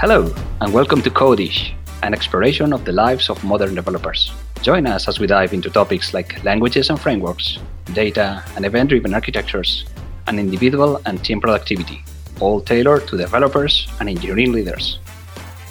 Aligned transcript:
Hello, 0.00 0.34
and 0.62 0.72
welcome 0.72 1.02
to 1.02 1.10
Codish, 1.10 1.74
an 2.02 2.14
exploration 2.14 2.72
of 2.72 2.86
the 2.86 2.92
lives 2.92 3.28
of 3.28 3.44
modern 3.44 3.74
developers. 3.74 4.32
Join 4.62 4.86
us 4.86 5.06
as 5.08 5.20
we 5.20 5.26
dive 5.26 5.52
into 5.52 5.68
topics 5.68 6.14
like 6.14 6.42
languages 6.42 6.88
and 6.88 6.98
frameworks, 6.98 7.58
data 7.92 8.42
and 8.56 8.64
event 8.64 8.88
driven 8.88 9.12
architectures, 9.12 9.84
and 10.26 10.40
individual 10.40 11.02
and 11.04 11.22
team 11.22 11.38
productivity, 11.38 12.02
all 12.40 12.62
tailored 12.62 13.08
to 13.08 13.18
developers 13.18 13.88
and 14.00 14.08
engineering 14.08 14.52
leaders. 14.52 15.00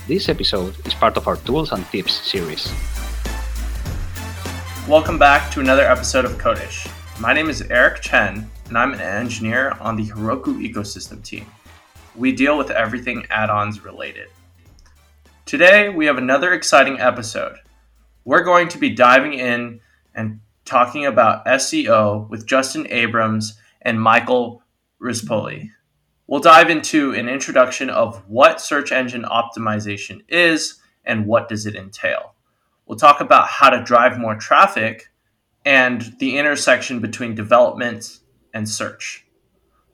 This 0.08 0.30
episode 0.30 0.76
is 0.86 0.94
part 0.94 1.18
of 1.18 1.28
our 1.28 1.38
Tools 1.38 1.72
and 1.72 1.84
Tips 1.88 2.14
series. 2.14 2.72
Welcome 4.88 5.18
back 5.18 5.50
to 5.54 5.60
another 5.60 5.90
episode 5.90 6.26
of 6.26 6.34
Codish. 6.34 6.88
My 7.20 7.34
name 7.34 7.50
is 7.50 7.64
Eric 7.64 8.04
Chen, 8.04 8.48
and 8.68 8.78
I'm 8.78 8.94
an 8.94 9.02
engineer 9.02 9.76
on 9.80 9.96
the 9.96 10.06
Heroku 10.06 10.62
ecosystem 10.62 11.24
team 11.24 11.48
we 12.16 12.32
deal 12.32 12.58
with 12.58 12.72
everything 12.72 13.26
add 13.30 13.50
ons 13.50 13.84
related. 13.84 14.30
Today, 15.46 15.90
we 15.90 16.06
have 16.06 16.18
another 16.18 16.54
exciting 16.54 17.00
episode. 17.00 17.58
We're 18.24 18.44
going 18.44 18.68
to 18.70 18.78
be 18.78 18.92
diving 18.92 19.34
in 19.34 19.80
and 20.14 20.42
talking 20.66 21.06
about 21.06 21.46
SEO 21.46 22.30
with 22.30 22.46
Justin 22.46 22.86
Abrams 22.90 23.58
and 23.82 24.02
Michael 24.02 24.62
Rispoli. 25.02 25.72
We'll 26.28 26.40
dive 26.40 26.70
into 26.70 27.14
an 27.14 27.28
introduction 27.28 27.90
of 27.90 28.24
what 28.28 28.62
search 28.62 28.92
engine 28.92 29.24
optimization 29.24 30.22
is 30.28 30.80
and 31.04 31.26
what 31.26 31.50
does 31.50 31.66
it 31.66 31.76
entail. 31.76 32.36
We'll 32.86 33.00
talk 33.00 33.20
about 33.22 33.48
how 33.48 33.72
to 33.72 33.84
drive 33.84 34.20
more 34.20 34.36
traffic 34.36 35.10
and 35.66 36.16
the 36.20 36.38
intersection 36.38 37.00
between 37.00 37.34
development 37.34 38.20
and 38.54 38.70
search. 38.70 39.26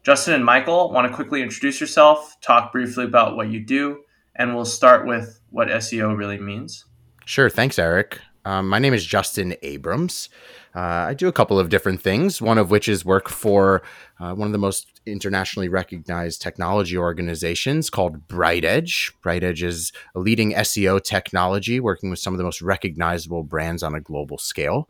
Justin 0.06 0.36
and 0.36 0.46
Michael, 0.46 0.92
want 0.92 1.10
to 1.10 1.14
quickly 1.16 1.42
introduce 1.42 1.82
yourself, 1.82 2.40
talk 2.40 2.72
briefly 2.72 3.06
about 3.06 3.36
what 3.36 3.50
you 3.50 3.60
do, 3.60 4.04
and 4.36 4.56
we'll 4.56 4.64
start 4.64 5.08
with 5.08 5.40
what 5.50 5.68
SEO 5.68 6.16
really 6.16 6.38
means. 6.38 6.86
Sure. 7.26 7.50
Thanks, 7.50 7.80
Eric. 7.80 8.20
Um, 8.46 8.70
my 8.70 8.78
name 8.78 8.94
is 8.94 9.04
Justin 9.04 9.56
Abrams. 9.64 10.30
Uh, 10.76 11.08
I 11.10 11.16
do 11.16 11.28
a 11.28 11.32
couple 11.32 11.58
of 11.58 11.70
different 11.70 12.04
things, 12.04 12.40
one 12.40 12.60
of 12.60 12.70
which 12.70 12.88
is 12.88 13.04
work 13.04 13.30
for 13.30 13.82
uh, 14.20 14.36
one 14.36 14.48
of 14.48 14.52
the 14.52 14.60
most 14.60 15.02
internationally 15.08 15.70
recognized 15.70 16.40
technology 16.40 16.96
organizations 16.96 17.90
called 17.90 18.28
BrightEdge. 18.28 19.12
BrightEdge 19.24 19.64
is 19.64 19.92
a 20.14 20.20
leading 20.20 20.54
SEO 20.54 21.04
technology 21.04 21.80
working 21.80 22.12
with 22.12 22.20
some 22.20 22.32
of 22.32 22.38
the 22.38 22.44
most 22.44 22.62
recognizable 22.62 23.42
brands 23.42 23.82
on 23.82 23.96
a 23.96 24.02
global 24.02 24.38
scale. 24.38 24.88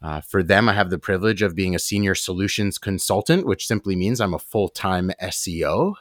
Uh, 0.00 0.20
for 0.20 0.42
them, 0.42 0.68
I 0.68 0.74
have 0.74 0.90
the 0.90 0.98
privilege 0.98 1.42
of 1.42 1.56
being 1.56 1.74
a 1.74 1.80
senior 1.80 2.14
solutions 2.14 2.78
consultant, 2.78 3.46
which 3.46 3.66
simply 3.66 3.96
means 3.96 4.20
I'm 4.20 4.34
a 4.34 4.38
full 4.38 4.68
time 4.68 5.10
SEO. 5.20 5.94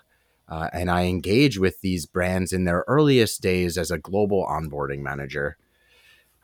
Uh, 0.49 0.69
and 0.71 0.89
I 0.89 1.05
engage 1.05 1.59
with 1.59 1.81
these 1.81 2.05
brands 2.05 2.53
in 2.53 2.63
their 2.63 2.85
earliest 2.87 3.41
days 3.41 3.77
as 3.77 3.91
a 3.91 3.97
global 3.97 4.45
onboarding 4.45 4.99
manager. 4.99 5.57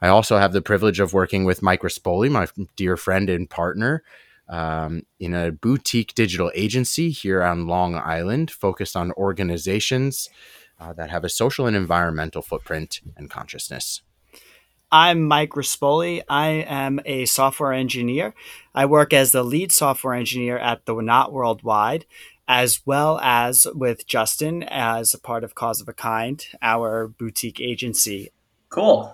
I 0.01 0.09
also 0.09 0.37
have 0.37 0.51
the 0.51 0.61
privilege 0.61 0.99
of 0.99 1.13
working 1.13 1.45
with 1.45 1.61
Mike 1.61 1.81
Rispoli, 1.81 2.29
my 2.29 2.47
dear 2.75 2.97
friend 2.97 3.29
and 3.29 3.49
partner, 3.49 4.03
um, 4.49 5.03
in 5.21 5.33
a 5.33 5.53
boutique 5.53 6.13
digital 6.13 6.51
agency 6.53 7.09
here 7.11 7.41
on 7.41 7.67
Long 7.67 7.95
Island, 7.95 8.51
focused 8.51 8.97
on 8.97 9.13
organizations 9.13 10.29
uh, 10.81 10.91
that 10.91 11.09
have 11.09 11.23
a 11.23 11.29
social 11.29 11.65
and 11.67 11.77
environmental 11.77 12.41
footprint 12.41 12.99
and 13.15 13.29
consciousness. 13.29 14.01
I'm 14.95 15.27
Mike 15.27 15.53
Rispoli. 15.53 16.21
I 16.29 16.49
am 16.49 16.99
a 17.03 17.25
software 17.25 17.73
engineer. 17.73 18.35
I 18.75 18.85
work 18.85 19.11
as 19.11 19.31
the 19.31 19.41
lead 19.41 19.71
software 19.71 20.13
engineer 20.13 20.59
at 20.59 20.85
the 20.85 20.93
Knot 20.93 21.33
Worldwide, 21.33 22.05
as 22.47 22.85
well 22.85 23.19
as 23.23 23.65
with 23.73 24.05
Justin 24.05 24.61
as 24.61 25.15
a 25.15 25.19
part 25.19 25.43
of 25.43 25.55
Cause 25.55 25.81
of 25.81 25.87
a 25.87 25.93
Kind, 25.93 26.45
our 26.61 27.07
boutique 27.07 27.59
agency. 27.59 28.31
Cool. 28.69 29.11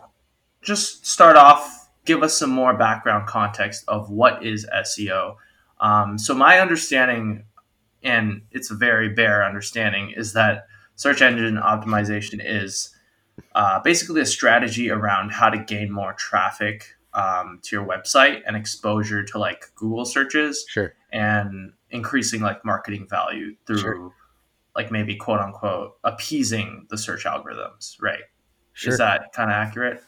Just 0.61 1.05
start 1.05 1.37
off, 1.37 1.89
give 2.03 2.23
us 2.23 2.37
some 2.37 2.49
more 2.49 2.73
background 2.73 3.29
context 3.29 3.85
of 3.87 4.09
what 4.09 4.45
is 4.45 4.67
SEO. 4.75 5.37
Um, 5.79 6.17
so, 6.17 6.33
my 6.33 6.59
understanding, 6.59 7.45
and 8.03 8.41
it's 8.51 8.69
a 8.69 8.75
very 8.75 9.07
bare 9.07 9.45
understanding, 9.45 10.11
is 10.13 10.33
that 10.33 10.67
search 10.97 11.21
engine 11.21 11.55
optimization 11.55 12.41
is 12.43 12.93
uh, 13.55 13.79
basically 13.79 14.21
a 14.21 14.25
strategy 14.25 14.89
around 14.89 15.31
how 15.31 15.49
to 15.49 15.57
gain 15.57 15.91
more 15.91 16.13
traffic 16.13 16.95
um, 17.13 17.59
to 17.63 17.75
your 17.75 17.85
website 17.85 18.41
and 18.45 18.55
exposure 18.55 19.23
to 19.23 19.39
like 19.39 19.65
Google 19.75 20.05
searches. 20.05 20.65
Sure. 20.67 20.93
And 21.11 21.73
increasing 21.91 22.41
like 22.41 22.63
marketing 22.63 23.07
value 23.09 23.55
through 23.65 23.79
sure. 23.79 24.11
like 24.75 24.91
maybe 24.91 25.15
quote 25.15 25.39
unquote 25.39 25.97
appeasing 26.03 26.85
the 26.89 26.97
search 26.97 27.25
algorithms, 27.25 27.95
right? 28.01 28.21
Sure. 28.73 28.93
Is 28.93 28.99
that 28.99 29.33
kind 29.33 29.49
of 29.49 29.55
accurate? 29.55 30.03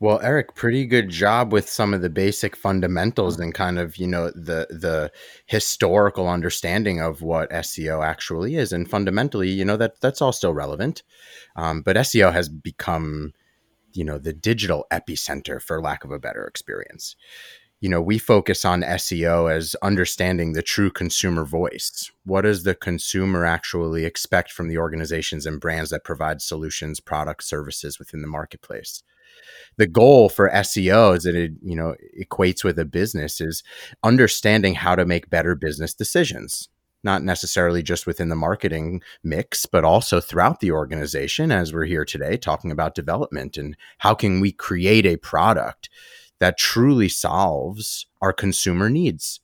Well, 0.00 0.18
Eric, 0.22 0.54
pretty 0.54 0.86
good 0.86 1.10
job 1.10 1.52
with 1.52 1.68
some 1.68 1.92
of 1.92 2.00
the 2.00 2.08
basic 2.08 2.56
fundamentals 2.56 3.38
and 3.38 3.52
kind 3.54 3.78
of, 3.78 3.98
you 3.98 4.06
know, 4.06 4.30
the 4.30 4.66
the 4.70 5.12
historical 5.46 6.26
understanding 6.28 7.00
of 7.00 7.20
what 7.22 7.52
SEO 7.52 8.02
actually 8.02 8.56
is. 8.56 8.72
And 8.72 8.88
fundamentally, 8.90 9.50
you 9.50 9.64
know, 9.64 9.76
that 9.76 10.00
that's 10.00 10.22
all 10.22 10.32
still 10.32 10.54
relevant. 10.54 11.02
Um, 11.56 11.82
but 11.82 11.96
SEO 11.98 12.30
has 12.32 12.48
become, 12.48 13.32
you 13.92 14.04
know, 14.04 14.18
the 14.18 14.32
digital 14.34 14.86
epicenter 14.92 15.60
for 15.62 15.82
lack 15.82 16.04
of 16.04 16.12
a 16.12 16.18
better 16.20 16.46
experience. 16.46 17.16
You 17.80 17.88
know, 17.90 18.02
we 18.02 18.18
focus 18.18 18.64
on 18.64 18.82
SEO 18.84 19.48
as 19.48 19.76
understanding 19.82 20.52
the 20.54 20.62
true 20.62 20.90
consumer 20.90 21.44
voice. 21.44 22.10
What 22.24 22.42
does 22.42 22.64
the 22.64 22.74
consumer 22.74 23.44
actually 23.46 24.04
expect 24.06 24.52
from 24.52 24.68
the 24.68 24.78
organizations 24.78 25.46
and 25.46 25.60
brands 25.60 25.90
that 25.90 26.04
provide 26.04 26.42
solutions, 26.42 27.00
products, 27.00 27.46
services 27.46 27.98
within 27.98 28.22
the 28.22 28.28
marketplace? 28.28 29.02
The 29.76 29.86
goal 29.86 30.28
for 30.28 30.50
SEO 30.50 31.16
is 31.16 31.24
that 31.24 31.34
it 31.34 31.52
you 31.62 31.76
know 31.76 31.94
equates 32.20 32.64
with 32.64 32.78
a 32.78 32.84
business 32.84 33.40
is 33.40 33.62
understanding 34.02 34.74
how 34.74 34.94
to 34.94 35.06
make 35.06 35.30
better 35.30 35.54
business 35.54 35.94
decisions 35.94 36.68
not 37.02 37.22
necessarily 37.22 37.82
just 37.82 38.06
within 38.06 38.28
the 38.28 38.36
marketing 38.36 39.02
mix 39.22 39.66
but 39.66 39.84
also 39.84 40.20
throughout 40.20 40.60
the 40.60 40.70
organization 40.70 41.50
as 41.50 41.72
we're 41.72 41.84
here 41.84 42.04
today 42.04 42.36
talking 42.36 42.70
about 42.70 42.94
development 42.94 43.56
and 43.56 43.76
how 43.98 44.14
can 44.14 44.40
we 44.40 44.52
create 44.52 45.06
a 45.06 45.16
product 45.16 45.88
that 46.40 46.58
truly 46.58 47.08
solves 47.08 48.06
our 48.20 48.32
consumer 48.32 48.90
needs 48.90 49.40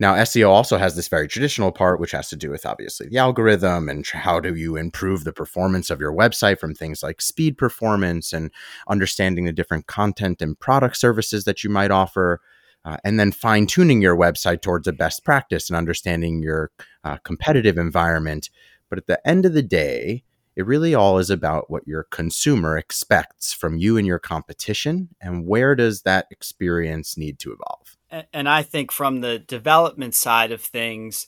now, 0.00 0.16
SEO 0.16 0.48
also 0.48 0.76
has 0.76 0.96
this 0.96 1.06
very 1.06 1.28
traditional 1.28 1.70
part, 1.70 2.00
which 2.00 2.10
has 2.10 2.28
to 2.30 2.36
do 2.36 2.50
with 2.50 2.66
obviously 2.66 3.08
the 3.08 3.18
algorithm 3.18 3.88
and 3.88 4.04
how 4.04 4.40
do 4.40 4.54
you 4.54 4.76
improve 4.76 5.22
the 5.22 5.32
performance 5.32 5.88
of 5.88 6.00
your 6.00 6.12
website 6.12 6.58
from 6.58 6.74
things 6.74 7.02
like 7.02 7.22
speed 7.22 7.56
performance 7.56 8.32
and 8.32 8.50
understanding 8.88 9.44
the 9.44 9.52
different 9.52 9.86
content 9.86 10.42
and 10.42 10.58
product 10.58 10.96
services 10.96 11.44
that 11.44 11.62
you 11.62 11.70
might 11.70 11.92
offer. 11.92 12.40
Uh, 12.84 12.96
and 13.04 13.18
then 13.20 13.30
fine 13.30 13.66
tuning 13.66 14.02
your 14.02 14.16
website 14.16 14.60
towards 14.60 14.86
a 14.88 14.92
best 14.92 15.24
practice 15.24 15.70
and 15.70 15.76
understanding 15.76 16.42
your 16.42 16.70
uh, 17.04 17.16
competitive 17.18 17.78
environment. 17.78 18.50
But 18.90 18.98
at 18.98 19.06
the 19.06 19.26
end 19.26 19.46
of 19.46 19.54
the 19.54 19.62
day, 19.62 20.24
it 20.56 20.66
really 20.66 20.94
all 20.94 21.18
is 21.18 21.30
about 21.30 21.70
what 21.70 21.86
your 21.86 22.02
consumer 22.02 22.76
expects 22.76 23.52
from 23.52 23.78
you 23.78 23.96
and 23.96 24.06
your 24.06 24.18
competition 24.18 25.08
and 25.20 25.46
where 25.46 25.74
does 25.74 26.02
that 26.02 26.26
experience 26.30 27.16
need 27.16 27.38
to 27.38 27.52
evolve 27.52 27.96
and 28.32 28.48
I 28.48 28.62
think 28.62 28.92
from 28.92 29.20
the 29.20 29.38
development 29.38 30.14
side 30.14 30.52
of 30.52 30.60
things, 30.60 31.26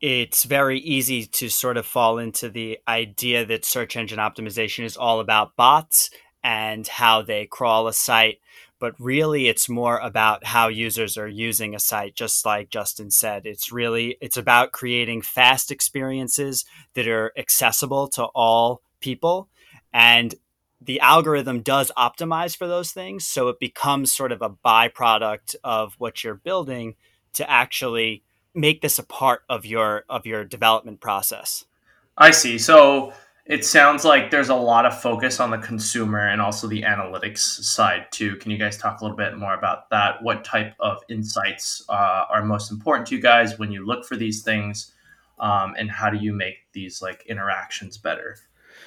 it's 0.00 0.44
very 0.44 0.78
easy 0.80 1.26
to 1.26 1.48
sort 1.48 1.76
of 1.76 1.86
fall 1.86 2.18
into 2.18 2.48
the 2.48 2.78
idea 2.86 3.44
that 3.46 3.64
search 3.64 3.96
engine 3.96 4.18
optimization 4.18 4.84
is 4.84 4.96
all 4.96 5.20
about 5.20 5.56
bots 5.56 6.10
and 6.42 6.86
how 6.86 7.22
they 7.22 7.46
crawl 7.46 7.88
a 7.88 7.92
site. 7.92 8.38
But 8.78 8.94
really, 8.98 9.48
it's 9.48 9.68
more 9.68 9.98
about 9.98 10.44
how 10.44 10.68
users 10.68 11.16
are 11.16 11.28
using 11.28 11.74
a 11.74 11.78
site, 11.78 12.14
just 12.14 12.44
like 12.44 12.68
Justin 12.68 13.10
said. 13.10 13.46
It's 13.46 13.72
really 13.72 14.18
it's 14.20 14.36
about 14.36 14.72
creating 14.72 15.22
fast 15.22 15.70
experiences 15.70 16.66
that 16.94 17.08
are 17.08 17.32
accessible 17.38 18.08
to 18.08 18.24
all 18.34 18.82
people. 19.00 19.48
And 19.92 20.34
the 20.80 21.00
algorithm 21.00 21.60
does 21.60 21.90
optimize 21.96 22.56
for 22.56 22.66
those 22.66 22.92
things. 22.92 23.26
So 23.26 23.48
it 23.48 23.58
becomes 23.58 24.12
sort 24.12 24.32
of 24.32 24.42
a 24.42 24.50
byproduct 24.50 25.56
of 25.64 25.94
what 25.98 26.22
you're 26.22 26.34
building 26.34 26.96
to 27.34 27.48
actually 27.50 28.22
make 28.54 28.82
this 28.82 28.98
a 28.98 29.02
part 29.02 29.42
of 29.48 29.66
your 29.66 30.04
of 30.08 30.26
your 30.26 30.44
development 30.44 31.00
process. 31.00 31.64
I 32.16 32.30
see. 32.30 32.58
So 32.58 33.12
it 33.46 33.64
sounds 33.64 34.04
like 34.04 34.30
there's 34.30 34.48
a 34.48 34.54
lot 34.54 34.86
of 34.86 34.98
focus 34.98 35.38
on 35.38 35.50
the 35.50 35.58
consumer 35.58 36.28
and 36.28 36.40
also 36.40 36.66
the 36.66 36.82
analytics 36.82 37.40
side 37.40 38.06
too. 38.10 38.36
Can 38.36 38.50
you 38.50 38.56
guys 38.56 38.78
talk 38.78 39.00
a 39.00 39.04
little 39.04 39.16
bit 39.16 39.36
more 39.36 39.54
about 39.54 39.90
that? 39.90 40.22
What 40.22 40.44
type 40.44 40.74
of 40.80 40.98
insights 41.10 41.84
uh, 41.88 42.24
are 42.30 42.42
most 42.42 42.70
important 42.70 43.08
to 43.08 43.16
you 43.16 43.20
guys 43.20 43.58
when 43.58 43.70
you 43.70 43.84
look 43.84 44.06
for 44.06 44.16
these 44.16 44.42
things, 44.42 44.92
um, 45.38 45.74
and 45.76 45.90
how 45.90 46.08
do 46.08 46.16
you 46.16 46.32
make 46.32 46.54
these 46.72 47.02
like 47.02 47.26
interactions 47.26 47.98
better? 47.98 48.36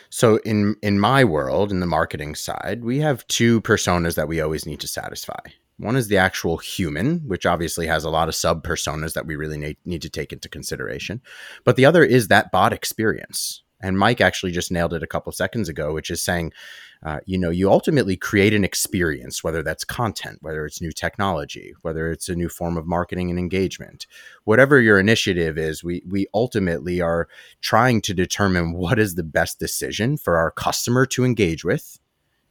So 0.10 0.38
in 0.38 0.76
in 0.82 1.00
my 1.00 1.24
world, 1.24 1.72
in 1.72 1.80
the 1.80 1.86
marketing 1.86 2.36
side, 2.36 2.84
we 2.84 3.00
have 3.00 3.28
two 3.28 3.62
personas 3.62 4.16
that 4.16 4.28
we 4.28 4.42
always 4.42 4.66
need 4.66 4.80
to 4.82 4.88
satisfy. 4.88 5.40
One 5.78 5.96
is 5.96 6.08
the 6.08 6.18
actual 6.18 6.58
human, 6.58 7.20
which 7.28 7.46
obviously 7.46 7.86
has 7.88 8.04
a 8.04 8.10
lot 8.10 8.30
of 8.30 8.36
sub 8.36 8.64
personas 8.64 9.14
that 9.14 9.28
we 9.28 9.36
really 9.36 9.58
need, 9.58 9.78
need 9.86 10.02
to 10.02 10.10
take 10.10 10.34
into 10.34 10.50
consideration. 10.50 11.22
But 11.64 11.76
the 11.76 11.86
other 11.86 12.04
is 12.04 12.30
that 12.30 12.52
bot 12.52 12.74
experience. 12.74 13.62
And 13.80 13.98
Mike 13.98 14.20
actually 14.20 14.54
just 14.54 14.72
nailed 14.72 14.94
it 14.94 15.04
a 15.04 15.08
couple 15.08 15.32
seconds 15.32 15.70
ago, 15.70 15.94
which 15.94 16.10
is 16.10 16.20
saying, 16.20 16.52
uh, 17.04 17.20
you 17.26 17.38
know, 17.38 17.50
you 17.50 17.72
ultimately 17.72 18.16
create 18.16 18.54
an 18.54 18.64
experience, 18.64 19.44
whether 19.44 19.62
that's 19.62 19.84
content, 19.84 20.40
whether 20.42 20.66
it's 20.66 20.82
new 20.82 20.92
technology, 20.92 21.74
whether 21.82 22.12
it's 22.12 22.30
a 22.30 22.36
new 22.36 22.50
form 22.50 22.78
of 22.78 22.88
marketing 22.88 23.30
and 23.30 23.40
engagement, 23.40 24.08
whatever 24.44 24.82
your 24.82 25.00
initiative 25.00 25.58
is, 25.58 25.84
we 25.84 26.02
we 26.08 26.28
ultimately 26.34 27.02
are 27.02 27.28
trying 27.62 28.02
to 28.02 28.14
determine 28.14 28.74
what 28.74 29.00
is 29.00 29.16
the 29.16 29.24
best 29.24 29.60
decision 29.60 30.18
for 30.18 30.38
our 30.38 30.52
customer 30.52 31.06
to 31.06 31.24
engage 31.24 31.64
with, 31.64 32.00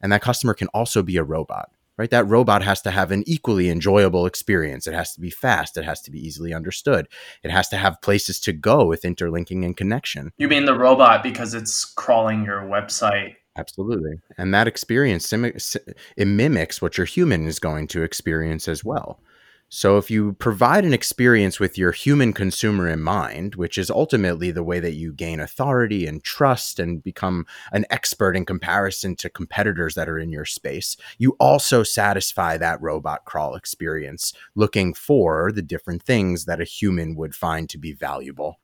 and 0.01 0.13
that 0.13 0.23
customer 0.23 0.55
can 0.55 0.69
also 0.69 1.03
be 1.03 1.17
a 1.17 1.25
robot 1.25 1.71
right? 1.99 2.11
That 2.11 2.29
robot 2.29 2.63
has 2.63 2.83
to 2.83 2.91
have 2.91 3.11
an 3.11 3.25
equally 3.27 3.71
enjoyable 3.71 4.27
experience. 4.27 4.87
It 4.87 4.95
has 4.95 5.15
to 5.15 5.21
be 5.21 5.31
fast. 5.31 5.77
It 5.77 5.85
has 5.85 6.03
to 6.03 6.11
be 6.11 6.25
easily 6.25 6.53
understood. 6.53 7.09
It 7.43 7.51
has 7.51 7.69
to 7.71 7.77
have 7.77 8.03
places 8.03 8.39
to 8.41 8.53
go 8.53 8.85
with 8.85 9.05
interlinking 9.05 9.65
and 9.65 9.77
connection. 9.77 10.33
You 10.37 10.49
mean 10.49 10.67
the 10.67 10.79
robot 10.79 11.23
because 11.23 11.55
it's 11.55 11.85
crawling 11.85 12.45
your 12.45 12.63
website? 12.63 13.37
Absolutely. 13.57 14.15
And 14.37 14.53
that 14.53 14.69
experience, 14.69 15.33
it 15.33 16.29
mimics 16.29 16.83
what 16.83 16.99
your 16.99 17.07
human 17.07 17.47
is 17.47 17.59
going 17.59 17.87
to 17.89 18.03
experience 18.03 18.69
as 18.69 18.85
well. 18.85 19.21
So 19.69 19.99
if 19.99 20.13
you 20.13 20.35
provide 20.35 20.85
an 20.85 20.95
experience 20.95 21.59
with 21.59 21.77
your 21.77 21.91
human 21.91 22.33
consumer 22.33 22.89
in 22.89 23.03
mind, 23.03 23.57
which 23.57 23.79
is 23.79 23.91
ultimately 23.91 24.53
the 24.53 24.63
way 24.63 24.79
that 24.79 24.93
you 24.93 25.13
gain 25.13 25.41
authority 25.41 26.07
and 26.07 26.23
trust 26.23 26.79
and 26.79 27.03
become 27.03 27.47
an 27.73 27.85
expert 27.91 28.37
in 28.37 28.45
comparison 28.45 29.17
to 29.17 29.29
competitors 29.29 29.97
that 29.97 30.09
are 30.09 30.21
in 30.21 30.31
your 30.31 30.45
space, 30.45 30.97
you 31.19 31.35
also 31.41 31.83
satisfy 31.83 32.57
that 32.57 32.81
robot 32.81 33.25
crawl 33.25 33.57
experience 33.57 34.33
looking 34.55 34.95
for 34.95 35.51
the 35.51 35.63
different 35.63 36.05
things 36.05 36.45
that 36.45 36.61
a 36.61 36.65
human 36.65 37.17
would 37.17 37.35
find 37.35 37.69
to 37.71 37.79
be 37.79 37.93
valuable. 37.93 38.61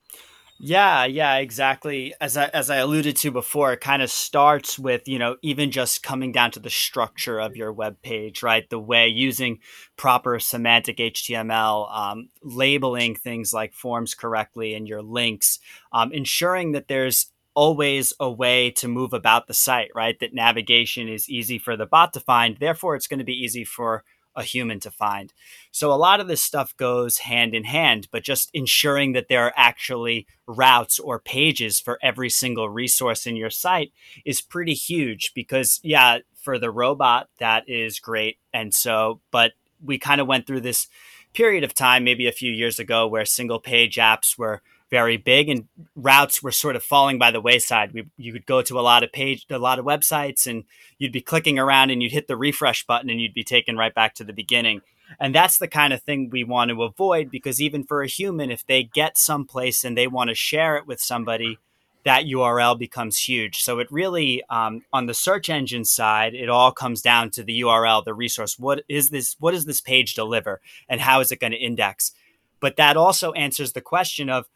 Yeah, 0.65 1.07
yeah, 1.07 1.39
exactly. 1.39 2.15
As 2.21 2.37
I, 2.37 2.45
as 2.47 2.71
I 2.71 2.77
alluded 2.77 3.17
to 3.17 3.33
before, 3.33 3.73
it 3.73 3.81
kind 3.81 4.01
of 4.01 4.13
starts 4.13 4.79
with, 4.79 5.09
you 5.09 5.19
know, 5.19 5.35
even 5.43 5.73
just 5.73 6.05
coming 6.05 6.31
down 6.31 6.53
to 6.53 6.61
the 6.61 6.71
structure 6.71 7.41
of 7.41 7.57
your 7.57 7.73
web 7.73 8.01
page, 8.03 8.45
right? 8.45 8.69
The 8.71 8.79
way 8.79 9.09
using 9.09 9.59
proper 9.97 10.39
semantic 10.39 11.01
HTML, 11.01 11.89
um, 11.93 12.29
labeling 12.45 13.17
things 13.17 13.53
like 13.53 13.75
forms 13.75 14.15
correctly 14.15 14.75
and 14.75 14.87
your 14.87 15.03
links, 15.03 15.59
um, 15.93 16.13
ensuring 16.13 16.73
that 16.73 16.87
there's 16.87 17.27
always 17.55 18.13
a 18.21 18.31
way 18.31 18.71
to 18.71 18.87
move 18.87 19.13
about 19.13 19.49
the 19.49 19.55
site, 19.55 19.91
right? 19.97 20.19
That 20.21 20.33
navigation 20.33 21.09
is 21.09 21.29
easy 21.29 21.59
for 21.59 21.77
the 21.77 21.87
bot 21.87 22.13
to 22.13 22.21
find. 22.21 22.57
Therefore, 22.57 22.95
it's 22.95 23.09
going 23.09 23.19
to 23.19 23.25
be 23.25 23.35
easy 23.45 23.65
for 23.65 24.05
a 24.35 24.43
human 24.43 24.81
to 24.81 24.91
find. 24.91 25.33
So 25.71 25.93
a 25.93 25.95
lot 25.95 26.21
of 26.21 26.29
this 26.29 26.43
stuff 26.43 26.77
goes 26.77 27.19
hand 27.19 27.55
in 27.55 27.65
hand, 27.65 28.09
but 28.11 28.23
just 28.23 28.51
ensuring 28.55 29.13
that 29.13 29.29
there 29.29 29.45
are 29.45 29.53
actually 29.57 30.27
routes 30.47 30.99
or 30.99 31.19
pages 31.19 31.81
for 31.81 31.99
every 32.03 32.31
single 32.31 32.69
resource 32.69 33.27
in 33.27 33.37
your 33.37 33.51
site 33.51 33.93
is 34.25 34.41
pretty 34.41 34.75
huge 34.75 35.33
because 35.35 35.81
yeah, 35.83 36.19
for 36.41 36.59
the 36.59 36.71
robot 36.71 37.29
that 37.39 37.69
is 37.69 37.99
great. 37.99 38.39
And 38.53 38.75
so 38.75 39.21
but 39.31 39.53
we 39.85 39.99
kind 39.99 40.21
of 40.21 40.27
went 40.27 40.47
through 40.47 40.61
this 40.61 40.89
period 41.35 41.65
of 41.65 41.75
time 41.75 42.05
maybe 42.05 42.27
a 42.27 42.33
few 42.33 42.53
years 42.53 42.79
ago 42.79 43.07
where 43.07 43.25
single 43.25 43.59
page 43.59 43.97
apps 43.97 44.39
were 44.39 44.63
very 44.93 45.17
big 45.17 45.49
and 45.49 45.67
routes 45.97 46.43
were 46.43 46.53
sort 46.53 46.77
of 46.77 46.83
falling 46.83 47.19
by 47.19 47.31
the 47.31 47.41
wayside. 47.41 47.95
We, 47.95 48.07
you 48.19 48.31
could 48.31 48.45
go 48.45 48.61
to 48.61 48.79
a 48.79 48.83
lot 48.83 49.03
of 49.03 49.11
page, 49.11 49.47
a 49.49 49.59
lot 49.59 49.79
of 49.79 49.87
websites 49.87 50.47
and 50.47 50.65
you'd 50.99 51.13
be 51.13 51.23
clicking 51.23 51.59
around 51.59 51.89
and 51.89 52.03
you'd 52.03 52.13
hit 52.13 52.29
the 52.29 52.37
refresh 52.37 52.87
button 52.87 53.09
and 53.09 53.19
you'd 53.19 53.33
be 53.33 53.43
taken 53.43 53.79
right 53.79 53.95
back 53.95 54.15
to 54.17 54.25
the 54.25 54.35
beginning. 54.35 54.83
And 55.19 55.35
that's 55.35 55.57
the 55.57 55.67
kind 55.67 55.95
of 55.95 56.03
thing 56.03 56.29
we 56.29 56.45
want 56.45 56.71
to 56.71 56.83
avoid 56.83 57.31
because 57.31 57.59
even 57.59 57.85
for 57.85 58.03
a 58.03 58.07
human, 58.07 58.51
if 58.51 58.67
they 58.67 58.83
get 58.83 59.17
someplace 59.17 59.83
and 59.83 59.97
they 59.97 60.07
want 60.07 60.29
to 60.29 60.35
share 60.35 60.77
it 60.77 60.87
with 60.87 61.01
somebody, 61.01 61.59
that 62.05 62.27
URL 62.27 62.79
becomes 62.79 63.19
huge. 63.19 63.63
So 63.63 63.79
it 63.79 63.91
really, 63.91 64.43
um, 64.51 64.83
on 64.93 65.07
the 65.07 65.15
search 65.15 65.49
engine 65.49 65.87
side, 65.87 66.35
it 66.35 66.51
all 66.51 66.71
comes 66.71 67.01
down 67.01 67.31
to 67.31 67.43
the 67.43 67.63
URL, 67.63 68.05
the 68.05 68.13
resource. 68.13 68.59
What 68.59 68.83
is 68.91 69.09
this? 69.09 69.37
What 69.39 69.53
does 69.53 69.67
this 69.67 69.81
page 69.81 70.15
deliver, 70.15 70.61
and 70.89 71.01
how 71.01 71.21
is 71.21 71.31
it 71.31 71.39
going 71.39 71.53
to 71.53 71.59
index? 71.59 72.13
But 72.61 72.75
that 72.77 72.97
also 72.97 73.33
answers 73.33 73.73
the 73.73 73.81
question 73.81 74.29
of 74.29 74.47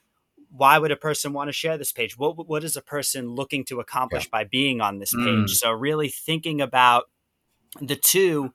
why 0.50 0.78
would 0.78 0.90
a 0.90 0.96
person 0.96 1.32
want 1.32 1.48
to 1.48 1.52
share 1.52 1.78
this 1.78 1.92
page? 1.92 2.18
What 2.18 2.48
what 2.48 2.64
is 2.64 2.76
a 2.76 2.82
person 2.82 3.34
looking 3.34 3.64
to 3.66 3.80
accomplish 3.80 4.24
yeah. 4.24 4.30
by 4.32 4.44
being 4.44 4.80
on 4.80 4.98
this 4.98 5.12
page? 5.12 5.24
Mm. 5.24 5.50
So 5.50 5.72
really 5.72 6.08
thinking 6.08 6.60
about 6.60 7.04
the 7.80 7.96
two 7.96 8.52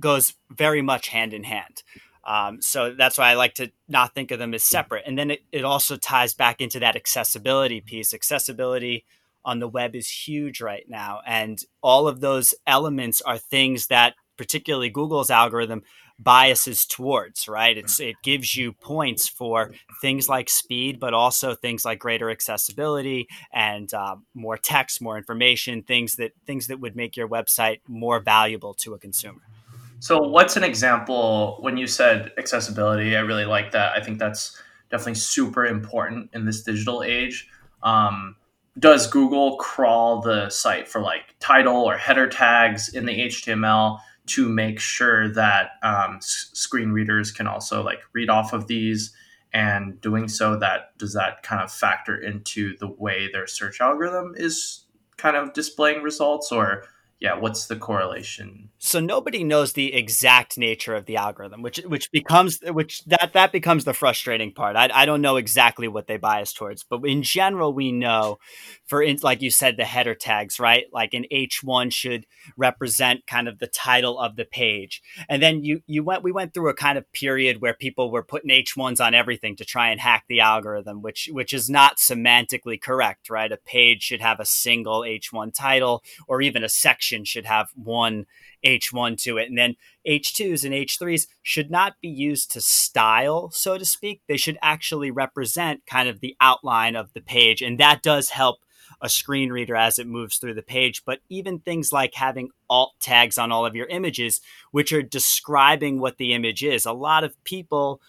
goes 0.00 0.34
very 0.50 0.82
much 0.82 1.08
hand 1.08 1.32
in 1.32 1.44
hand. 1.44 1.82
Um, 2.26 2.62
so 2.62 2.94
that's 2.94 3.18
why 3.18 3.30
I 3.30 3.34
like 3.34 3.54
to 3.54 3.70
not 3.86 4.14
think 4.14 4.30
of 4.30 4.38
them 4.38 4.54
as 4.54 4.62
separate. 4.62 5.04
And 5.06 5.18
then 5.18 5.30
it, 5.30 5.42
it 5.52 5.64
also 5.64 5.96
ties 5.96 6.34
back 6.34 6.60
into 6.60 6.80
that 6.80 6.96
accessibility 6.96 7.80
piece. 7.80 8.14
Accessibility 8.14 9.04
on 9.44 9.58
the 9.58 9.68
web 9.68 9.94
is 9.94 10.08
huge 10.08 10.60
right 10.60 10.88
now. 10.88 11.20
And 11.26 11.62
all 11.82 12.08
of 12.08 12.20
those 12.20 12.54
elements 12.66 13.20
are 13.20 13.36
things 13.36 13.88
that 13.88 14.14
particularly 14.36 14.88
Google's 14.88 15.30
algorithm 15.30 15.82
biases 16.18 16.86
towards, 16.86 17.48
right? 17.48 17.76
It's 17.76 18.00
it 18.00 18.16
gives 18.22 18.56
you 18.56 18.72
points 18.72 19.28
for 19.28 19.72
things 20.00 20.28
like 20.28 20.48
speed, 20.48 21.00
but 21.00 21.14
also 21.14 21.54
things 21.54 21.84
like 21.84 21.98
greater 21.98 22.30
accessibility 22.30 23.28
and 23.52 23.92
uh, 23.92 24.16
more 24.34 24.56
text, 24.56 25.02
more 25.02 25.18
information, 25.18 25.82
things 25.82 26.16
that 26.16 26.32
things 26.46 26.68
that 26.68 26.80
would 26.80 26.96
make 26.96 27.16
your 27.16 27.28
website 27.28 27.80
more 27.88 28.20
valuable 28.20 28.74
to 28.74 28.94
a 28.94 28.98
consumer. 28.98 29.42
So, 30.00 30.20
what's 30.20 30.56
an 30.56 30.64
example 30.64 31.58
when 31.60 31.76
you 31.76 31.86
said 31.86 32.32
accessibility? 32.38 33.16
I 33.16 33.20
really 33.20 33.46
like 33.46 33.72
that. 33.72 33.92
I 33.96 34.00
think 34.02 34.18
that's 34.18 34.60
definitely 34.90 35.14
super 35.14 35.66
important 35.66 36.30
in 36.34 36.44
this 36.44 36.62
digital 36.62 37.02
age. 37.02 37.48
Um, 37.82 38.36
does 38.78 39.06
Google 39.06 39.56
crawl 39.56 40.20
the 40.20 40.50
site 40.50 40.88
for 40.88 41.00
like 41.00 41.34
title 41.38 41.76
or 41.76 41.96
header 41.96 42.28
tags 42.28 42.88
in 42.88 43.06
the 43.06 43.12
HTML? 43.12 43.98
To 44.26 44.48
make 44.48 44.80
sure 44.80 45.28
that 45.28 45.72
um, 45.82 46.16
s- 46.16 46.50
screen 46.52 46.90
readers 46.90 47.30
can 47.30 47.46
also 47.46 47.82
like 47.82 48.00
read 48.12 48.30
off 48.30 48.52
of 48.52 48.66
these 48.66 49.14
and 49.52 50.00
doing 50.00 50.28
so 50.28 50.56
that 50.56 50.96
does 50.98 51.12
that 51.14 51.42
kind 51.42 51.62
of 51.62 51.70
factor 51.72 52.16
into 52.16 52.76
the 52.78 52.88
way 52.88 53.30
their 53.32 53.46
search 53.46 53.80
algorithm 53.80 54.34
is 54.36 54.84
kind 55.16 55.36
of 55.36 55.52
displaying 55.52 56.02
results 56.02 56.50
or 56.50 56.84
yeah 57.20 57.34
what's 57.34 57.66
the 57.66 57.76
correlation 57.76 58.68
so 58.84 59.00
nobody 59.00 59.42
knows 59.42 59.72
the 59.72 59.94
exact 59.94 60.58
nature 60.58 60.94
of 60.94 61.06
the 61.06 61.16
algorithm 61.16 61.62
which 61.62 61.78
which 61.86 62.10
becomes 62.12 62.58
which 62.66 63.02
that 63.06 63.30
that 63.32 63.50
becomes 63.50 63.84
the 63.84 63.94
frustrating 63.94 64.52
part. 64.52 64.76
I, 64.76 64.90
I 64.92 65.06
don't 65.06 65.22
know 65.22 65.36
exactly 65.36 65.88
what 65.88 66.06
they 66.06 66.18
bias 66.18 66.52
towards 66.52 66.84
but 66.84 67.00
in 67.06 67.22
general 67.22 67.72
we 67.72 67.92
know 67.92 68.38
for 68.84 69.02
in, 69.02 69.18
like 69.22 69.40
you 69.40 69.50
said 69.50 69.76
the 69.76 69.84
header 69.84 70.14
tags 70.14 70.60
right? 70.60 70.84
Like 70.92 71.14
an 71.14 71.24
h1 71.32 71.92
should 71.92 72.26
represent 72.56 73.26
kind 73.26 73.48
of 73.48 73.58
the 73.58 73.66
title 73.66 74.18
of 74.18 74.36
the 74.36 74.44
page. 74.44 75.02
And 75.28 75.42
then 75.42 75.64
you 75.64 75.82
you 75.86 76.04
went 76.04 76.22
we 76.22 76.32
went 76.32 76.52
through 76.52 76.68
a 76.68 76.74
kind 76.74 76.98
of 76.98 77.10
period 77.12 77.62
where 77.62 77.74
people 77.74 78.10
were 78.10 78.22
putting 78.22 78.50
h1s 78.50 79.04
on 79.04 79.14
everything 79.14 79.56
to 79.56 79.64
try 79.64 79.88
and 79.88 80.00
hack 80.00 80.24
the 80.28 80.40
algorithm 80.40 81.00
which 81.00 81.30
which 81.32 81.54
is 81.54 81.70
not 81.70 81.96
semantically 81.96 82.80
correct 82.80 83.30
right? 83.30 83.50
A 83.50 83.56
page 83.56 84.02
should 84.02 84.20
have 84.20 84.40
a 84.40 84.44
single 84.44 85.00
h1 85.00 85.54
title 85.54 86.02
or 86.28 86.42
even 86.42 86.62
a 86.62 86.68
section 86.68 87.24
should 87.24 87.46
have 87.46 87.70
one 87.74 88.26
H1 88.64 89.20
to 89.22 89.38
it. 89.38 89.48
And 89.48 89.58
then 89.58 89.76
H2s 90.06 90.64
and 90.64 90.74
H3s 90.74 91.26
should 91.42 91.70
not 91.70 91.94
be 92.00 92.08
used 92.08 92.50
to 92.52 92.60
style, 92.60 93.50
so 93.50 93.78
to 93.78 93.84
speak. 93.84 94.22
They 94.26 94.36
should 94.36 94.58
actually 94.62 95.10
represent 95.10 95.86
kind 95.86 96.08
of 96.08 96.20
the 96.20 96.36
outline 96.40 96.96
of 96.96 97.12
the 97.12 97.20
page. 97.20 97.62
And 97.62 97.78
that 97.78 98.02
does 98.02 98.30
help 98.30 98.58
a 99.00 99.08
screen 99.08 99.50
reader 99.50 99.76
as 99.76 99.98
it 99.98 100.06
moves 100.06 100.38
through 100.38 100.54
the 100.54 100.62
page. 100.62 101.04
But 101.04 101.20
even 101.28 101.58
things 101.58 101.92
like 101.92 102.14
having 102.14 102.50
alt 102.70 102.94
tags 103.00 103.38
on 103.38 103.52
all 103.52 103.66
of 103.66 103.74
your 103.74 103.86
images, 103.86 104.40
which 104.70 104.92
are 104.92 105.02
describing 105.02 106.00
what 106.00 106.18
the 106.18 106.32
image 106.32 106.62
is, 106.62 106.86
a 106.86 106.92
lot 106.92 107.24
of 107.24 107.42
people 107.44 108.00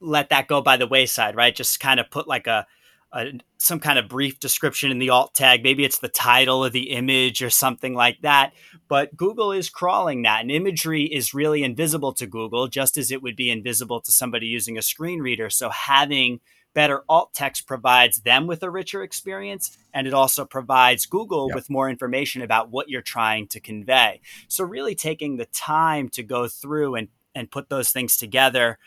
let 0.00 0.28
that 0.28 0.48
go 0.48 0.60
by 0.60 0.76
the 0.76 0.86
wayside, 0.86 1.36
right? 1.36 1.54
Just 1.54 1.80
kind 1.80 1.98
of 1.98 2.10
put 2.10 2.28
like 2.28 2.46
a 2.46 2.66
a, 3.14 3.32
some 3.58 3.80
kind 3.80 3.98
of 3.98 4.08
brief 4.08 4.40
description 4.40 4.90
in 4.90 4.98
the 4.98 5.10
alt 5.10 5.34
tag. 5.34 5.62
Maybe 5.62 5.84
it's 5.84 5.98
the 5.98 6.08
title 6.08 6.64
of 6.64 6.72
the 6.72 6.90
image 6.90 7.42
or 7.42 7.48
something 7.48 7.94
like 7.94 8.20
that. 8.22 8.52
But 8.88 9.16
Google 9.16 9.52
is 9.52 9.70
crawling 9.70 10.22
that. 10.22 10.40
And 10.42 10.50
imagery 10.50 11.04
is 11.04 11.32
really 11.32 11.62
invisible 11.62 12.12
to 12.14 12.26
Google, 12.26 12.66
just 12.68 12.98
as 12.98 13.10
it 13.10 13.22
would 13.22 13.36
be 13.36 13.50
invisible 13.50 14.00
to 14.00 14.12
somebody 14.12 14.46
using 14.46 14.76
a 14.76 14.82
screen 14.82 15.20
reader. 15.20 15.48
So 15.48 15.70
having 15.70 16.40
better 16.74 17.04
alt 17.08 17.32
text 17.32 17.68
provides 17.68 18.22
them 18.22 18.48
with 18.48 18.62
a 18.64 18.70
richer 18.70 19.04
experience. 19.04 19.78
And 19.94 20.08
it 20.08 20.12
also 20.12 20.44
provides 20.44 21.06
Google 21.06 21.48
yep. 21.48 21.54
with 21.54 21.70
more 21.70 21.88
information 21.88 22.42
about 22.42 22.70
what 22.70 22.88
you're 22.88 23.00
trying 23.00 23.46
to 23.48 23.60
convey. 23.60 24.20
So 24.48 24.64
really 24.64 24.96
taking 24.96 25.36
the 25.36 25.46
time 25.46 26.08
to 26.10 26.24
go 26.24 26.48
through 26.48 26.96
and, 26.96 27.08
and 27.32 27.50
put 27.50 27.68
those 27.68 27.90
things 27.90 28.16
together 28.16 28.78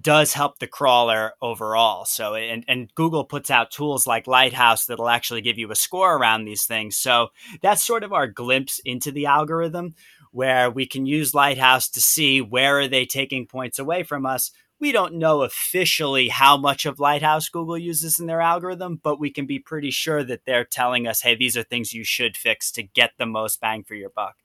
does 0.00 0.32
help 0.32 0.58
the 0.58 0.66
crawler 0.66 1.32
overall. 1.40 2.04
So, 2.04 2.34
and, 2.34 2.64
and 2.68 2.94
Google 2.94 3.24
puts 3.24 3.50
out 3.50 3.70
tools 3.70 4.06
like 4.06 4.26
Lighthouse 4.26 4.86
that'll 4.86 5.08
actually 5.08 5.40
give 5.40 5.58
you 5.58 5.70
a 5.70 5.76
score 5.76 6.16
around 6.16 6.44
these 6.44 6.64
things. 6.64 6.96
So, 6.96 7.28
that's 7.62 7.84
sort 7.84 8.04
of 8.04 8.12
our 8.12 8.26
glimpse 8.26 8.80
into 8.84 9.12
the 9.12 9.26
algorithm 9.26 9.94
where 10.32 10.70
we 10.70 10.86
can 10.86 11.06
use 11.06 11.34
Lighthouse 11.34 11.88
to 11.90 12.00
see 12.00 12.40
where 12.40 12.80
are 12.80 12.88
they 12.88 13.04
taking 13.04 13.46
points 13.46 13.78
away 13.78 14.02
from 14.02 14.26
us 14.26 14.50
we 14.80 14.92
don't 14.92 15.14
know 15.14 15.42
officially 15.42 16.28
how 16.28 16.56
much 16.56 16.86
of 16.86 16.98
Lighthouse 16.98 17.48
Google 17.50 17.76
uses 17.76 18.18
in 18.18 18.26
their 18.26 18.40
algorithm, 18.40 18.98
but 19.00 19.20
we 19.20 19.30
can 19.30 19.46
be 19.46 19.58
pretty 19.58 19.90
sure 19.90 20.24
that 20.24 20.46
they're 20.46 20.64
telling 20.64 21.06
us, 21.06 21.20
hey, 21.20 21.34
these 21.34 21.56
are 21.56 21.62
things 21.62 21.92
you 21.92 22.02
should 22.02 22.36
fix 22.36 22.72
to 22.72 22.82
get 22.82 23.12
the 23.18 23.26
most 23.26 23.60
bang 23.60 23.84
for 23.84 23.94
your 23.94 24.08
buck. 24.08 24.36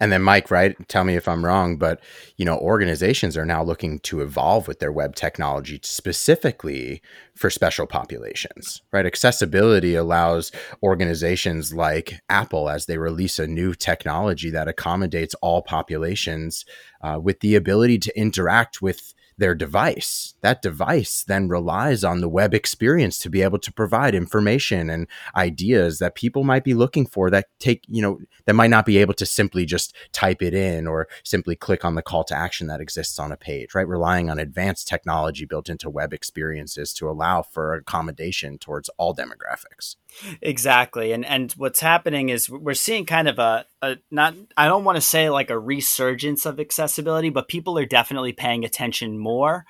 And 0.00 0.12
then 0.12 0.22
Mike, 0.22 0.50
right? 0.50 0.76
Tell 0.88 1.04
me 1.04 1.16
if 1.16 1.28
I'm 1.28 1.44
wrong, 1.44 1.76
but 1.76 2.00
you 2.36 2.44
know, 2.44 2.58
organizations 2.58 3.36
are 3.36 3.44
now 3.44 3.62
looking 3.62 3.98
to 4.00 4.20
evolve 4.20 4.68
with 4.68 4.78
their 4.78 4.92
web 4.92 5.14
technology 5.14 5.80
specifically 5.82 7.02
for 7.34 7.50
special 7.50 7.86
populations, 7.86 8.82
right? 8.92 9.06
Accessibility 9.06 9.94
allows 9.94 10.52
organizations 10.82 11.74
like 11.74 12.20
Apple 12.28 12.68
as 12.68 12.86
they 12.86 12.98
release 12.98 13.38
a 13.38 13.46
new 13.46 13.74
technology 13.74 14.50
that 14.50 14.68
accommodates 14.68 15.34
all 15.42 15.62
populations 15.62 16.64
uh, 17.02 17.18
with 17.22 17.40
the 17.40 17.54
ability 17.54 17.98
to 17.98 18.18
interact 18.18 18.80
with 18.80 19.14
their 19.38 19.54
device. 19.54 20.34
That 20.40 20.62
device 20.62 21.24
then 21.24 21.48
relies 21.48 22.04
on 22.04 22.20
the 22.20 22.28
web 22.28 22.54
experience 22.54 23.18
to 23.20 23.30
be 23.30 23.42
able 23.42 23.58
to 23.58 23.72
provide 23.72 24.14
information 24.14 24.88
and 24.88 25.06
ideas 25.34 25.98
that 25.98 26.14
people 26.14 26.44
might 26.44 26.64
be 26.64 26.74
looking 26.74 27.06
for 27.06 27.30
that 27.30 27.46
take, 27.58 27.84
you 27.86 28.00
know, 28.00 28.18
that 28.46 28.54
might 28.54 28.70
not 28.70 28.86
be 28.86 28.98
able 28.98 29.14
to 29.14 29.26
simply 29.26 29.66
just 29.66 29.94
type 30.12 30.42
it 30.42 30.54
in 30.54 30.86
or 30.86 31.08
simply 31.24 31.54
click 31.54 31.84
on 31.84 31.94
the 31.94 32.02
call 32.02 32.24
to 32.24 32.36
action 32.36 32.66
that 32.68 32.80
exists 32.80 33.18
on 33.18 33.32
a 33.32 33.36
page, 33.36 33.74
right? 33.74 33.88
Relying 33.88 34.30
on 34.30 34.38
advanced 34.38 34.88
technology 34.88 35.44
built 35.44 35.68
into 35.68 35.90
web 35.90 36.12
experiences 36.12 36.92
to 36.94 37.08
allow 37.08 37.42
for 37.42 37.74
accommodation 37.74 38.58
towards 38.58 38.88
all 38.96 39.14
demographics. 39.14 39.96
Exactly. 40.40 41.12
And 41.12 41.24
and 41.24 41.52
what's 41.52 41.80
happening 41.80 42.28
is 42.28 42.48
we're 42.48 42.74
seeing 42.74 43.06
kind 43.06 43.28
of 43.28 43.38
a, 43.38 43.66
a 43.82 43.96
not 44.10 44.34
I 44.56 44.66
don't 44.66 44.84
want 44.84 44.96
to 44.96 45.02
say 45.02 45.30
like 45.30 45.50
a 45.50 45.58
resurgence 45.58 46.46
of 46.46 46.60
accessibility, 46.60 47.30
but 47.30 47.48
people 47.48 47.78
are 47.78 47.86
definitely 47.86 48.32
paying 48.32 48.64
attention 48.64 49.18
more. 49.18 49.66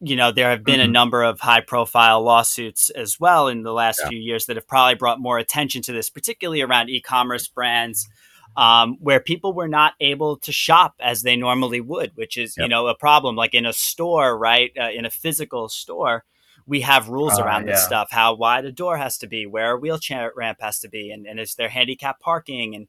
You 0.00 0.16
know, 0.16 0.30
there 0.30 0.50
have 0.50 0.62
been 0.62 0.80
mm-hmm. 0.80 0.90
a 0.90 0.92
number 0.92 1.22
of 1.24 1.40
high 1.40 1.60
profile 1.60 2.22
lawsuits 2.22 2.90
as 2.90 3.18
well 3.18 3.48
in 3.48 3.62
the 3.62 3.72
last 3.72 4.00
yeah. 4.02 4.10
few 4.10 4.18
years 4.18 4.46
that 4.46 4.56
have 4.56 4.68
probably 4.68 4.94
brought 4.94 5.20
more 5.20 5.38
attention 5.38 5.82
to 5.82 5.92
this, 5.92 6.08
particularly 6.10 6.62
around 6.62 6.88
e 6.88 7.00
commerce 7.00 7.48
brands. 7.48 8.08
Um, 8.56 8.96
where 8.98 9.20
people 9.20 9.52
were 9.52 9.68
not 9.68 9.94
able 10.00 10.38
to 10.38 10.50
shop 10.50 10.96
as 10.98 11.22
they 11.22 11.36
normally 11.36 11.80
would, 11.80 12.16
which 12.16 12.36
is, 12.36 12.56
yep. 12.56 12.64
you 12.64 12.68
know, 12.68 12.88
a 12.88 12.94
problem. 12.94 13.36
Like 13.36 13.54
in 13.54 13.66
a 13.66 13.72
store, 13.72 14.36
right? 14.36 14.72
Uh, 14.76 14.90
in 14.90 15.04
a 15.04 15.10
physical 15.10 15.68
store, 15.68 16.24
we 16.68 16.82
have 16.82 17.08
rules 17.08 17.38
uh, 17.38 17.42
around 17.42 17.66
this 17.66 17.84
stuff 17.84 18.08
how 18.10 18.34
wide 18.34 18.64
a 18.64 18.72
door 18.72 18.96
has 18.96 19.18
to 19.18 19.26
be 19.26 19.46
where 19.46 19.72
a 19.72 19.78
wheelchair 19.78 20.32
ramp 20.36 20.58
has 20.60 20.78
to 20.78 20.88
be 20.88 21.10
and, 21.10 21.26
and 21.26 21.40
is 21.40 21.54
there 21.56 21.68
handicap 21.68 22.20
parking 22.20 22.74
and 22.74 22.86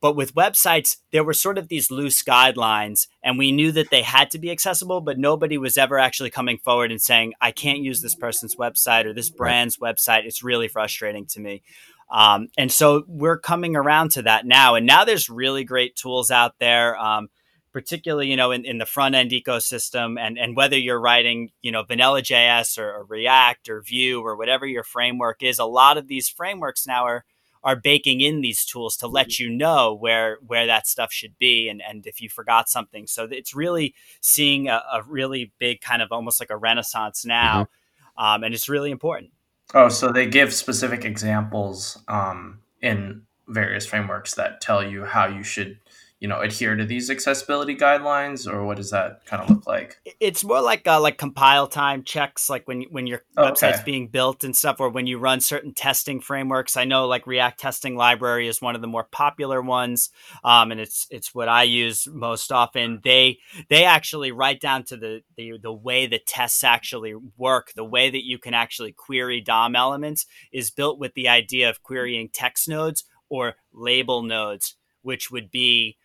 but 0.00 0.14
with 0.14 0.34
websites 0.34 0.98
there 1.10 1.24
were 1.24 1.32
sort 1.32 1.58
of 1.58 1.68
these 1.68 1.90
loose 1.90 2.22
guidelines 2.22 3.08
and 3.22 3.38
we 3.38 3.52
knew 3.52 3.72
that 3.72 3.90
they 3.90 4.02
had 4.02 4.30
to 4.30 4.38
be 4.38 4.50
accessible 4.50 5.00
but 5.00 5.18
nobody 5.18 5.58
was 5.58 5.76
ever 5.76 5.98
actually 5.98 6.30
coming 6.30 6.58
forward 6.58 6.90
and 6.90 7.02
saying 7.02 7.32
i 7.40 7.50
can't 7.50 7.80
use 7.80 8.00
this 8.00 8.14
person's 8.14 8.56
website 8.56 9.04
or 9.04 9.12
this 9.12 9.30
brand's 9.30 9.78
website. 9.78 10.24
It's 10.24 10.42
really 10.42 10.68
frustrating 10.68 11.26
to 11.26 11.40
me. 11.40 11.62
Um, 12.10 12.48
and 12.58 12.70
so 12.70 13.04
we're 13.08 13.38
coming 13.38 13.74
around 13.74 14.10
to 14.12 14.22
that 14.22 14.46
now 14.46 14.74
and 14.74 14.86
now 14.86 15.04
there's 15.04 15.30
really 15.30 15.64
great 15.64 15.96
tools 15.96 16.30
out 16.30 16.58
there. 16.58 16.96
Um, 16.96 17.28
particularly 17.72 18.28
you 18.28 18.36
know 18.36 18.50
in, 18.50 18.64
in 18.64 18.78
the 18.78 18.86
front 18.86 19.14
end 19.14 19.30
ecosystem 19.30 20.18
and 20.20 20.38
and 20.38 20.56
whether 20.56 20.76
you're 20.76 21.00
writing 21.00 21.50
you 21.62 21.72
know 21.72 21.82
vanilla 21.82 22.22
js 22.22 22.78
or, 22.78 22.92
or, 22.92 23.04
react 23.04 23.68
or 23.68 23.80
vue 23.80 24.20
or 24.20 24.36
whatever 24.36 24.66
your 24.66 24.82
framework 24.82 25.42
is 25.42 25.58
a 25.58 25.64
lot 25.64 25.96
of 25.96 26.08
these 26.08 26.28
frameworks 26.28 26.86
now 26.86 27.04
are 27.04 27.24
are 27.64 27.76
baking 27.76 28.20
in 28.20 28.40
these 28.40 28.64
tools 28.64 28.96
to 28.96 29.06
let 29.06 29.38
you 29.38 29.48
know 29.48 29.94
where 29.94 30.38
where 30.46 30.66
that 30.66 30.86
stuff 30.86 31.12
should 31.12 31.36
be 31.38 31.68
and 31.68 31.80
and 31.82 32.06
if 32.06 32.20
you 32.20 32.28
forgot 32.28 32.68
something. 32.68 33.06
So 33.06 33.28
it's 33.30 33.54
really 33.54 33.94
seeing 34.20 34.68
a, 34.68 34.82
a 34.92 35.02
really 35.06 35.52
big 35.58 35.80
kind 35.80 36.02
of 36.02 36.10
almost 36.10 36.40
like 36.40 36.50
a 36.50 36.56
renaissance 36.56 37.24
now 37.24 37.64
mm-hmm. 37.64 38.24
um, 38.24 38.44
and 38.44 38.54
it's 38.54 38.68
really 38.68 38.90
important. 38.90 39.30
Oh 39.74 39.88
so 39.88 40.10
they 40.10 40.26
give 40.26 40.52
specific 40.52 41.04
examples 41.04 42.02
um, 42.08 42.60
in 42.80 43.22
various 43.48 43.86
frameworks 43.86 44.34
that 44.34 44.60
tell 44.60 44.84
you 44.84 45.04
how 45.04 45.26
you 45.26 45.42
should 45.42 45.78
you 46.22 46.28
know 46.28 46.40
adhere 46.40 46.76
to 46.76 46.84
these 46.84 47.10
accessibility 47.10 47.74
guidelines 47.74 48.46
or 48.46 48.64
what 48.64 48.76
does 48.76 48.90
that 48.90 49.26
kind 49.26 49.42
of 49.42 49.50
look 49.50 49.66
like? 49.66 49.98
It's 50.20 50.44
more 50.44 50.60
like 50.60 50.86
uh, 50.86 51.00
like 51.00 51.18
compile 51.18 51.66
time 51.66 52.04
checks 52.04 52.48
like 52.48 52.68
when 52.68 52.82
when 52.90 53.08
your 53.08 53.22
okay. 53.36 53.50
website's 53.50 53.82
being 53.82 54.06
built 54.06 54.44
and 54.44 54.56
stuff 54.56 54.76
or 54.78 54.88
when 54.88 55.08
you 55.08 55.18
run 55.18 55.40
certain 55.40 55.74
testing 55.74 56.20
frameworks. 56.20 56.76
I 56.76 56.84
know 56.84 57.08
like 57.08 57.26
react 57.26 57.58
testing 57.58 57.96
library 57.96 58.46
is 58.46 58.62
one 58.62 58.76
of 58.76 58.80
the 58.80 58.86
more 58.86 59.02
popular 59.02 59.60
ones 59.60 60.10
um, 60.44 60.70
and 60.70 60.80
it's 60.80 61.08
it's 61.10 61.34
what 61.34 61.48
i 61.48 61.64
use 61.64 62.06
most 62.06 62.52
often. 62.52 63.00
They 63.02 63.38
they 63.68 63.84
actually 63.84 64.30
write 64.30 64.60
down 64.60 64.84
to 64.84 64.96
the, 64.96 65.22
the 65.36 65.54
the 65.60 65.72
way 65.72 66.06
the 66.06 66.20
tests 66.20 66.62
actually 66.62 67.16
work 67.36 67.72
the 67.74 67.82
way 67.82 68.10
that 68.10 68.24
you 68.24 68.38
can 68.38 68.54
actually 68.54 68.92
query 68.92 69.40
dom 69.40 69.74
elements 69.74 70.26
is 70.52 70.70
built 70.70 71.00
with 71.00 71.14
the 71.14 71.28
idea 71.28 71.68
of 71.68 71.82
querying 71.82 72.28
text 72.32 72.68
nodes 72.68 73.02
or 73.28 73.56
label 73.72 74.22
nodes 74.22 74.76
which 75.02 75.32
would 75.32 75.50
be 75.50 75.96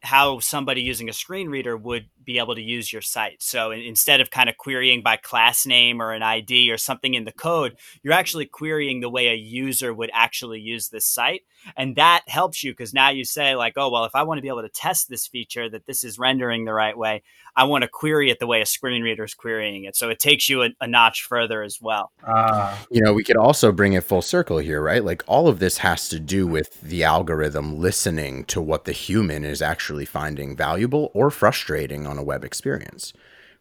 how 0.00 0.38
somebody 0.38 0.82
using 0.82 1.08
a 1.08 1.12
screen 1.12 1.48
reader 1.48 1.76
would 1.76 2.06
be 2.24 2.38
able 2.38 2.54
to 2.54 2.62
use 2.62 2.92
your 2.92 3.02
site. 3.02 3.42
So 3.42 3.72
instead 3.72 4.20
of 4.20 4.30
kind 4.30 4.48
of 4.48 4.56
querying 4.56 5.02
by 5.02 5.16
class 5.16 5.66
name 5.66 6.00
or 6.00 6.12
an 6.12 6.22
ID 6.22 6.70
or 6.70 6.76
something 6.76 7.14
in 7.14 7.24
the 7.24 7.32
code, 7.32 7.76
you're 8.02 8.12
actually 8.12 8.46
querying 8.46 9.00
the 9.00 9.10
way 9.10 9.28
a 9.28 9.34
user 9.34 9.92
would 9.92 10.10
actually 10.12 10.60
use 10.60 10.88
this 10.88 11.06
site. 11.06 11.42
And 11.76 11.96
that 11.96 12.22
helps 12.28 12.62
you 12.62 12.72
because 12.72 12.94
now 12.94 13.10
you 13.10 13.24
say, 13.24 13.56
like, 13.56 13.74
oh, 13.76 13.90
well, 13.90 14.04
if 14.04 14.14
I 14.14 14.22
want 14.22 14.38
to 14.38 14.42
be 14.42 14.48
able 14.48 14.62
to 14.62 14.68
test 14.68 15.08
this 15.08 15.26
feature 15.26 15.68
that 15.68 15.86
this 15.86 16.04
is 16.04 16.18
rendering 16.18 16.64
the 16.64 16.74
right 16.74 16.96
way, 16.96 17.22
I 17.58 17.64
want 17.64 17.82
to 17.82 17.88
query 17.88 18.30
it 18.30 18.38
the 18.38 18.46
way 18.46 18.60
a 18.60 18.66
screen 18.66 19.02
reader 19.02 19.24
is 19.24 19.34
querying 19.34 19.82
it. 19.82 19.96
So 19.96 20.10
it 20.10 20.20
takes 20.20 20.48
you 20.48 20.62
a, 20.62 20.68
a 20.80 20.86
notch 20.86 21.24
further 21.24 21.64
as 21.64 21.80
well. 21.82 22.12
Uh, 22.24 22.78
you 22.88 23.00
know, 23.02 23.12
we 23.12 23.24
could 23.24 23.36
also 23.36 23.72
bring 23.72 23.94
it 23.94 24.04
full 24.04 24.22
circle 24.22 24.58
here, 24.58 24.80
right? 24.80 25.04
Like 25.04 25.24
all 25.26 25.48
of 25.48 25.58
this 25.58 25.78
has 25.78 26.08
to 26.10 26.20
do 26.20 26.46
with 26.46 26.80
the 26.80 27.02
algorithm 27.02 27.80
listening 27.80 28.44
to 28.44 28.60
what 28.60 28.84
the 28.84 28.92
human 28.92 29.44
is 29.44 29.60
actually 29.60 30.04
finding 30.04 30.56
valuable 30.56 31.10
or 31.14 31.30
frustrating 31.30 32.06
on 32.06 32.16
a 32.16 32.22
web 32.22 32.44
experience. 32.44 33.12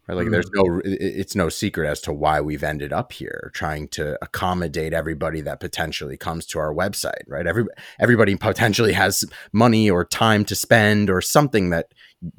Right? 0.08 0.16
Like 0.16 0.26
mm-hmm. 0.26 0.32
there's 0.32 0.52
no 0.54 0.82
it's 0.86 1.36
no 1.36 1.50
secret 1.50 1.90
as 1.90 2.00
to 2.02 2.14
why 2.14 2.40
we've 2.40 2.64
ended 2.64 2.94
up 2.94 3.12
here 3.12 3.52
trying 3.54 3.88
to 3.90 4.18
accommodate 4.24 4.94
everybody 4.94 5.42
that 5.42 5.60
potentially 5.60 6.18
comes 6.18 6.46
to 6.48 6.60
our 6.60 6.74
website, 6.74 7.28
right? 7.28 7.48
Every 7.48 7.66
everybody 8.00 8.36
potentially 8.36 8.94
has 8.94 9.26
money 9.52 9.90
or 9.90 10.06
time 10.06 10.46
to 10.46 10.56
spend 10.56 11.10
or 11.10 11.20
something 11.20 11.72
that 11.72 11.94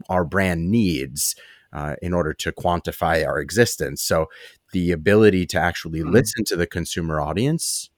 our 0.09 0.25
brand 0.25 0.71
needs 0.71 1.35
uh, 1.73 1.97
in 2.01 2.13
order 2.15 2.33
to 2.33 2.53
quantify 2.53 3.27
our 3.27 3.39
existence. 3.39 4.03
So 4.03 4.27
the 4.73 4.93
ability 4.93 5.47
to 5.47 5.59
actually 5.59 6.01
mm-hmm. 6.01 6.13
listen 6.13 6.45
to 6.47 6.57
the 6.57 6.67
consumer 6.67 7.21
audience 7.21 7.91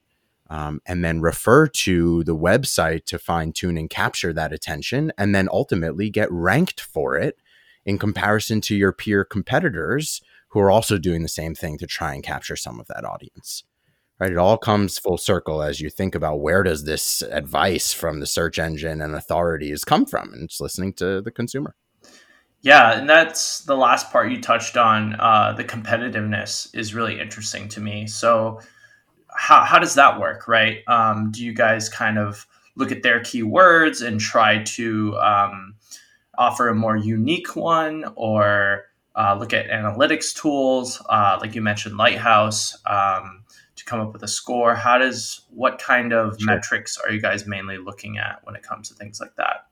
um, 0.49 0.81
and 0.85 1.03
then 1.03 1.21
refer 1.21 1.67
to 1.67 2.23
the 2.25 2.35
website 2.35 3.05
to 3.05 3.17
fine 3.17 3.53
tune 3.53 3.77
and 3.77 3.89
capture 3.89 4.33
that 4.33 4.51
attention, 4.51 5.11
and 5.17 5.33
then 5.33 5.47
ultimately 5.49 6.09
get 6.09 6.29
ranked 6.29 6.81
for 6.81 7.15
it 7.15 7.37
in 7.85 7.97
comparison 7.97 8.59
to 8.61 8.75
your 8.75 8.91
peer 8.91 9.23
competitors 9.23 10.21
who 10.49 10.59
are 10.59 10.69
also 10.69 10.97
doing 10.97 11.23
the 11.23 11.29
same 11.29 11.55
thing 11.55 11.77
to 11.77 11.87
try 11.87 12.13
and 12.13 12.23
capture 12.23 12.57
some 12.57 12.79
of 12.79 12.87
that 12.87 13.05
audience. 13.05 13.63
Right? 14.21 14.31
It 14.31 14.37
all 14.37 14.59
comes 14.59 14.99
full 14.99 15.17
circle 15.17 15.63
as 15.63 15.81
you 15.81 15.89
think 15.89 16.13
about 16.13 16.41
where 16.41 16.61
does 16.61 16.83
this 16.83 17.23
advice 17.23 17.91
from 17.91 18.19
the 18.19 18.27
search 18.27 18.59
engine 18.59 19.01
and 19.01 19.15
authorities 19.15 19.83
come 19.83 20.05
from, 20.05 20.31
and 20.31 20.43
it's 20.43 20.61
listening 20.61 20.93
to 20.93 21.23
the 21.23 21.31
consumer. 21.31 21.73
Yeah, 22.61 22.99
and 22.99 23.09
that's 23.09 23.61
the 23.61 23.75
last 23.75 24.11
part 24.11 24.31
you 24.31 24.39
touched 24.39 24.77
on. 24.77 25.15
Uh, 25.19 25.53
the 25.57 25.63
competitiveness 25.63 26.69
is 26.75 26.93
really 26.93 27.19
interesting 27.19 27.67
to 27.69 27.79
me. 27.79 28.05
So 28.05 28.61
how, 29.35 29.63
how 29.63 29.79
does 29.79 29.95
that 29.95 30.19
work, 30.19 30.47
right? 30.47 30.87
Um, 30.87 31.31
do 31.31 31.43
you 31.43 31.55
guys 31.55 31.89
kind 31.89 32.19
of 32.19 32.45
look 32.75 32.91
at 32.91 33.01
their 33.01 33.21
keywords 33.21 34.05
and 34.05 34.19
try 34.19 34.61
to 34.63 35.17
um, 35.17 35.73
offer 36.37 36.67
a 36.67 36.75
more 36.75 36.95
unique 36.95 37.55
one 37.55 38.05
or 38.15 38.83
uh, 39.15 39.35
look 39.39 39.51
at 39.51 39.67
analytics 39.67 40.31
tools, 40.39 41.01
uh, 41.09 41.39
like 41.41 41.55
you 41.55 41.61
mentioned, 41.63 41.97
Lighthouse, 41.97 42.77
um, 42.85 43.40
to 43.83 43.89
come 43.89 43.99
up 43.99 44.13
with 44.13 44.23
a 44.23 44.27
score? 44.27 44.75
How 44.75 44.97
does, 44.97 45.41
what 45.49 45.79
kind 45.79 46.13
of 46.13 46.37
sure. 46.39 46.47
metrics 46.47 46.97
are 46.97 47.11
you 47.11 47.21
guys 47.21 47.45
mainly 47.45 47.77
looking 47.77 48.17
at 48.17 48.39
when 48.43 48.55
it 48.55 48.63
comes 48.63 48.89
to 48.89 48.95
things 48.95 49.19
like 49.19 49.35
that? 49.35 49.67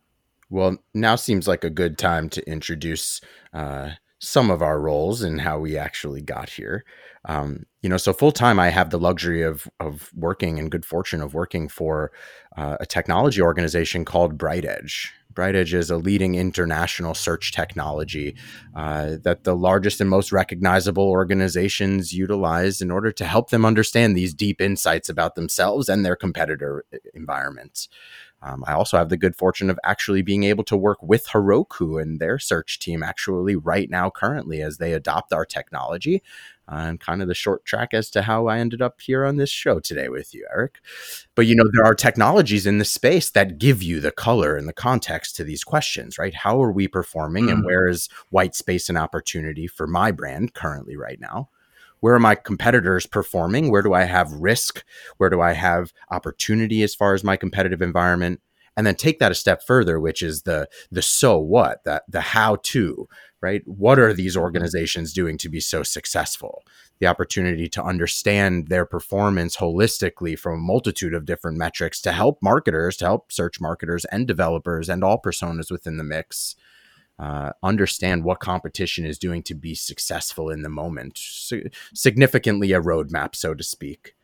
Well, 0.50 0.78
now 0.94 1.16
seems 1.16 1.48
like 1.48 1.64
a 1.64 1.70
good 1.70 1.98
time 1.98 2.30
to 2.30 2.50
introduce 2.50 3.22
uh, 3.54 3.92
some 4.20 4.50
of 4.50 4.62
our 4.62 4.80
roles 4.80 5.22
and 5.22 5.42
how 5.42 5.60
we 5.60 5.78
actually 5.78 6.22
got 6.22 6.50
here. 6.50 6.84
Um, 7.26 7.66
you 7.82 7.90
know, 7.90 7.98
so 7.98 8.14
full 8.14 8.32
time, 8.32 8.60
I 8.60 8.70
have 8.70 8.90
the 8.90 9.00
luxury 9.00 9.42
of 9.42 9.70
of 9.80 10.10
working 10.16 10.58
and 10.58 10.72
good 10.72 10.86
fortune 10.86 11.22
of 11.22 11.34
working 11.34 11.68
for 11.68 12.12
uh, 12.58 12.78
a 12.80 12.86
technology 12.86 13.42
organization 13.42 14.06
called 14.06 14.38
BrightEdge. 14.38 15.10
BrightEdge 15.34 15.74
is 15.74 15.92
a 15.92 15.98
leading 15.98 16.36
international 16.36 17.14
search 17.14 17.52
technology 17.52 18.36
uh, 18.76 19.18
that 19.24 19.44
the 19.44 19.56
largest 19.56 20.02
and 20.02 20.10
most 20.10 20.32
recognizable 20.32 21.08
organizations 21.08 22.14
utilize 22.14 22.82
in 22.82 22.92
order 22.92 23.12
to 23.12 23.26
help 23.26 23.50
them 23.50 23.66
understand 23.66 24.16
these 24.16 24.34
deep 24.34 24.60
insights 24.60 25.08
about 25.08 25.36
themselves 25.36 25.88
and 25.88 26.04
their 26.04 26.16
competitor 26.16 26.84
environments. 27.14 27.90
Um, 28.42 28.64
I 28.66 28.74
also 28.74 28.98
have 28.98 29.10
the 29.10 29.18
good 29.18 29.36
fortune 29.36 29.70
of 29.70 29.80
actually 29.84 30.22
being 30.22 30.44
able 30.44 30.64
to 30.66 30.78
work 30.78 31.02
with 31.02 31.28
Heroku 31.28 32.02
and 32.02 32.20
their 32.20 32.40
search 32.40 32.80
team 32.80 33.04
actually 33.04 33.56
right 33.56 33.90
now, 33.90 34.10
currently, 34.10 34.62
as 34.62 34.78
they 34.78 34.94
adopt 34.94 35.34
our 35.34 35.46
technology. 35.46 36.24
Uh, 36.72 36.86
and 36.86 37.00
kind 37.00 37.20
of 37.20 37.28
the 37.28 37.34
short 37.34 37.66
track 37.66 37.96
as 37.96 38.12
to 38.12 38.22
how 38.22 38.46
I 38.46 38.60
ended 38.60 38.80
up 38.80 39.02
here 39.02 39.26
on 39.26 39.38
this 39.38 39.50
show 39.50 39.80
today 39.80 40.08
with 40.08 40.36
you, 40.36 40.48
Eric. 40.54 40.76
But 41.34 41.48
you 41.48 41.56
know, 41.56 41.68
there 41.74 41.84
are 41.84 41.96
technologies 41.96 42.68
in 42.68 42.78
the 42.78 42.86
space 42.86 43.32
that 43.32 43.58
give 43.58 43.82
you 43.82 44.00
the 44.00 44.12
color 44.12 44.56
and 44.56 44.68
the 44.68 44.74
context 44.74 45.36
to 45.38 45.44
these 45.44 45.64
questions, 45.64 46.20
right? 46.20 46.36
How 46.36 46.62
are 46.62 46.72
we 46.72 46.88
performing, 46.88 47.48
mm. 47.48 47.54
and 47.54 47.66
where 47.66 47.88
is 47.88 48.08
white 48.30 48.54
space 48.54 48.88
and 48.88 49.00
opportunity 49.00 49.66
for 49.66 49.88
my 49.88 50.12
brand 50.12 50.54
currently 50.54 50.96
right 50.96 51.20
now? 51.20 51.50
Where 52.00 52.14
are 52.14 52.20
my 52.20 52.36
competitors 52.36 53.06
performing? 53.06 53.70
Where 53.72 53.82
do 53.82 53.94
I 53.94 54.04
have 54.04 54.32
risk? 54.34 54.84
Where 55.18 55.30
do 55.30 55.42
I 55.42 55.54
have 55.54 55.94
opportunity 56.12 56.84
as 56.84 56.96
far 56.96 57.14
as 57.14 57.24
my 57.24 57.36
competitive 57.36 57.82
environment? 57.82 58.42
And 58.78 58.88
then 58.88 58.96
take 58.96 59.20
that 59.20 59.32
a 59.32 59.36
step 59.36 59.62
further, 59.62 60.00
which 60.00 60.22
is 60.22 60.44
the 60.44 60.70
the 60.90 61.02
so 61.02 61.38
what, 61.38 61.84
that 61.84 62.04
the 62.08 62.22
how 62.22 62.58
to, 62.64 63.10
right? 63.42 63.62
What 63.66 64.00
are 64.00 64.14
these 64.14 64.38
organizations 64.38 65.12
doing 65.12 65.38
to 65.40 65.50
be 65.50 65.60
so 65.60 65.84
successful? 65.84 66.64
The 67.00 67.08
opportunity 67.08 67.68
to 67.70 67.84
understand 67.84 68.68
their 68.68 68.86
performance 68.86 69.58
holistically 69.58 70.40
from 70.40 70.54
a 70.54 70.62
multitude 70.62 71.14
of 71.14 71.26
different 71.26 71.58
metrics 71.58 72.00
to 72.02 72.14
help 72.14 72.40
marketers, 72.42 72.96
to 72.98 73.06
help 73.06 73.32
search 73.34 73.60
marketers 73.60 74.06
and 74.06 74.26
developers 74.26 74.88
and 74.88 75.04
all 75.04 75.22
personas 75.22 75.72
within 75.72 75.98
the 75.98 76.04
mix 76.04 76.56
uh, 77.20 77.52
understand 77.62 78.24
what 78.24 78.40
competition 78.40 79.06
is 79.06 79.20
doing 79.20 79.44
to 79.44 79.54
be 79.54 79.76
successful 79.76 80.50
in 80.50 80.62
the 80.62 80.70
moment. 80.70 81.18
So, 81.18 81.60
significantly 81.94 82.72
a 82.72 82.82
roadmap, 82.82 83.36
so 83.36 83.54
to 83.54 83.64
speak. 83.64 84.16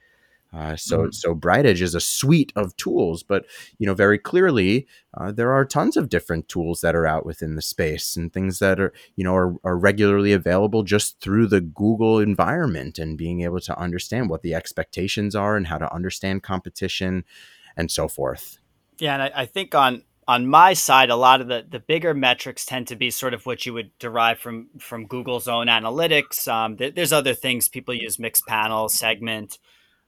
Uh, 0.54 0.76
so, 0.78 1.00
mm. 1.00 1.14
so 1.14 1.36
BrightEdge 1.36 1.82
is 1.82 1.94
a 1.94 2.00
suite 2.00 2.54
of 2.56 2.78
tools, 2.78 3.24
but 3.24 3.46
you 3.78 3.86
know 3.86 3.94
very 3.94 4.18
clearly 4.18 4.88
uh, 5.14 5.32
there 5.32 5.52
are 5.52 5.66
tons 5.66 5.98
of 5.98 6.08
different 6.08 6.48
tools 6.48 6.80
that 6.80 6.96
are 6.96 7.06
out 7.06 7.26
within 7.26 7.56
the 7.56 7.62
space 7.62 8.16
and 8.16 8.32
things 8.32 8.60
that 8.60 8.80
are 8.80 8.94
you 9.18 9.24
know 9.26 9.36
are, 9.36 9.56
are 9.66 9.78
regularly 9.78 10.32
available 10.32 10.84
just 10.84 11.20
through 11.20 11.48
the 11.48 11.60
Google 11.60 12.20
environment 12.20 12.98
and 12.98 13.18
being 13.18 13.42
able 13.42 13.60
to 13.60 13.78
understand 13.78 14.30
what 14.30 14.44
the 14.44 14.54
expectations 14.54 15.36
are 15.36 15.58
and 15.58 15.68
how 15.68 15.78
to 15.78 15.94
understand 15.94 16.44
competition 16.44 17.26
and 17.76 17.92
so 17.92 18.08
forth. 18.08 18.60
Yeah, 18.98 19.16
and 19.16 19.24
I, 19.24 19.32
I 19.42 19.46
think 19.46 19.76
on 19.76 20.04
on 20.28 20.48
my 20.48 20.74
side, 20.74 21.10
a 21.10 21.16
lot 21.16 21.42
of 21.42 21.48
the, 21.48 21.66
the 21.70 21.80
bigger 21.80 22.14
metrics 22.14 22.66
tend 22.66 22.88
to 22.88 22.96
be 22.96 23.12
sort 23.12 23.34
of 23.34 23.46
what 23.46 23.66
you 23.66 23.74
would 23.74 23.98
derive 24.00 24.40
from 24.40 24.68
from 24.80 25.06
Google's 25.06 25.48
own 25.48 25.68
analytics. 25.68 26.48
Um, 26.48 26.78
th- 26.78 26.96
there's 26.96 27.14
other 27.14 27.34
things 27.34 27.70
people 27.70 27.94
use, 27.94 28.18
Mixpanel, 28.18 28.90
segment. 28.90 29.60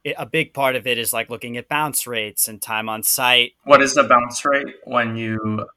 It, 0.03 0.15
a 0.17 0.25
big 0.25 0.53
part 0.53 0.75
of 0.75 0.87
it 0.87 0.97
is 0.97 1.13
like 1.13 1.29
looking 1.29 1.57
at 1.57 1.69
bounce 1.69 2.07
rates 2.07 2.47
and 2.47 2.61
time 2.61 2.89
on 2.89 3.03
site. 3.03 3.53
What 3.63 3.81
is 3.81 3.93
the 3.93 4.03
bounce 4.03 4.43
rate 4.43 4.75
when 4.85 5.15
you 5.15 5.67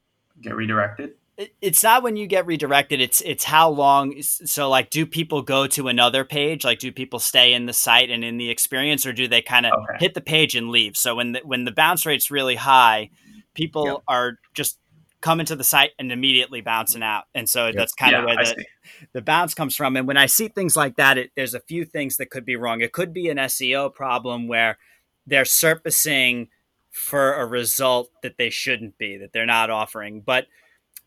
get 0.41 0.55
redirected? 0.55 1.13
it's 1.61 1.81
not 1.81 2.03
when 2.03 2.17
you 2.17 2.27
get 2.27 2.45
redirected 2.45 3.01
it's 3.01 3.21
it's 3.21 3.43
how 3.43 3.69
long 3.69 4.21
so 4.21 4.69
like 4.69 4.89
do 4.89 5.05
people 5.05 5.41
go 5.41 5.65
to 5.65 5.87
another 5.87 6.23
page 6.23 6.63
like 6.63 6.77
do 6.77 6.91
people 6.91 7.19
stay 7.19 7.53
in 7.53 7.65
the 7.65 7.73
site 7.73 8.09
and 8.09 8.23
in 8.23 8.37
the 8.37 8.49
experience 8.49 9.05
or 9.05 9.13
do 9.13 9.27
they 9.27 9.41
kind 9.41 9.65
of 9.65 9.71
okay. 9.73 9.97
hit 9.99 10.13
the 10.13 10.21
page 10.21 10.55
and 10.55 10.69
leave 10.69 10.95
so 10.95 11.15
when 11.15 11.31
the, 11.31 11.39
when 11.43 11.65
the 11.65 11.71
bounce 11.71 12.05
rate's 12.05 12.29
really 12.29 12.55
high 12.55 13.09
people 13.53 13.85
yep. 13.85 13.97
are 14.07 14.37
just 14.53 14.77
coming 15.21 15.45
to 15.45 15.55
the 15.55 15.63
site 15.63 15.91
and 15.99 16.11
immediately 16.11 16.61
bouncing 16.61 17.03
out. 17.03 17.25
And 17.33 17.47
so 17.47 17.67
yep. 17.67 17.75
that's 17.75 17.93
kind 17.93 18.13
yeah, 18.13 18.19
of 18.19 18.25
where 18.25 18.35
the, 18.37 18.65
the 19.13 19.21
bounce 19.21 19.53
comes 19.53 19.75
from. 19.75 19.95
And 19.95 20.07
when 20.07 20.17
I 20.17 20.25
see 20.25 20.47
things 20.47 20.75
like 20.75 20.95
that, 20.95 21.17
it, 21.17 21.31
there's 21.35 21.53
a 21.53 21.59
few 21.59 21.85
things 21.85 22.17
that 22.17 22.31
could 22.31 22.45
be 22.45 22.55
wrong. 22.55 22.81
It 22.81 22.91
could 22.91 23.13
be 23.13 23.29
an 23.29 23.37
SEO 23.37 23.93
problem 23.93 24.47
where 24.47 24.77
they're 25.27 25.45
surfacing 25.45 26.49
for 26.89 27.35
a 27.35 27.45
result 27.45 28.09
that 28.23 28.37
they 28.37 28.49
shouldn't 28.49 28.97
be, 28.97 29.17
that 29.17 29.31
they're 29.31 29.45
not 29.45 29.69
offering. 29.69 30.21
But 30.21 30.47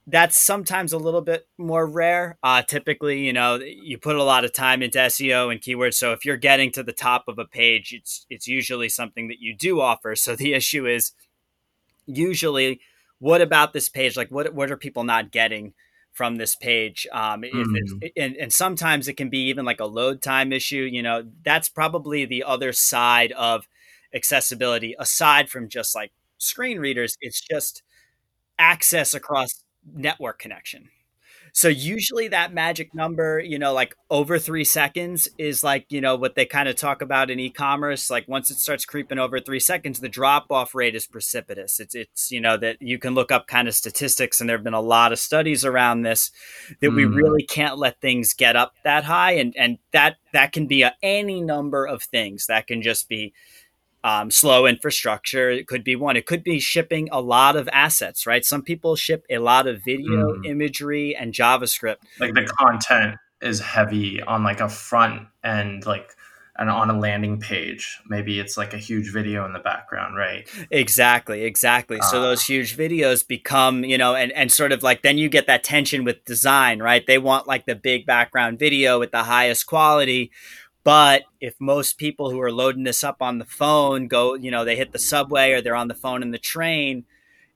that's 0.06 0.38
sometimes 0.38 0.92
a 0.92 0.98
little 0.98 1.20
bit 1.22 1.48
more 1.58 1.86
rare. 1.86 2.38
Uh, 2.42 2.62
typically, 2.62 3.20
you 3.20 3.32
know, 3.32 3.56
you 3.56 3.98
put 3.98 4.16
a 4.16 4.22
lot 4.22 4.44
of 4.44 4.52
time 4.52 4.82
into 4.82 4.98
SEO 4.98 5.50
and 5.50 5.60
keywords. 5.60 5.94
So 5.94 6.12
if 6.12 6.24
you're 6.24 6.36
getting 6.36 6.70
to 6.72 6.82
the 6.82 6.92
top 6.92 7.24
of 7.26 7.38
a 7.38 7.44
page, 7.44 7.92
it's 7.92 8.26
it's 8.28 8.46
usually 8.46 8.88
something 8.88 9.28
that 9.28 9.40
you 9.40 9.56
do 9.56 9.80
offer. 9.80 10.14
So 10.14 10.36
the 10.36 10.52
issue 10.52 10.86
is 10.86 11.12
usually 12.06 12.80
what 13.18 13.40
about 13.40 13.72
this 13.72 13.88
page? 13.88 14.16
Like 14.16 14.30
what 14.30 14.54
what 14.54 14.70
are 14.70 14.76
people 14.76 15.04
not 15.04 15.30
getting 15.30 15.74
from 16.12 16.36
this 16.36 16.54
page? 16.54 17.06
Um, 17.12 17.42
mm. 17.42 18.12
and, 18.16 18.36
and 18.36 18.52
sometimes 18.52 19.08
it 19.08 19.14
can 19.14 19.30
be 19.30 19.48
even 19.48 19.64
like 19.64 19.80
a 19.80 19.86
load 19.86 20.22
time 20.22 20.52
issue 20.52 20.88
you 20.90 21.02
know 21.02 21.24
that's 21.42 21.68
probably 21.68 22.24
the 22.24 22.44
other 22.44 22.72
side 22.72 23.32
of 23.32 23.66
accessibility. 24.14 24.94
Aside 24.98 25.48
from 25.48 25.68
just 25.68 25.94
like 25.94 26.12
screen 26.38 26.78
readers 26.78 27.16
it's 27.20 27.40
just 27.40 27.82
access 28.58 29.14
across 29.14 29.64
network 29.92 30.38
connection 30.38 30.88
so 31.56 31.68
usually 31.68 32.26
that 32.28 32.52
magic 32.52 32.92
number, 32.96 33.38
you 33.38 33.60
know, 33.60 33.72
like 33.72 33.94
over 34.10 34.40
three 34.40 34.64
seconds 34.64 35.28
is 35.38 35.62
like, 35.62 35.86
you 35.88 36.00
know, 36.00 36.16
what 36.16 36.34
they 36.34 36.44
kind 36.44 36.68
of 36.68 36.74
talk 36.74 37.00
about 37.00 37.30
in 37.30 37.38
e-commerce. 37.38 38.10
Like 38.10 38.26
once 38.26 38.50
it 38.50 38.58
starts 38.58 38.84
creeping 38.84 39.20
over 39.20 39.38
three 39.38 39.60
seconds, 39.60 40.00
the 40.00 40.08
drop 40.08 40.50
off 40.50 40.74
rate 40.74 40.96
is 40.96 41.06
precipitous. 41.06 41.78
It's, 41.78 41.94
it's, 41.94 42.32
you 42.32 42.40
know, 42.40 42.56
that 42.56 42.82
you 42.82 42.98
can 42.98 43.14
look 43.14 43.30
up 43.30 43.46
kind 43.46 43.68
of 43.68 43.74
statistics 43.76 44.40
and 44.40 44.50
there 44.50 44.56
have 44.56 44.64
been 44.64 44.74
a 44.74 44.80
lot 44.80 45.12
of 45.12 45.20
studies 45.20 45.64
around 45.64 46.02
this 46.02 46.32
that 46.80 46.90
mm. 46.90 46.96
we 46.96 47.04
really 47.04 47.44
can't 47.44 47.78
let 47.78 48.00
things 48.00 48.34
get 48.34 48.56
up 48.56 48.74
that 48.82 49.04
high. 49.04 49.34
And, 49.34 49.54
and 49.56 49.78
that, 49.92 50.16
that 50.32 50.50
can 50.50 50.66
be 50.66 50.82
a, 50.82 50.96
any 51.04 51.40
number 51.40 51.86
of 51.86 52.02
things 52.02 52.46
that 52.48 52.66
can 52.66 52.82
just 52.82 53.08
be, 53.08 53.32
um, 54.04 54.30
slow 54.30 54.66
infrastructure. 54.66 55.50
It 55.50 55.66
could 55.66 55.82
be 55.82 55.96
one. 55.96 56.16
It 56.16 56.26
could 56.26 56.44
be 56.44 56.60
shipping 56.60 57.08
a 57.10 57.20
lot 57.20 57.56
of 57.56 57.68
assets, 57.72 58.26
right? 58.26 58.44
Some 58.44 58.62
people 58.62 58.94
ship 58.94 59.24
a 59.30 59.38
lot 59.38 59.66
of 59.66 59.82
video, 59.82 60.34
mm. 60.34 60.46
imagery, 60.46 61.16
and 61.16 61.32
JavaScript. 61.32 61.96
Like 62.20 62.34
the 62.34 62.44
content 62.44 63.16
is 63.40 63.60
heavy 63.60 64.22
on 64.22 64.44
like 64.44 64.60
a 64.60 64.68
front 64.68 65.26
end, 65.42 65.86
like 65.86 66.10
and 66.56 66.70
on 66.70 66.88
a 66.88 66.96
landing 66.96 67.40
page 67.40 67.98
maybe 68.08 68.38
it's 68.38 68.56
like 68.56 68.72
a 68.74 68.78
huge 68.78 69.12
video 69.12 69.44
in 69.44 69.52
the 69.52 69.58
background 69.58 70.16
right 70.16 70.48
exactly 70.70 71.42
exactly 71.42 71.98
uh, 71.98 72.02
so 72.04 72.22
those 72.22 72.46
huge 72.46 72.76
videos 72.76 73.26
become 73.26 73.84
you 73.84 73.98
know 73.98 74.14
and, 74.14 74.30
and 74.32 74.52
sort 74.52 74.70
of 74.70 74.82
like 74.82 75.02
then 75.02 75.18
you 75.18 75.28
get 75.28 75.48
that 75.48 75.64
tension 75.64 76.04
with 76.04 76.24
design 76.24 76.80
right 76.80 77.06
they 77.06 77.18
want 77.18 77.48
like 77.48 77.66
the 77.66 77.74
big 77.74 78.06
background 78.06 78.58
video 78.58 79.00
with 79.00 79.10
the 79.10 79.24
highest 79.24 79.66
quality 79.66 80.30
but 80.84 81.24
if 81.40 81.54
most 81.58 81.96
people 81.96 82.30
who 82.30 82.40
are 82.40 82.52
loading 82.52 82.84
this 82.84 83.02
up 83.02 83.22
on 83.22 83.38
the 83.38 83.44
phone 83.44 84.06
go, 84.06 84.34
you 84.34 84.50
know, 84.50 84.64
they 84.64 84.76
hit 84.76 84.92
the 84.92 84.98
subway 84.98 85.52
or 85.52 85.60
they're 85.60 85.74
on 85.74 85.88
the 85.88 85.94
phone 85.94 86.22
in 86.22 86.30
the 86.30 86.38
train 86.38 87.04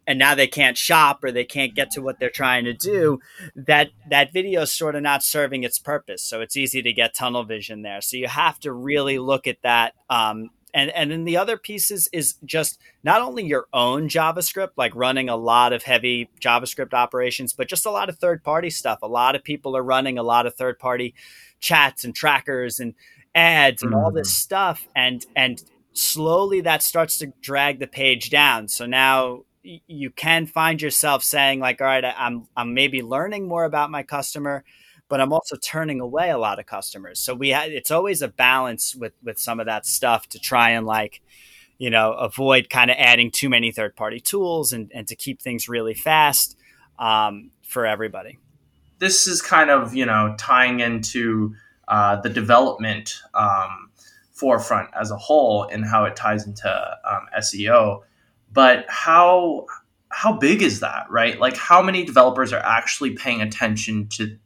and 0.08 0.18
now 0.18 0.34
they 0.34 0.46
can't 0.46 0.78
shop 0.78 1.22
or 1.22 1.30
they 1.30 1.44
can't 1.44 1.74
get 1.74 1.90
to 1.90 2.00
what 2.00 2.18
they're 2.18 2.30
trying 2.30 2.64
to 2.64 2.72
do, 2.72 3.20
that 3.54 3.90
that 4.08 4.32
video 4.32 4.62
is 4.62 4.72
sort 4.72 4.96
of 4.96 5.02
not 5.02 5.22
serving 5.22 5.64
its 5.64 5.78
purpose. 5.78 6.22
So 6.22 6.40
it's 6.40 6.56
easy 6.56 6.80
to 6.80 6.92
get 6.94 7.14
tunnel 7.14 7.44
vision 7.44 7.82
there. 7.82 8.00
So 8.00 8.16
you 8.16 8.26
have 8.26 8.58
to 8.60 8.72
really 8.72 9.18
look 9.18 9.46
at 9.46 9.60
that. 9.62 9.92
Um, 10.08 10.48
and 10.72 10.90
and 10.92 11.10
then 11.10 11.24
the 11.24 11.36
other 11.36 11.58
pieces 11.58 12.08
is 12.10 12.36
just 12.42 12.78
not 13.04 13.20
only 13.20 13.44
your 13.44 13.66
own 13.74 14.08
JavaScript, 14.08 14.70
like 14.78 14.94
running 14.96 15.28
a 15.28 15.36
lot 15.36 15.74
of 15.74 15.82
heavy 15.82 16.30
JavaScript 16.40 16.94
operations, 16.94 17.52
but 17.52 17.68
just 17.68 17.84
a 17.84 17.90
lot 17.90 18.08
of 18.08 18.18
third 18.18 18.42
party 18.42 18.70
stuff. 18.70 19.00
A 19.02 19.06
lot 19.06 19.36
of 19.36 19.44
people 19.44 19.76
are 19.76 19.82
running 19.82 20.16
a 20.16 20.22
lot 20.22 20.46
of 20.46 20.54
third 20.54 20.78
party 20.78 21.14
chats 21.60 22.04
and 22.04 22.14
trackers 22.14 22.80
and 22.80 22.94
ads 23.38 23.82
and 23.82 23.94
all 23.94 24.10
this 24.10 24.30
mm. 24.30 24.36
stuff 24.36 24.88
and 24.96 25.24
and 25.36 25.62
slowly 25.92 26.60
that 26.60 26.82
starts 26.82 27.18
to 27.18 27.32
drag 27.40 27.78
the 27.78 27.86
page 27.86 28.30
down. 28.30 28.68
So 28.68 28.86
now 28.86 29.44
you 29.62 30.10
can 30.10 30.46
find 30.46 30.80
yourself 30.80 31.22
saying 31.22 31.60
like 31.60 31.80
all 31.80 31.86
right 31.86 32.04
i'm 32.16 32.46
i'm 32.56 32.72
maybe 32.72 33.02
learning 33.02 33.46
more 33.46 33.64
about 33.64 33.90
my 33.90 34.02
customer 34.02 34.64
but 35.08 35.20
i'm 35.20 35.32
also 35.32 35.56
turning 35.56 36.00
away 36.00 36.30
a 36.30 36.38
lot 36.38 36.58
of 36.58 36.66
customers. 36.66 37.18
So 37.18 37.34
we 37.34 37.50
ha- 37.50 37.66
it's 37.66 37.90
always 37.90 38.22
a 38.22 38.28
balance 38.28 38.94
with 38.94 39.12
with 39.22 39.38
some 39.38 39.58
of 39.60 39.66
that 39.66 39.86
stuff 39.86 40.28
to 40.30 40.38
try 40.38 40.70
and 40.70 40.86
like 40.86 41.22
you 41.78 41.90
know 41.90 42.12
avoid 42.12 42.68
kind 42.68 42.90
of 42.90 42.96
adding 42.98 43.30
too 43.30 43.48
many 43.48 43.72
third 43.72 43.96
party 43.96 44.20
tools 44.20 44.72
and 44.72 44.90
and 44.94 45.08
to 45.08 45.16
keep 45.16 45.40
things 45.40 45.68
really 45.68 45.94
fast 45.94 46.56
um, 46.98 47.50
for 47.62 47.86
everybody. 47.86 48.38
This 48.98 49.26
is 49.26 49.40
kind 49.40 49.70
of 49.70 49.94
you 49.94 50.06
know 50.06 50.34
tying 50.38 50.80
into 50.80 51.54
uh, 51.88 52.20
the 52.20 52.28
development 52.28 53.16
um, 53.34 53.90
forefront 54.30 54.90
as 54.98 55.10
a 55.10 55.16
whole 55.16 55.64
and 55.64 55.84
how 55.84 56.04
it 56.04 56.14
ties 56.14 56.46
into 56.46 56.68
um, 57.04 57.26
SEO. 57.38 58.02
But 58.52 58.84
how 58.88 59.66
how 60.10 60.32
big 60.32 60.62
is 60.62 60.80
that, 60.80 61.06
right? 61.10 61.38
Like 61.38 61.56
how 61.56 61.82
many 61.82 62.04
developers 62.04 62.52
are 62.52 62.64
actually 62.64 63.14
paying 63.14 63.42
attention 63.42 64.08
to 64.08 64.38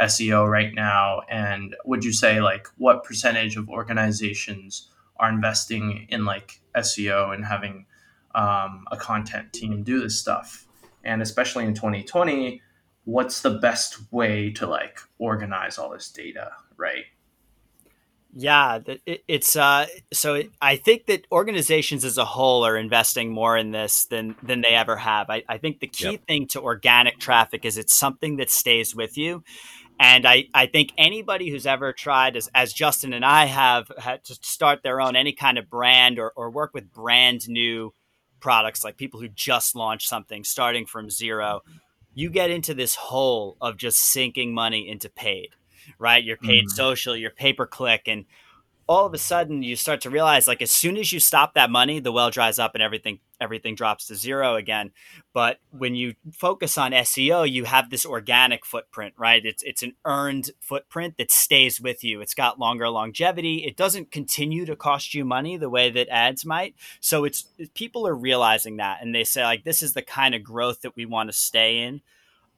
SEO 0.00 0.50
right 0.50 0.74
now? 0.74 1.22
And 1.30 1.74
would 1.84 2.04
you 2.04 2.12
say 2.12 2.40
like 2.40 2.66
what 2.76 3.04
percentage 3.04 3.56
of 3.56 3.68
organizations 3.68 4.88
are 5.18 5.30
investing 5.30 6.06
in 6.10 6.24
like 6.24 6.60
SEO 6.76 7.34
and 7.34 7.44
having 7.44 7.86
um, 8.34 8.84
a 8.90 8.96
content 8.96 9.52
team 9.52 9.82
do 9.82 10.00
this 10.00 10.18
stuff? 10.18 10.66
And 11.04 11.22
especially 11.22 11.64
in 11.64 11.74
2020, 11.74 12.60
what's 13.06 13.40
the 13.40 13.50
best 13.50 14.12
way 14.12 14.50
to 14.50 14.66
like 14.66 15.00
organize 15.18 15.78
all 15.78 15.88
this 15.88 16.10
data? 16.10 16.52
right? 16.76 17.04
Yeah, 18.38 18.80
it's 19.06 19.56
uh, 19.56 19.86
so 20.12 20.42
I 20.60 20.76
think 20.76 21.06
that 21.06 21.26
organizations 21.32 22.04
as 22.04 22.18
a 22.18 22.24
whole 22.26 22.66
are 22.66 22.76
investing 22.76 23.32
more 23.32 23.56
in 23.56 23.70
this 23.70 24.04
than 24.04 24.36
than 24.42 24.60
they 24.60 24.74
ever 24.74 24.96
have. 24.96 25.30
I, 25.30 25.42
I 25.48 25.56
think 25.56 25.80
the 25.80 25.86
key 25.86 26.12
yep. 26.12 26.26
thing 26.26 26.46
to 26.48 26.60
organic 26.60 27.18
traffic 27.18 27.64
is 27.64 27.78
it's 27.78 27.94
something 27.94 28.36
that 28.36 28.50
stays 28.50 28.94
with 28.94 29.16
you. 29.16 29.42
And 29.98 30.26
I, 30.26 30.44
I 30.52 30.66
think 30.66 30.92
anybody 30.98 31.48
who's 31.48 31.64
ever 31.64 31.94
tried, 31.94 32.36
as, 32.36 32.50
as 32.54 32.74
Justin 32.74 33.14
and 33.14 33.24
I 33.24 33.46
have, 33.46 33.90
had 33.96 34.22
to 34.24 34.34
start 34.42 34.82
their 34.82 35.00
own 35.00 35.16
any 35.16 35.32
kind 35.32 35.56
of 35.56 35.70
brand 35.70 36.18
or, 36.18 36.34
or 36.36 36.50
work 36.50 36.74
with 36.74 36.92
brand 36.92 37.48
new 37.48 37.94
products, 38.38 38.84
like 38.84 38.98
people 38.98 39.20
who 39.20 39.28
just 39.28 39.74
launched 39.74 40.06
something 40.06 40.44
starting 40.44 40.84
from 40.84 41.08
zero, 41.08 41.62
you 42.16 42.30
get 42.30 42.50
into 42.50 42.74
this 42.74 42.96
hole 42.96 43.56
of 43.60 43.76
just 43.76 44.00
sinking 44.00 44.52
money 44.52 44.88
into 44.88 45.08
paid 45.08 45.50
right? 45.98 46.22
You're 46.24 46.36
paid 46.36 46.64
mm-hmm. 46.64 46.74
social, 46.74 47.16
your 47.16 47.30
pay 47.30 47.52
per 47.52 47.66
click, 47.66 48.02
and 48.06 48.24
all 48.88 49.04
of 49.04 49.14
a 49.14 49.18
sudden 49.18 49.62
you 49.62 49.74
start 49.74 50.00
to 50.02 50.10
realize 50.10 50.46
like 50.46 50.62
as 50.62 50.70
soon 50.70 50.96
as 50.96 51.12
you 51.12 51.18
stop 51.18 51.54
that 51.54 51.70
money, 51.70 51.98
the 51.98 52.12
well 52.12 52.30
dries 52.30 52.58
up 52.58 52.74
and 52.74 52.82
everything 52.82 53.18
everything 53.40 53.74
drops 53.74 54.06
to 54.06 54.14
zero 54.14 54.54
again. 54.54 54.92
But 55.32 55.58
when 55.70 55.94
you 55.94 56.14
focus 56.32 56.78
on 56.78 56.92
SEO, 56.92 57.50
you 57.50 57.64
have 57.64 57.90
this 57.90 58.06
organic 58.06 58.64
footprint, 58.64 59.14
right? 59.18 59.44
It's 59.44 59.62
it's 59.64 59.82
an 59.82 59.94
earned 60.04 60.50
footprint 60.60 61.16
that 61.18 61.32
stays 61.32 61.80
with 61.80 62.04
you. 62.04 62.20
It's 62.20 62.34
got 62.34 62.60
longer 62.60 62.88
longevity. 62.88 63.64
It 63.64 63.76
doesn't 63.76 64.12
continue 64.12 64.64
to 64.66 64.76
cost 64.76 65.14
you 65.14 65.24
money 65.24 65.56
the 65.56 65.70
way 65.70 65.90
that 65.90 66.08
ads 66.08 66.44
might. 66.44 66.76
So 67.00 67.24
it's 67.24 67.48
people 67.74 68.06
are 68.06 68.14
realizing 68.14 68.76
that 68.76 69.02
and 69.02 69.14
they 69.14 69.24
say 69.24 69.42
like 69.42 69.64
this 69.64 69.82
is 69.82 69.94
the 69.94 70.02
kind 70.02 70.34
of 70.34 70.44
growth 70.44 70.82
that 70.82 70.94
we 70.94 71.06
want 71.06 71.28
to 71.28 71.36
stay 71.36 71.78
in. 71.78 72.02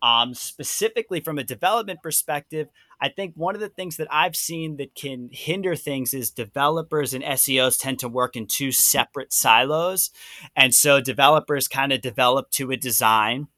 Um, 0.01 0.33
specifically 0.33 1.19
from 1.19 1.39
a 1.41 1.43
development 1.45 2.05
perspective, 2.05 2.69
I 3.01 3.09
think 3.09 3.35
one 3.37 3.55
of 3.55 3.61
the 3.61 3.69
things 3.69 3.97
that 3.97 4.09
I've 4.11 4.37
seen 4.37 4.77
that 4.79 4.95
can 4.95 5.29
hinder 5.33 5.77
things 5.77 6.13
is 6.15 6.31
developers 6.31 7.15
and 7.15 7.23
SEOs 7.23 7.79
tend 7.79 8.01
to 8.01 8.09
work 8.09 8.37
in 8.37 8.47
two 8.47 8.73
separate 8.73 9.33
silos. 9.33 10.11
And 10.57 10.75
so 10.75 11.01
developers 11.01 11.69
kind 11.69 11.93
of 11.93 12.01
develop 12.01 12.51
to 12.53 12.71
a 12.71 12.77
design 12.77 13.49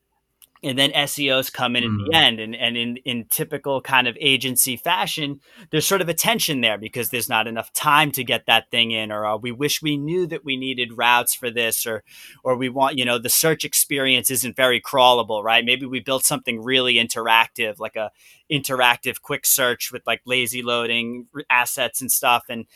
and 0.62 0.78
then 0.78 0.90
SEOs 0.90 1.52
come 1.52 1.76
in 1.76 1.84
mm-hmm. 1.84 1.94
at 1.94 1.98
the 1.98 2.10
mm-hmm. 2.10 2.14
end. 2.14 2.40
And, 2.40 2.56
and 2.56 2.76
in, 2.76 2.96
in 2.98 3.24
typical 3.30 3.80
kind 3.80 4.06
of 4.06 4.16
agency 4.20 4.76
fashion, 4.76 5.40
there's 5.70 5.86
sort 5.86 6.00
of 6.00 6.08
a 6.08 6.14
tension 6.14 6.60
there 6.60 6.78
because 6.78 7.10
there's 7.10 7.28
not 7.28 7.46
enough 7.46 7.72
time 7.72 8.12
to 8.12 8.24
get 8.24 8.46
that 8.46 8.70
thing 8.70 8.90
in, 8.90 9.10
or 9.10 9.24
uh, 9.24 9.36
we 9.36 9.52
wish 9.52 9.82
we 9.82 9.96
knew 9.96 10.26
that 10.26 10.44
we 10.44 10.56
needed 10.56 10.98
routes 10.98 11.34
for 11.34 11.50
this, 11.50 11.86
or 11.86 12.02
or 12.44 12.56
we 12.56 12.68
want, 12.68 12.98
you 12.98 13.04
know, 13.04 13.18
the 13.18 13.28
search 13.28 13.64
experience 13.64 14.30
isn't 14.30 14.56
very 14.56 14.80
crawlable, 14.80 15.42
right? 15.42 15.64
Maybe 15.64 15.86
we 15.86 16.00
built 16.00 16.24
something 16.24 16.62
really 16.62 16.94
interactive, 16.94 17.78
like 17.78 17.96
a 17.96 18.10
interactive 18.50 19.22
quick 19.22 19.46
search 19.46 19.92
with 19.92 20.06
like 20.06 20.20
lazy 20.24 20.62
loading 20.62 21.26
assets 21.48 22.00
and 22.00 22.10
stuff. 22.10 22.44
And 22.48 22.66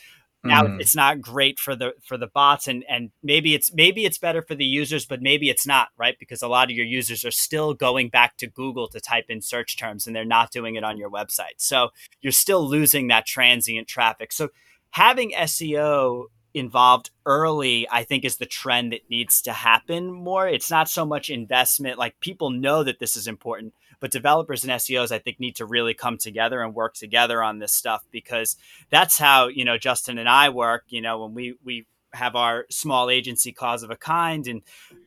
now 0.44 0.62
mm. 0.62 0.80
it's 0.80 0.94
not 0.94 1.20
great 1.20 1.58
for 1.58 1.74
the 1.74 1.94
for 2.02 2.16
the 2.16 2.26
bots 2.26 2.68
and 2.68 2.84
and 2.88 3.10
maybe 3.22 3.54
it's 3.54 3.72
maybe 3.72 4.04
it's 4.04 4.18
better 4.18 4.42
for 4.42 4.54
the 4.54 4.64
users 4.64 5.06
but 5.06 5.22
maybe 5.22 5.48
it's 5.50 5.66
not 5.66 5.88
right? 5.96 6.16
Because 6.18 6.42
a 6.42 6.48
lot 6.48 6.70
of 6.70 6.76
your 6.76 6.86
users 6.86 7.24
are 7.24 7.30
still 7.30 7.74
going 7.74 8.08
back 8.08 8.36
to 8.38 8.46
google 8.46 8.88
to 8.88 9.00
type 9.00 9.26
in 9.28 9.40
search 9.40 9.76
terms 9.76 10.06
and 10.06 10.14
they're 10.14 10.24
not 10.24 10.50
doing 10.50 10.74
it 10.74 10.84
on 10.84 10.96
your 10.98 11.10
website. 11.10 11.56
So 11.58 11.90
you're 12.20 12.32
still 12.32 12.66
losing 12.66 13.08
that 13.08 13.26
transient 13.26 13.88
traffic. 13.88 14.32
So 14.32 14.48
having 14.90 15.32
seo 15.32 16.26
involved 16.56 17.10
early 17.26 17.84
i 17.90 18.04
think 18.04 18.24
is 18.24 18.36
the 18.36 18.46
trend 18.46 18.92
that 18.92 19.10
needs 19.10 19.42
to 19.42 19.52
happen 19.52 20.12
more. 20.12 20.46
It's 20.46 20.70
not 20.70 20.88
so 20.88 21.04
much 21.04 21.30
investment. 21.30 21.98
Like 21.98 22.20
people 22.20 22.50
know 22.50 22.84
that 22.84 23.00
this 23.00 23.16
is 23.16 23.26
important 23.26 23.74
but 24.04 24.10
developers 24.10 24.62
and 24.64 24.70
SEOs, 24.74 25.10
I 25.10 25.18
think, 25.18 25.40
need 25.40 25.56
to 25.56 25.64
really 25.64 25.94
come 25.94 26.18
together 26.18 26.60
and 26.60 26.74
work 26.74 26.92
together 26.92 27.42
on 27.42 27.58
this 27.58 27.72
stuff 27.72 28.04
because 28.10 28.54
that's 28.90 29.16
how 29.16 29.48
you 29.48 29.64
know 29.64 29.78
Justin 29.78 30.18
and 30.18 30.28
I 30.28 30.50
work. 30.50 30.84
You 30.88 31.00
know, 31.00 31.22
when 31.22 31.32
we 31.32 31.54
we 31.64 31.86
have 32.12 32.36
our 32.36 32.66
small 32.68 33.08
agency 33.08 33.50
cause 33.50 33.82
of 33.82 33.90
a 33.90 33.96
kind 33.96 34.46
and 34.46 34.60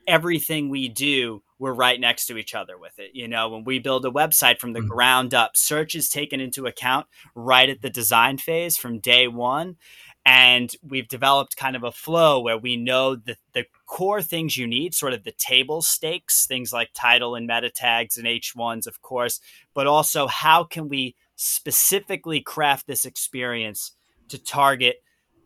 everything 0.07 0.69
we 0.69 0.89
do 0.89 1.43
we're 1.59 1.73
right 1.73 1.99
next 1.99 2.25
to 2.25 2.37
each 2.37 2.53
other 2.53 2.77
with 2.77 2.99
it 2.99 3.11
you 3.13 3.29
know 3.29 3.47
when 3.47 3.63
we 3.63 3.79
build 3.79 4.05
a 4.05 4.11
website 4.11 4.59
from 4.59 4.73
the 4.73 4.79
mm-hmm. 4.79 4.89
ground 4.89 5.33
up 5.33 5.55
search 5.55 5.95
is 5.95 6.09
taken 6.09 6.41
into 6.41 6.65
account 6.65 7.07
right 7.33 7.69
at 7.69 7.81
the 7.81 7.89
design 7.89 8.37
phase 8.37 8.75
from 8.75 8.99
day 8.99 9.25
one 9.25 9.77
and 10.25 10.75
we've 10.83 11.07
developed 11.07 11.55
kind 11.55 11.77
of 11.77 11.85
a 11.85 11.91
flow 11.91 12.41
where 12.41 12.57
we 12.57 12.75
know 12.75 13.15
the, 13.15 13.37
the 13.53 13.63
core 13.87 14.21
things 14.21 14.57
you 14.57 14.67
need 14.67 14.93
sort 14.93 15.13
of 15.13 15.23
the 15.23 15.31
table 15.31 15.81
stakes 15.81 16.45
things 16.45 16.71
like 16.71 16.89
title 16.93 17.35
and 17.35 17.47
meta 17.47 17.69
tags 17.69 18.17
and 18.17 18.27
h1s 18.27 18.85
of 18.85 19.01
course 19.01 19.39
but 19.73 19.87
also 19.87 20.27
how 20.27 20.63
can 20.63 20.87
we 20.89 21.15
specifically 21.35 22.41
craft 22.41 22.85
this 22.85 23.05
experience 23.05 23.93
to 24.27 24.37
target 24.37 24.97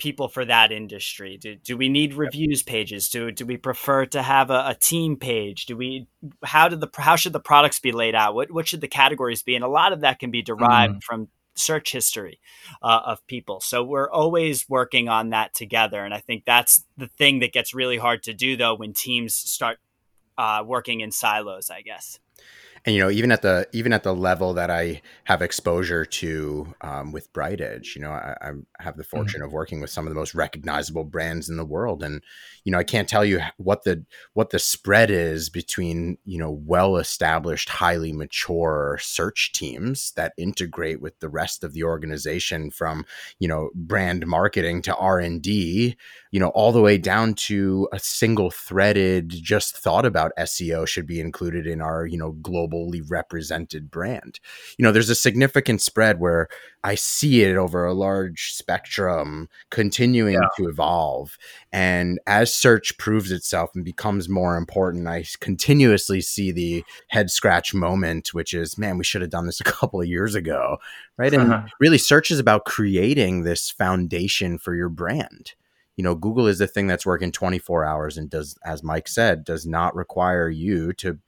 people 0.01 0.27
for 0.27 0.43
that 0.43 0.71
industry? 0.71 1.37
Do, 1.37 1.55
do 1.55 1.77
we 1.77 1.87
need 1.87 2.15
reviews 2.15 2.63
pages? 2.63 3.07
Do, 3.07 3.31
do 3.31 3.45
we 3.45 3.55
prefer 3.55 4.07
to 4.07 4.21
have 4.23 4.49
a, 4.49 4.69
a 4.69 4.75
team 4.77 5.15
page? 5.15 5.67
Do 5.67 5.77
we 5.77 6.07
how 6.43 6.67
did 6.67 6.81
the 6.81 6.89
how 6.97 7.15
should 7.15 7.33
the 7.33 7.39
products 7.39 7.79
be 7.79 7.91
laid 7.91 8.15
out? 8.15 8.33
What, 8.33 8.51
what 8.51 8.67
should 8.67 8.81
the 8.81 8.87
categories 8.87 9.43
be? 9.43 9.55
And 9.55 9.63
a 9.63 9.69
lot 9.69 9.93
of 9.93 10.01
that 10.01 10.17
can 10.17 10.31
be 10.31 10.41
derived 10.41 10.95
mm. 10.95 11.03
from 11.03 11.27
search 11.61 11.91
history 11.91 12.39
uh, 12.81 13.01
of 13.05 13.25
people. 13.27 13.59
So 13.59 13.83
we're 13.83 14.09
always 14.09 14.67
working 14.69 15.09
on 15.09 15.29
that 15.29 15.53
together. 15.53 16.03
And 16.03 16.13
I 16.13 16.19
think 16.19 16.45
that's 16.45 16.85
the 16.97 17.07
thing 17.07 17.39
that 17.39 17.53
gets 17.53 17.73
really 17.73 17.97
hard 17.97 18.23
to 18.23 18.33
do, 18.33 18.57
though, 18.57 18.75
when 18.75 18.93
teams 18.93 19.35
start 19.35 19.79
uh, 20.37 20.63
working 20.65 21.01
in 21.01 21.11
silos, 21.11 21.69
I 21.69 21.81
guess 21.81 22.19
and 22.85 22.95
you 22.95 23.01
know 23.01 23.09
even 23.09 23.31
at 23.31 23.41
the 23.41 23.67
even 23.71 23.93
at 23.93 24.03
the 24.03 24.13
level 24.13 24.53
that 24.53 24.69
i 24.69 25.01
have 25.25 25.41
exposure 25.41 26.05
to 26.05 26.73
um, 26.81 27.11
with 27.11 27.31
BrightEdge 27.33 27.95
you 27.95 28.01
know 28.01 28.11
I, 28.11 28.35
I 28.41 28.51
have 28.79 28.97
the 28.97 29.03
mm-hmm. 29.03 29.17
fortune 29.17 29.39
mm-hmm. 29.41 29.47
of 29.47 29.53
working 29.53 29.81
with 29.81 29.89
some 29.89 30.07
of 30.07 30.11
the 30.11 30.19
most 30.19 30.33
recognizable 30.33 31.03
brands 31.03 31.49
in 31.49 31.57
the 31.57 31.65
world 31.65 32.03
and 32.03 32.23
you 32.63 32.71
know 32.71 32.79
i 32.79 32.83
can't 32.83 33.07
tell 33.07 33.25
you 33.25 33.41
what 33.57 33.83
the 33.83 34.05
what 34.33 34.49
the 34.49 34.59
spread 34.59 35.11
is 35.11 35.49
between 35.49 36.17
you 36.25 36.37
know 36.37 36.51
well 36.51 36.97
established 36.97 37.69
highly 37.69 38.13
mature 38.13 38.97
search 39.01 39.51
teams 39.53 40.11
that 40.15 40.33
integrate 40.37 41.01
with 41.01 41.19
the 41.19 41.29
rest 41.29 41.63
of 41.63 41.73
the 41.73 41.83
organization 41.83 42.71
from 42.71 43.05
you 43.39 43.47
know 43.47 43.69
brand 43.75 44.25
marketing 44.25 44.81
to 44.81 44.95
r&d 44.95 45.95
you 46.31 46.39
know 46.39 46.49
all 46.49 46.71
the 46.71 46.81
way 46.81 46.97
down 46.97 47.33
to 47.33 47.87
a 47.91 47.99
single 47.99 48.49
threaded 48.49 49.29
just 49.29 49.77
thought 49.77 50.05
about 50.05 50.31
seo 50.39 50.87
should 50.87 51.05
be 51.05 51.19
included 51.19 51.67
in 51.67 51.81
our 51.81 52.05
you 52.05 52.17
know 52.17 52.33
globally 52.33 53.01
represented 53.09 53.91
brand. 53.91 54.39
You 54.77 54.83
know, 54.83 54.91
there's 54.91 55.09
a 55.09 55.15
significant 55.15 55.81
spread 55.81 56.19
where 56.19 56.47
I 56.83 56.95
see 56.95 57.43
it 57.43 57.55
over 57.57 57.85
a 57.85 57.93
large 57.93 58.53
spectrum 58.53 59.49
continuing 59.69 60.33
yeah. 60.33 60.47
to 60.57 60.67
evolve. 60.67 61.37
And 61.71 62.19
as 62.25 62.53
search 62.53 62.97
proves 62.97 63.31
itself 63.31 63.71
and 63.75 63.85
becomes 63.85 64.27
more 64.27 64.57
important, 64.57 65.07
I 65.07 65.25
continuously 65.39 66.21
see 66.21 66.51
the 66.51 66.83
head 67.09 67.29
scratch 67.29 67.73
moment, 67.73 68.33
which 68.33 68.53
is, 68.53 68.77
man, 68.77 68.97
we 68.97 69.03
should 69.03 69.21
have 69.21 69.29
done 69.29 69.45
this 69.45 69.61
a 69.61 69.63
couple 69.65 70.01
of 70.01 70.07
years 70.07 70.33
ago. 70.33 70.77
Right. 71.17 71.33
And 71.33 71.51
uh-huh. 71.51 71.67
really, 71.79 71.99
search 71.99 72.31
is 72.31 72.39
about 72.39 72.65
creating 72.65 73.43
this 73.43 73.69
foundation 73.69 74.57
for 74.57 74.73
your 74.73 74.89
brand 74.89 75.53
you 75.97 76.03
know 76.03 76.15
google 76.15 76.47
is 76.47 76.59
the 76.59 76.67
thing 76.67 76.87
that's 76.87 77.05
working 77.05 77.31
24 77.31 77.85
hours 77.85 78.17
and 78.17 78.29
does 78.29 78.57
as 78.65 78.83
mike 78.83 79.07
said 79.07 79.43
does 79.43 79.65
not 79.65 79.95
require 79.95 80.49
you 80.49 80.93
to 80.93 81.19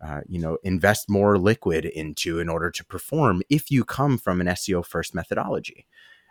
uh, 0.00 0.20
you 0.28 0.38
know 0.38 0.58
invest 0.62 1.10
more 1.10 1.38
liquid 1.38 1.84
into 1.84 2.38
in 2.38 2.48
order 2.48 2.70
to 2.70 2.84
perform 2.84 3.42
if 3.50 3.70
you 3.70 3.84
come 3.84 4.16
from 4.16 4.40
an 4.40 4.46
SEO 4.46 4.84
first 4.84 5.14
methodology. 5.14 5.86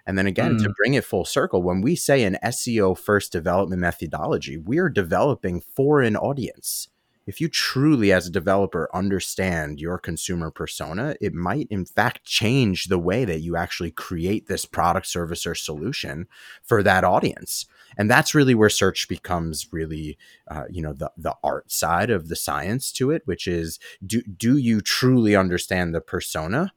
And 0.05 0.17
then 0.17 0.25
again, 0.25 0.57
mm. 0.57 0.63
to 0.63 0.73
bring 0.77 0.93
it 0.93 1.03
full 1.03 1.25
circle, 1.25 1.61
when 1.61 1.81
we 1.81 1.93
say 1.97 2.23
an 2.23 2.37
SEO 2.45 2.97
first 2.97 3.33
development 3.33 3.81
methodology, 3.81 4.55
we're 4.55 4.87
developing 4.87 5.59
for 5.59 6.01
an 6.01 6.15
audience. 6.15 6.87
If 7.25 7.41
you 7.41 7.49
truly, 7.49 8.13
as 8.13 8.25
a 8.25 8.31
developer, 8.31 8.89
understand 8.93 9.81
your 9.81 9.97
consumer 9.97 10.49
persona, 10.49 11.17
it 11.19 11.33
might 11.33 11.67
in 11.69 11.83
fact 11.83 12.23
change 12.23 12.85
the 12.85 12.97
way 12.97 13.25
that 13.25 13.41
you 13.41 13.57
actually 13.57 13.91
create 13.91 14.47
this 14.47 14.65
product, 14.65 15.07
service, 15.07 15.45
or 15.45 15.55
solution 15.55 16.27
for 16.63 16.81
that 16.83 17.03
audience 17.03 17.65
and 17.97 18.09
that's 18.09 18.35
really 18.35 18.55
where 18.55 18.69
search 18.69 19.07
becomes 19.07 19.67
really 19.71 20.17
uh, 20.49 20.65
you 20.69 20.81
know 20.81 20.93
the 20.93 21.11
the 21.17 21.35
art 21.43 21.71
side 21.71 22.09
of 22.09 22.29
the 22.29 22.35
science 22.35 22.91
to 22.91 23.11
it 23.11 23.21
which 23.25 23.47
is 23.47 23.79
do 24.05 24.21
do 24.21 24.57
you 24.57 24.81
truly 24.81 25.35
understand 25.35 25.93
the 25.93 26.01
persona 26.01 26.71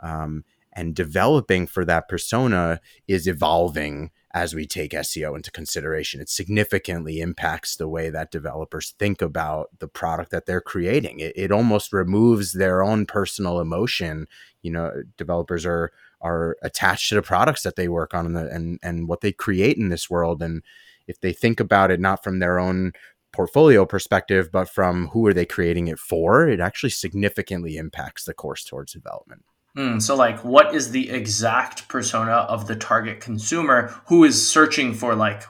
um, 0.00 0.44
and 0.72 0.94
developing 0.94 1.66
for 1.66 1.84
that 1.84 2.08
persona 2.08 2.80
is 3.08 3.26
evolving 3.26 4.10
as 4.36 4.54
we 4.54 4.66
take 4.66 4.90
SEO 4.90 5.34
into 5.34 5.50
consideration. 5.50 6.20
It 6.20 6.28
significantly 6.28 7.20
impacts 7.22 7.74
the 7.74 7.88
way 7.88 8.10
that 8.10 8.30
developers 8.30 8.94
think 8.98 9.22
about 9.22 9.70
the 9.78 9.88
product 9.88 10.30
that 10.32 10.44
they're 10.44 10.60
creating. 10.60 11.20
It, 11.20 11.32
it 11.34 11.50
almost 11.50 11.94
removes 11.94 12.52
their 12.52 12.82
own 12.82 13.06
personal 13.06 13.58
emotion. 13.60 14.26
You 14.60 14.72
know, 14.72 14.92
developers 15.16 15.64
are 15.64 15.90
are 16.26 16.56
attached 16.62 17.08
to 17.08 17.14
the 17.14 17.22
products 17.22 17.62
that 17.62 17.76
they 17.76 17.88
work 17.88 18.14
on 18.14 18.26
and 18.26 18.36
the, 18.36 18.48
and 18.48 18.78
and 18.82 19.08
what 19.08 19.20
they 19.20 19.32
create 19.32 19.76
in 19.76 19.88
this 19.88 20.10
world. 20.10 20.42
And 20.42 20.62
if 21.06 21.20
they 21.20 21.32
think 21.32 21.60
about 21.60 21.90
it 21.90 22.00
not 22.00 22.24
from 22.24 22.38
their 22.38 22.58
own 22.58 22.92
portfolio 23.32 23.84
perspective, 23.84 24.50
but 24.50 24.68
from 24.68 25.08
who 25.08 25.26
are 25.26 25.34
they 25.34 25.44
creating 25.44 25.88
it 25.88 25.98
for, 25.98 26.48
it 26.48 26.60
actually 26.60 26.90
significantly 26.90 27.76
impacts 27.76 28.24
the 28.24 28.34
course 28.34 28.64
towards 28.64 28.92
development. 28.92 29.44
Mm, 29.76 30.00
so, 30.00 30.16
like, 30.16 30.42
what 30.42 30.74
is 30.74 30.90
the 30.90 31.10
exact 31.10 31.86
persona 31.88 32.32
of 32.32 32.66
the 32.66 32.74
target 32.76 33.20
consumer 33.20 33.94
who 34.06 34.24
is 34.24 34.50
searching 34.50 34.94
for 34.94 35.14
like 35.14 35.42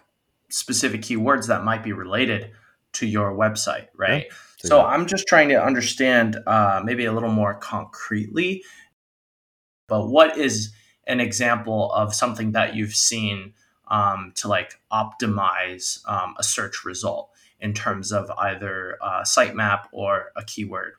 specific 0.51 1.03
keywords 1.03 1.47
that 1.47 1.65
might 1.65 1.85
be 1.85 1.93
related 1.93 2.51
to 2.95 3.07
your 3.07 3.33
website, 3.33 3.87
right? 3.95 4.27
Yeah. 4.65 4.69
So. 4.69 4.85
I'm 4.85 5.07
just 5.07 5.29
trying 5.29 5.51
to 5.51 5.63
understand 5.63 6.39
uh, 6.47 6.81
maybe 6.85 7.05
a 7.05 7.13
little 7.13 7.31
more 7.31 7.55
concretely, 7.55 8.65
but 9.89 10.09
what 10.09 10.37
is 10.37 10.73
an 11.07 11.21
example 11.21 11.93
of 11.93 12.15
something 12.15 12.53
that 12.53 12.75
you've 12.75 12.95
seen 12.95 13.55
um, 13.89 14.33
to 14.37 14.49
like 14.49 14.81
optimize 14.93 16.01
um, 16.09 16.35
a 16.39 16.43
search 16.43 16.85
result 16.85 17.31
in 17.61 17.73
terms 17.73 18.13
of 18.13 18.31
either 18.39 18.99
a 19.03 19.23
sitemap 19.23 19.87
or 19.93 20.33
a 20.37 20.45
keyword? 20.45 20.95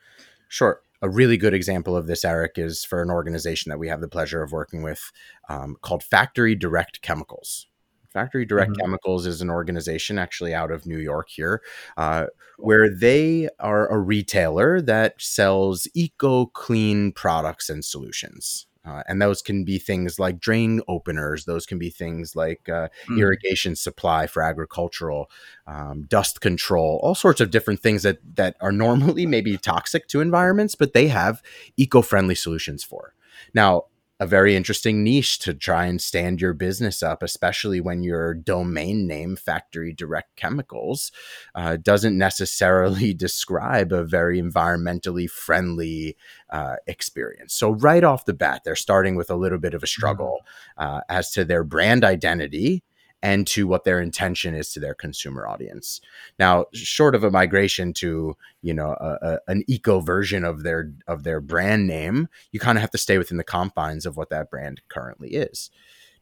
Sure 0.47 0.82
a 1.02 1.10
really 1.10 1.38
good 1.38 1.54
example 1.54 1.95
of 1.95 2.08
this, 2.08 2.26
Eric, 2.26 2.54
is 2.58 2.84
for 2.84 3.02
an 3.02 3.10
organization 3.10 3.69
that 3.69 3.78
we 3.78 3.88
have 3.88 4.02
the 4.02 4.08
pleasure 4.08 4.41
of 4.41 4.52
working 4.52 4.82
with 4.82 5.12
um, 5.50 5.78
called 5.82 6.04
Factory 6.04 6.56
Direct 6.56 7.02
Chemicals. 7.02 7.67
Factory 8.10 8.45
Direct 8.45 8.71
mm-hmm. 8.71 8.82
Chemicals 8.82 9.28
is 9.28 9.41
an 9.41 9.50
organization 9.50 10.17
actually 10.17 10.54
out 10.54 10.71
of 10.71 10.88
New 10.88 10.97
York 10.97 11.30
here, 11.30 11.62
uh, 11.97 12.28
where 12.58 12.89
they 12.89 13.47
are 13.60 13.88
a 13.91 14.00
retailer 14.00 14.82
that 14.82 15.21
sells 15.21 15.88
eco 15.93 16.47
clean 16.47 17.12
products 17.12 17.69
and 17.69 17.86
solutions. 17.86 18.65
Uh, 18.88 19.04
and 19.08 19.21
those 19.21 19.41
can 19.41 19.65
be 19.65 19.78
things 19.78 20.17
like 20.17 20.39
drain 20.39 20.82
openers. 20.88 21.45
Those 21.45 21.65
can 21.65 21.78
be 21.78 21.89
things 21.89 22.36
like 22.36 22.69
uh, 22.69 22.88
mm. 23.10 23.19
irrigation 23.19 23.76
supply 23.76 24.28
for 24.28 24.41
agricultural, 24.41 25.30
um, 25.65 26.04
dust 26.04 26.39
control, 26.39 27.00
all 27.04 27.15
sorts 27.15 27.41
of 27.41 27.52
different 27.52 27.82
things 27.82 28.04
that 28.04 28.19
that 28.36 28.56
are 28.62 28.71
normally 28.71 29.26
maybe 29.26 29.58
toxic 29.58 30.08
to 30.08 30.21
environments, 30.21 30.76
but 30.76 30.93
they 30.93 31.08
have 31.10 31.41
eco-friendly 31.76 32.36
solutions 32.36 32.84
for. 32.84 33.13
Now, 33.54 33.84
a 34.19 34.25
very 34.25 34.56
interesting 34.56 35.03
niche 35.03 35.39
to 35.39 35.53
try 35.53 35.86
and 35.86 36.01
stand 36.01 36.41
your 36.41 36.53
business 36.53 37.03
up, 37.03 37.21
especially 37.21 37.80
when 37.80 38.03
your 38.03 38.34
domain 38.34 39.06
name, 39.06 39.36
Factory 39.36 39.93
Direct 39.93 40.36
Chemicals, 40.36 41.12
uh, 41.53 41.77
doesn't 41.77 42.17
necessarily 42.17 43.13
describe 43.27 43.91
a 43.91 44.03
very 44.03 44.41
environmentally 44.41 45.30
friendly 45.30 46.17
uh, 46.49 46.77
experience. 46.88 47.53
So, 47.53 47.71
right 47.71 48.03
off 48.03 48.25
the 48.25 48.34
bat, 48.34 48.62
they're 48.65 48.75
starting 48.75 49.15
with 49.15 49.30
a 49.30 49.36
little 49.36 49.60
bit 49.60 49.73
of 49.73 49.84
a 49.84 49.88
struggle 49.88 50.39
mm-hmm. 50.80 50.95
uh, 50.95 51.01
as 51.10 51.32
to 51.32 51.45
their 51.45 51.63
brand 51.63 52.03
identity 52.03 52.84
and 53.23 53.47
to 53.47 53.67
what 53.67 53.84
their 53.84 53.99
intention 53.99 54.53
is 54.53 54.71
to 54.71 54.80
their 54.80 54.93
consumer 54.93 55.47
audience. 55.47 56.01
Now, 56.38 56.65
short 56.73 57.15
of 57.15 57.23
a 57.23 57.32
migration 57.32 57.93
to 57.93 58.36
you 58.62 58.73
know 58.73 58.95
a, 58.99 59.17
a, 59.21 59.39
an 59.47 59.63
eco 59.67 59.99
version 59.99 60.43
of 60.43 60.63
their 60.63 60.91
of 61.08 61.23
their 61.23 61.41
brand 61.41 61.88
name, 61.88 62.27
you 62.51 62.60
kind 62.60 62.77
of 62.77 62.82
have 62.82 62.91
to 62.91 62.97
stay 62.97 63.17
within 63.17 63.38
the 63.38 63.43
confines 63.43 64.06
of 64.06 64.17
what 64.17 64.30
that 64.30 64.49
brand 64.49 64.82
currently 64.89 65.30
is. 65.30 65.69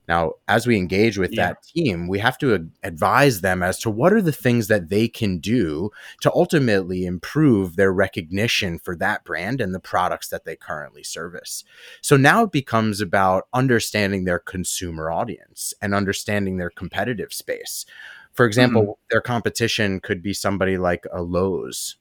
Now, 0.07 0.33
as 0.47 0.67
we 0.67 0.77
engage 0.77 1.17
with 1.17 1.33
yeah. 1.33 1.47
that 1.47 1.63
team, 1.63 2.07
we 2.07 2.19
have 2.19 2.37
to 2.39 2.69
advise 2.83 3.41
them 3.41 3.63
as 3.63 3.79
to 3.79 3.89
what 3.89 4.13
are 4.13 4.21
the 4.21 4.31
things 4.31 4.67
that 4.67 4.89
they 4.89 5.07
can 5.07 5.39
do 5.39 5.89
to 6.21 6.31
ultimately 6.33 7.05
improve 7.05 7.75
their 7.75 7.91
recognition 7.91 8.77
for 8.77 8.95
that 8.97 9.23
brand 9.23 9.61
and 9.61 9.73
the 9.73 9.79
products 9.79 10.29
that 10.29 10.45
they 10.45 10.55
currently 10.55 11.03
service. 11.03 11.63
So 12.01 12.17
now 12.17 12.43
it 12.43 12.51
becomes 12.51 13.01
about 13.01 13.47
understanding 13.53 14.25
their 14.25 14.39
consumer 14.39 15.09
audience 15.09 15.73
and 15.81 15.95
understanding 15.95 16.57
their 16.57 16.69
competitive 16.69 17.33
space. 17.33 17.85
For 18.33 18.45
example, 18.45 18.81
mm-hmm. 18.81 18.91
their 19.09 19.21
competition 19.21 19.99
could 19.99 20.21
be 20.21 20.33
somebody 20.33 20.77
like 20.77 21.05
a 21.11 21.21
Lowe's 21.21 21.95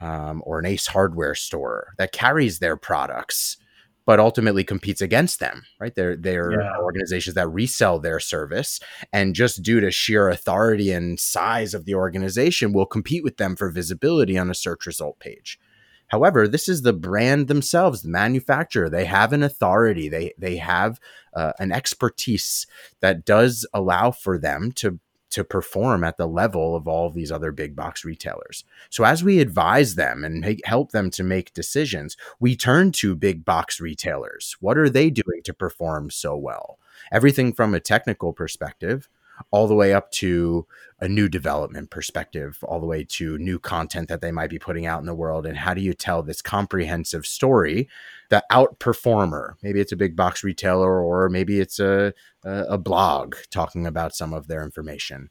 um, 0.00 0.42
or 0.46 0.58
an 0.58 0.66
Ace 0.66 0.86
Hardware 0.86 1.34
store 1.34 1.94
that 1.98 2.12
carries 2.12 2.58
their 2.58 2.76
products 2.76 3.58
but 4.10 4.18
ultimately 4.18 4.64
competes 4.64 5.00
against 5.00 5.38
them, 5.38 5.62
right? 5.78 5.94
They're 5.94 6.16
they're 6.16 6.50
yeah. 6.50 6.76
organizations 6.80 7.34
that 7.34 7.46
resell 7.46 8.00
their 8.00 8.18
service, 8.18 8.80
and 9.12 9.36
just 9.36 9.62
due 9.62 9.78
to 9.78 9.92
sheer 9.92 10.28
authority 10.28 10.90
and 10.90 11.20
size 11.20 11.74
of 11.74 11.84
the 11.84 11.94
organization, 11.94 12.72
will 12.72 12.86
compete 12.86 13.22
with 13.22 13.36
them 13.36 13.54
for 13.54 13.70
visibility 13.70 14.36
on 14.36 14.50
a 14.50 14.54
search 14.56 14.84
result 14.84 15.20
page. 15.20 15.60
However, 16.08 16.48
this 16.48 16.68
is 16.68 16.82
the 16.82 16.92
brand 16.92 17.46
themselves, 17.46 18.02
the 18.02 18.08
manufacturer. 18.08 18.90
They 18.90 19.04
have 19.04 19.32
an 19.32 19.44
authority. 19.44 20.08
They 20.08 20.34
they 20.36 20.56
have 20.56 20.98
uh, 21.32 21.52
an 21.60 21.70
expertise 21.70 22.66
that 22.98 23.24
does 23.24 23.64
allow 23.72 24.10
for 24.10 24.38
them 24.38 24.72
to 24.72 24.98
to 25.30 25.44
perform 25.44 26.04
at 26.04 26.16
the 26.16 26.26
level 26.26 26.76
of 26.76 26.86
all 26.86 27.06
of 27.06 27.14
these 27.14 27.32
other 27.32 27.52
big 27.52 27.74
box 27.74 28.04
retailers. 28.04 28.64
So 28.90 29.04
as 29.04 29.24
we 29.24 29.40
advise 29.40 29.94
them 29.94 30.24
and 30.24 30.40
make, 30.40 30.64
help 30.66 30.92
them 30.92 31.10
to 31.12 31.22
make 31.22 31.54
decisions, 31.54 32.16
we 32.38 32.56
turn 32.56 32.92
to 32.92 33.14
big 33.14 33.44
box 33.44 33.80
retailers. 33.80 34.56
What 34.60 34.78
are 34.78 34.90
they 34.90 35.10
doing 35.10 35.42
to 35.44 35.54
perform 35.54 36.10
so 36.10 36.36
well? 36.36 36.78
Everything 37.12 37.52
from 37.52 37.74
a 37.74 37.80
technical 37.80 38.32
perspective 38.32 39.08
all 39.50 39.66
the 39.66 39.74
way 39.74 39.92
up 39.92 40.10
to 40.12 40.66
a 41.00 41.08
new 41.08 41.28
development 41.28 41.90
perspective, 41.90 42.58
all 42.62 42.80
the 42.80 42.86
way 42.86 43.04
to 43.04 43.38
new 43.38 43.58
content 43.58 44.08
that 44.08 44.20
they 44.20 44.30
might 44.30 44.50
be 44.50 44.58
putting 44.58 44.86
out 44.86 45.00
in 45.00 45.06
the 45.06 45.14
world. 45.14 45.46
And 45.46 45.56
how 45.56 45.74
do 45.74 45.80
you 45.80 45.94
tell 45.94 46.22
this 46.22 46.42
comprehensive 46.42 47.24
story 47.26 47.88
the 48.30 48.42
outperformer. 48.50 49.54
Maybe 49.62 49.80
it's 49.80 49.92
a 49.92 49.96
big 49.96 50.16
box 50.16 50.42
retailer, 50.42 51.02
or 51.02 51.28
maybe 51.28 51.60
it's 51.60 51.78
a 51.78 52.14
a, 52.42 52.78
blog 52.78 53.34
talking 53.50 53.86
about 53.86 54.14
some 54.14 54.32
of 54.32 54.46
their 54.46 54.62
information. 54.62 55.28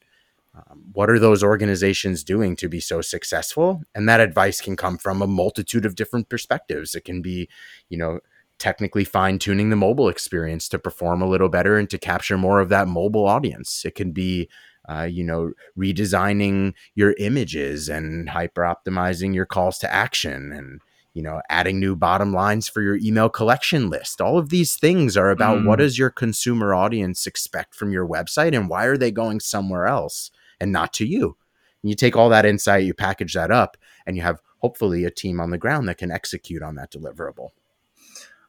Um, 0.54 0.82
what 0.92 1.10
are 1.10 1.18
those 1.18 1.42
organizations 1.42 2.22
doing 2.22 2.54
to 2.56 2.68
be 2.68 2.78
so 2.78 3.00
successful? 3.00 3.82
And 3.94 4.08
that 4.08 4.20
advice 4.20 4.60
can 4.60 4.76
come 4.76 4.96
from 4.96 5.20
a 5.20 5.26
multitude 5.26 5.84
of 5.84 5.96
different 5.96 6.28
perspectives. 6.28 6.94
It 6.94 7.04
can 7.04 7.20
be, 7.20 7.48
you 7.88 7.98
know, 7.98 8.20
technically 8.60 9.04
fine 9.04 9.38
tuning 9.38 9.70
the 9.70 9.76
mobile 9.76 10.08
experience 10.08 10.68
to 10.68 10.78
perform 10.78 11.22
a 11.22 11.28
little 11.28 11.48
better 11.48 11.76
and 11.76 11.90
to 11.90 11.98
capture 11.98 12.38
more 12.38 12.60
of 12.60 12.68
that 12.68 12.86
mobile 12.86 13.26
audience. 13.26 13.84
It 13.84 13.96
can 13.96 14.12
be, 14.12 14.48
uh, 14.88 15.08
you 15.10 15.24
know, 15.24 15.52
redesigning 15.76 16.74
your 16.94 17.14
images 17.18 17.88
and 17.88 18.28
hyper 18.28 18.62
optimizing 18.62 19.34
your 19.34 19.46
calls 19.46 19.78
to 19.78 19.92
action 19.92 20.52
and 20.52 20.80
you 21.12 21.22
know, 21.22 21.42
adding 21.50 21.80
new 21.80 21.96
bottom 21.96 22.32
lines 22.32 22.68
for 22.68 22.82
your 22.82 22.96
email 22.96 23.28
collection 23.28 23.90
list. 23.90 24.20
All 24.20 24.38
of 24.38 24.48
these 24.48 24.76
things 24.76 25.16
are 25.16 25.30
about 25.30 25.58
mm. 25.58 25.66
what 25.66 25.80
does 25.80 25.98
your 25.98 26.10
consumer 26.10 26.72
audience 26.72 27.26
expect 27.26 27.74
from 27.74 27.90
your 27.90 28.06
website 28.06 28.54
and 28.54 28.68
why 28.68 28.84
are 28.84 28.96
they 28.96 29.10
going 29.10 29.40
somewhere 29.40 29.86
else 29.86 30.30
and 30.60 30.70
not 30.70 30.92
to 30.94 31.04
you? 31.04 31.36
And 31.82 31.90
you 31.90 31.96
take 31.96 32.16
all 32.16 32.28
that 32.28 32.46
insight, 32.46 32.84
you 32.84 32.94
package 32.94 33.34
that 33.34 33.50
up, 33.50 33.76
and 34.06 34.16
you 34.16 34.22
have 34.22 34.40
hopefully 34.58 35.04
a 35.04 35.10
team 35.10 35.40
on 35.40 35.50
the 35.50 35.58
ground 35.58 35.88
that 35.88 35.98
can 35.98 36.12
execute 36.12 36.62
on 36.62 36.76
that 36.76 36.92
deliverable. 36.92 37.48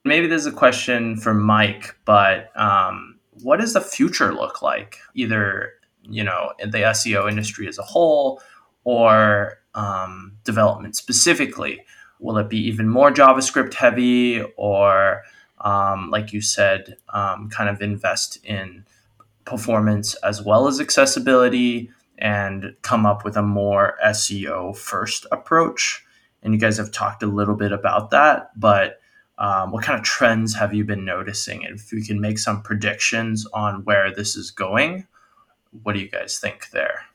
Maybe 0.03 0.27
there's 0.27 0.45
a 0.45 0.51
question 0.51 1.15
for 1.15 1.33
Mike, 1.33 1.95
but 2.05 2.55
um, 2.59 3.19
what 3.43 3.59
does 3.59 3.73
the 3.73 3.81
future 3.81 4.33
look 4.33 4.61
like, 4.61 4.97
either 5.13 5.73
you 6.03 6.23
know, 6.23 6.53
in 6.59 6.71
the 6.71 6.79
SEO 6.79 7.29
industry 7.29 7.67
as 7.67 7.77
a 7.77 7.83
whole 7.83 8.41
or 8.83 9.59
um, 9.75 10.33
development 10.43 10.95
specifically? 10.95 11.83
will 12.21 12.37
it 12.37 12.49
be 12.49 12.59
even 12.59 12.87
more 12.87 13.11
JavaScript 13.11 13.73
heavy 13.73 14.41
or, 14.55 15.23
um, 15.59 16.09
like 16.09 16.31
you 16.31 16.39
said, 16.39 16.95
um, 17.09 17.49
kind 17.49 17.69
of 17.69 17.81
invest 17.81 18.37
in 18.45 18.85
performance 19.43 20.13
as 20.15 20.41
well 20.41 20.67
as 20.67 20.79
accessibility 20.79 21.89
and 22.19 22.75
come 22.83 23.05
up 23.05 23.25
with 23.25 23.35
a 23.35 23.41
more 23.41 23.97
SEO 24.05 24.77
first 24.77 25.25
approach? 25.31 26.05
And 26.43 26.53
you 26.53 26.59
guys 26.59 26.77
have 26.77 26.91
talked 26.91 27.23
a 27.23 27.27
little 27.27 27.55
bit 27.55 27.71
about 27.71 28.11
that, 28.11 28.57
but 28.57 29.00
um, 29.41 29.71
what 29.71 29.83
kind 29.83 29.97
of 29.97 30.05
trends 30.05 30.53
have 30.53 30.71
you 30.71 30.85
been 30.85 31.03
noticing? 31.03 31.65
And 31.65 31.79
if 31.79 31.91
we 31.91 32.03
can 32.05 32.21
make 32.21 32.37
some 32.37 32.61
predictions 32.61 33.47
on 33.53 33.83
where 33.85 34.13
this 34.13 34.35
is 34.35 34.51
going, 34.51 35.07
what 35.81 35.93
do 35.93 35.99
you 35.99 36.09
guys 36.09 36.37
think 36.37 36.69
there? 36.69 37.05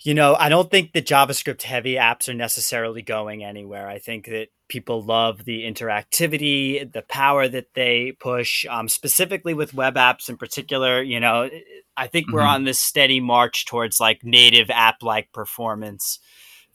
You 0.00 0.12
know, 0.12 0.36
I 0.38 0.50
don't 0.50 0.70
think 0.70 0.92
the 0.92 1.00
JavaScript 1.00 1.62
heavy 1.62 1.94
apps 1.94 2.28
are 2.28 2.34
necessarily 2.34 3.00
going 3.00 3.42
anywhere. 3.42 3.88
I 3.88 3.98
think 3.98 4.26
that 4.26 4.48
people 4.68 5.02
love 5.02 5.46
the 5.46 5.64
interactivity, 5.64 6.92
the 6.92 7.02
power 7.02 7.48
that 7.48 7.72
they 7.72 8.12
push, 8.20 8.66
um, 8.68 8.86
specifically 8.86 9.54
with 9.54 9.72
web 9.72 9.94
apps 9.94 10.28
in 10.28 10.36
particular. 10.36 11.02
You 11.02 11.18
know, 11.18 11.48
I 11.96 12.08
think 12.08 12.26
mm-hmm. 12.26 12.36
we're 12.36 12.42
on 12.42 12.64
this 12.64 12.78
steady 12.78 13.20
march 13.20 13.64
towards 13.64 14.00
like 14.00 14.22
native 14.22 14.68
app 14.68 15.02
like 15.02 15.32
performance 15.32 16.18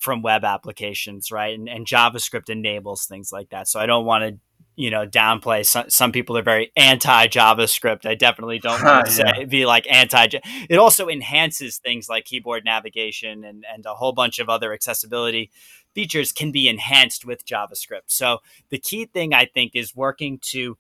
from 0.02 0.24
web 0.24 0.44
applications, 0.44 1.32
right? 1.32 1.58
And, 1.58 1.70
and 1.70 1.86
JavaScript 1.86 2.50
enables 2.50 3.06
things 3.06 3.32
like 3.32 3.50
that. 3.52 3.68
So 3.68 3.80
I 3.80 3.86
don't 3.86 4.06
want 4.06 4.24
to 4.24 4.40
you 4.78 4.90
know 4.90 5.06
downplay 5.06 5.66
some, 5.66 5.90
some 5.90 6.12
people 6.14 6.38
are 6.38 6.42
very 6.42 6.72
anti 6.78 7.28
javascript 7.28 8.06
i 8.06 8.16
definitely 8.16 8.58
don't 8.58 8.82
want 8.86 9.06
to 9.06 9.12
say 9.12 9.44
be 9.44 9.66
like 9.66 9.86
anti 9.92 10.28
it 10.70 10.78
also 10.78 11.10
enhances 11.10 11.78
things 11.78 12.08
like 12.08 12.24
keyboard 12.24 12.64
navigation 12.64 13.44
and, 13.44 13.66
and 13.72 13.86
a 13.86 13.94
whole 13.94 14.14
bunch 14.14 14.40
of 14.40 14.50
other 14.50 14.72
accessibility 14.72 15.52
features 15.94 16.32
can 16.32 16.54
be 16.54 16.70
enhanced 16.70 17.26
with 17.26 17.46
javascript 17.46 18.08
so 18.08 18.38
the 18.70 18.78
key 18.78 19.06
thing 19.06 19.34
i 19.34 19.46
think 19.46 19.72
is 19.76 19.94
working 19.94 20.40
to 20.42 20.78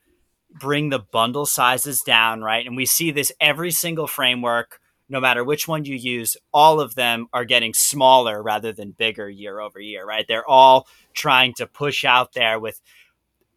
bring 0.57 0.89
the 0.89 0.99
bundle 0.99 1.45
sizes 1.45 2.01
down 2.01 2.41
right 2.41 2.65
and 2.65 2.77
we 2.77 2.85
see 2.85 3.11
this 3.11 3.31
every 3.41 3.71
single 3.71 4.07
framework 4.07 4.79
no 5.11 5.19
matter 5.19 5.43
which 5.43 5.67
one 5.67 5.83
you 5.83 5.95
use, 5.95 6.37
all 6.53 6.79
of 6.79 6.95
them 6.95 7.27
are 7.33 7.43
getting 7.43 7.73
smaller 7.73 8.41
rather 8.41 8.71
than 8.71 8.91
bigger 8.91 9.29
year 9.29 9.59
over 9.59 9.79
year, 9.79 10.05
right? 10.05 10.25
They're 10.25 10.47
all 10.47 10.87
trying 11.13 11.53
to 11.55 11.67
push 11.67 12.05
out 12.05 12.33
there 12.33 12.57
with 12.57 12.81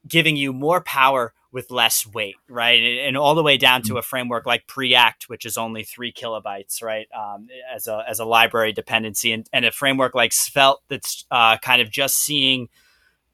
giving 0.06 0.36
you 0.36 0.52
more 0.52 0.82
power 0.82 1.32
with 1.52 1.70
less 1.70 2.04
weight, 2.04 2.34
right? 2.48 2.82
And, 3.06 3.16
all 3.16 3.36
the 3.36 3.42
way 3.44 3.56
down 3.56 3.82
to 3.82 3.90
mm-hmm. 3.90 3.98
a 3.98 4.02
framework 4.02 4.44
like 4.44 4.66
Preact, 4.66 5.28
which 5.28 5.46
is 5.46 5.56
only 5.56 5.84
three 5.84 6.12
kilobytes, 6.12 6.82
right, 6.82 7.06
um, 7.16 7.46
as 7.72 7.86
a 7.86 8.04
as 8.08 8.18
a 8.18 8.24
library 8.24 8.72
dependency, 8.72 9.32
and, 9.32 9.48
and 9.52 9.64
a 9.64 9.70
framework 9.70 10.16
like 10.16 10.32
Svelte 10.32 10.82
that's 10.88 11.24
uh, 11.30 11.56
kind 11.58 11.80
of 11.80 11.88
just 11.88 12.16
seeing 12.16 12.68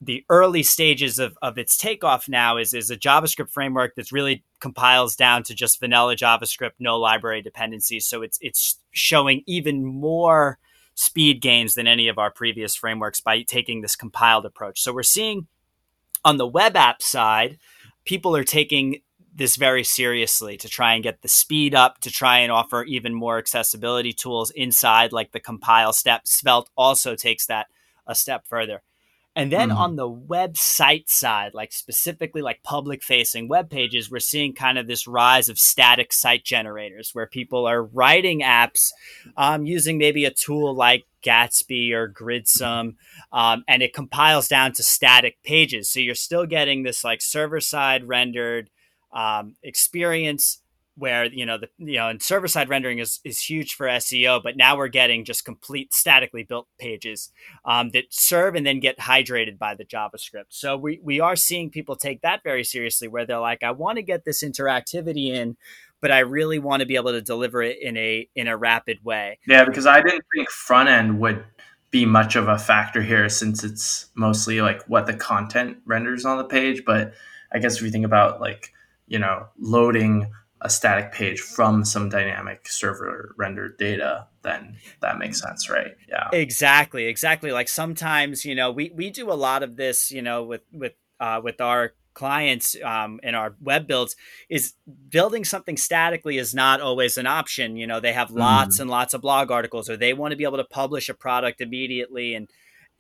the 0.00 0.24
early 0.30 0.62
stages 0.62 1.18
of, 1.18 1.36
of 1.42 1.58
its 1.58 1.76
takeoff 1.76 2.28
now 2.28 2.56
is 2.56 2.72
is 2.72 2.90
a 2.90 2.96
JavaScript 2.96 3.50
framework 3.50 3.94
that's 3.94 4.12
really 4.12 4.44
compiles 4.58 5.14
down 5.14 5.42
to 5.44 5.54
just 5.54 5.78
vanilla 5.78 6.16
JavaScript, 6.16 6.72
no 6.78 6.98
library 6.98 7.42
dependencies. 7.42 8.06
So 8.06 8.22
it's 8.22 8.38
it's 8.40 8.78
showing 8.90 9.42
even 9.46 9.84
more 9.84 10.58
speed 10.94 11.40
gains 11.40 11.74
than 11.74 11.86
any 11.86 12.08
of 12.08 12.18
our 12.18 12.30
previous 12.30 12.74
frameworks 12.74 13.20
by 13.20 13.42
taking 13.42 13.80
this 13.80 13.96
compiled 13.96 14.46
approach. 14.46 14.80
So 14.80 14.92
we're 14.92 15.02
seeing 15.02 15.46
on 16.24 16.36
the 16.36 16.46
web 16.46 16.76
app 16.76 17.02
side, 17.02 17.58
people 18.04 18.34
are 18.36 18.44
taking 18.44 19.00
this 19.34 19.56
very 19.56 19.84
seriously 19.84 20.56
to 20.56 20.68
try 20.68 20.94
and 20.94 21.02
get 21.02 21.22
the 21.22 21.28
speed 21.28 21.74
up, 21.74 22.00
to 22.00 22.10
try 22.10 22.38
and 22.38 22.50
offer 22.50 22.84
even 22.84 23.14
more 23.14 23.38
accessibility 23.38 24.12
tools 24.12 24.50
inside, 24.50 25.12
like 25.12 25.32
the 25.32 25.40
compile 25.40 25.92
step. 25.92 26.26
Svelte 26.26 26.68
also 26.76 27.14
takes 27.14 27.46
that 27.46 27.68
a 28.06 28.14
step 28.14 28.46
further. 28.46 28.82
And 29.36 29.52
then 29.52 29.68
mm-hmm. 29.68 29.78
on 29.78 29.96
the 29.96 30.10
website 30.10 31.08
side, 31.08 31.54
like 31.54 31.72
specifically 31.72 32.42
like 32.42 32.64
public 32.64 33.02
facing 33.02 33.48
web 33.48 33.70
pages, 33.70 34.10
we're 34.10 34.18
seeing 34.18 34.54
kind 34.54 34.76
of 34.76 34.88
this 34.88 35.06
rise 35.06 35.48
of 35.48 35.58
static 35.58 36.12
site 36.12 36.44
generators 36.44 37.10
where 37.12 37.26
people 37.26 37.66
are 37.66 37.82
writing 37.82 38.40
apps 38.40 38.90
um, 39.36 39.66
using 39.66 39.98
maybe 39.98 40.24
a 40.24 40.32
tool 40.32 40.74
like 40.74 41.04
Gatsby 41.22 41.92
or 41.92 42.08
Gridsome, 42.08 42.96
um, 43.32 43.62
and 43.68 43.82
it 43.82 43.94
compiles 43.94 44.48
down 44.48 44.72
to 44.72 44.82
static 44.82 45.42
pages. 45.44 45.90
So 45.90 46.00
you're 46.00 46.14
still 46.14 46.46
getting 46.46 46.82
this 46.82 47.04
like 47.04 47.22
server 47.22 47.60
side 47.60 48.08
rendered 48.08 48.68
um, 49.12 49.54
experience 49.62 50.60
where 50.96 51.24
you 51.24 51.46
know 51.46 51.58
the 51.58 51.68
you 51.78 51.96
know 51.96 52.08
and 52.08 52.22
server 52.22 52.48
side 52.48 52.68
rendering 52.68 52.98
is 52.98 53.20
is 53.24 53.40
huge 53.40 53.74
for 53.74 53.86
SEO, 53.86 54.42
but 54.42 54.56
now 54.56 54.76
we're 54.76 54.88
getting 54.88 55.24
just 55.24 55.44
complete 55.44 55.92
statically 55.94 56.42
built 56.42 56.68
pages 56.78 57.30
um, 57.64 57.90
that 57.90 58.04
serve 58.10 58.54
and 58.54 58.66
then 58.66 58.80
get 58.80 58.98
hydrated 58.98 59.58
by 59.58 59.74
the 59.74 59.84
JavaScript. 59.84 60.50
So 60.50 60.76
we 60.76 61.00
we 61.02 61.20
are 61.20 61.36
seeing 61.36 61.70
people 61.70 61.96
take 61.96 62.22
that 62.22 62.42
very 62.42 62.64
seriously, 62.64 63.08
where 63.08 63.26
they're 63.26 63.38
like, 63.38 63.62
I 63.62 63.70
want 63.70 63.96
to 63.96 64.02
get 64.02 64.24
this 64.24 64.42
interactivity 64.42 65.28
in, 65.28 65.56
but 66.00 66.10
I 66.10 66.20
really 66.20 66.58
want 66.58 66.80
to 66.80 66.86
be 66.86 66.96
able 66.96 67.12
to 67.12 67.22
deliver 67.22 67.62
it 67.62 67.78
in 67.80 67.96
a 67.96 68.28
in 68.34 68.48
a 68.48 68.56
rapid 68.56 69.04
way. 69.04 69.38
Yeah, 69.46 69.64
because 69.64 69.86
I 69.86 70.02
didn't 70.02 70.24
think 70.34 70.50
front 70.50 70.88
end 70.88 71.20
would 71.20 71.44
be 71.90 72.06
much 72.06 72.36
of 72.36 72.46
a 72.48 72.58
factor 72.58 73.02
here 73.02 73.28
since 73.28 73.64
it's 73.64 74.06
mostly 74.14 74.60
like 74.60 74.82
what 74.88 75.06
the 75.06 75.14
content 75.14 75.78
renders 75.86 76.24
on 76.24 76.38
the 76.38 76.44
page, 76.44 76.84
but 76.84 77.14
I 77.52 77.58
guess 77.58 77.76
if 77.76 77.82
you 77.82 77.90
think 77.90 78.04
about 78.04 78.40
like 78.40 78.72
you 79.08 79.18
know 79.18 79.46
loading 79.58 80.30
a 80.62 80.70
static 80.70 81.12
page 81.12 81.40
from 81.40 81.84
some 81.84 82.08
dynamic 82.08 82.68
server 82.68 83.34
rendered 83.38 83.78
data, 83.78 84.26
then 84.42 84.76
that 85.00 85.18
makes 85.18 85.40
sense, 85.40 85.70
right? 85.70 85.96
Yeah. 86.08 86.28
Exactly, 86.32 87.06
exactly. 87.06 87.52
Like 87.52 87.68
sometimes, 87.68 88.44
you 88.44 88.54
know, 88.54 88.70
we, 88.70 88.90
we 88.94 89.10
do 89.10 89.30
a 89.30 89.34
lot 89.34 89.62
of 89.62 89.76
this, 89.76 90.10
you 90.10 90.22
know, 90.22 90.42
with 90.42 90.62
with 90.72 90.92
uh, 91.18 91.40
with 91.42 91.60
our 91.60 91.92
clients 92.14 92.76
um, 92.84 93.20
in 93.22 93.34
our 93.34 93.54
web 93.60 93.86
builds 93.86 94.16
is 94.48 94.74
building 95.08 95.44
something 95.44 95.76
statically 95.76 96.38
is 96.38 96.54
not 96.54 96.80
always 96.80 97.16
an 97.16 97.26
option. 97.26 97.76
You 97.76 97.86
know, 97.86 98.00
they 98.00 98.12
have 98.12 98.30
lots 98.30 98.76
mm. 98.76 98.80
and 98.80 98.90
lots 98.90 99.14
of 99.14 99.22
blog 99.22 99.50
articles, 99.50 99.88
or 99.88 99.96
they 99.96 100.12
want 100.12 100.32
to 100.32 100.36
be 100.36 100.44
able 100.44 100.58
to 100.58 100.64
publish 100.64 101.08
a 101.08 101.14
product 101.14 101.60
immediately, 101.60 102.34
and 102.34 102.48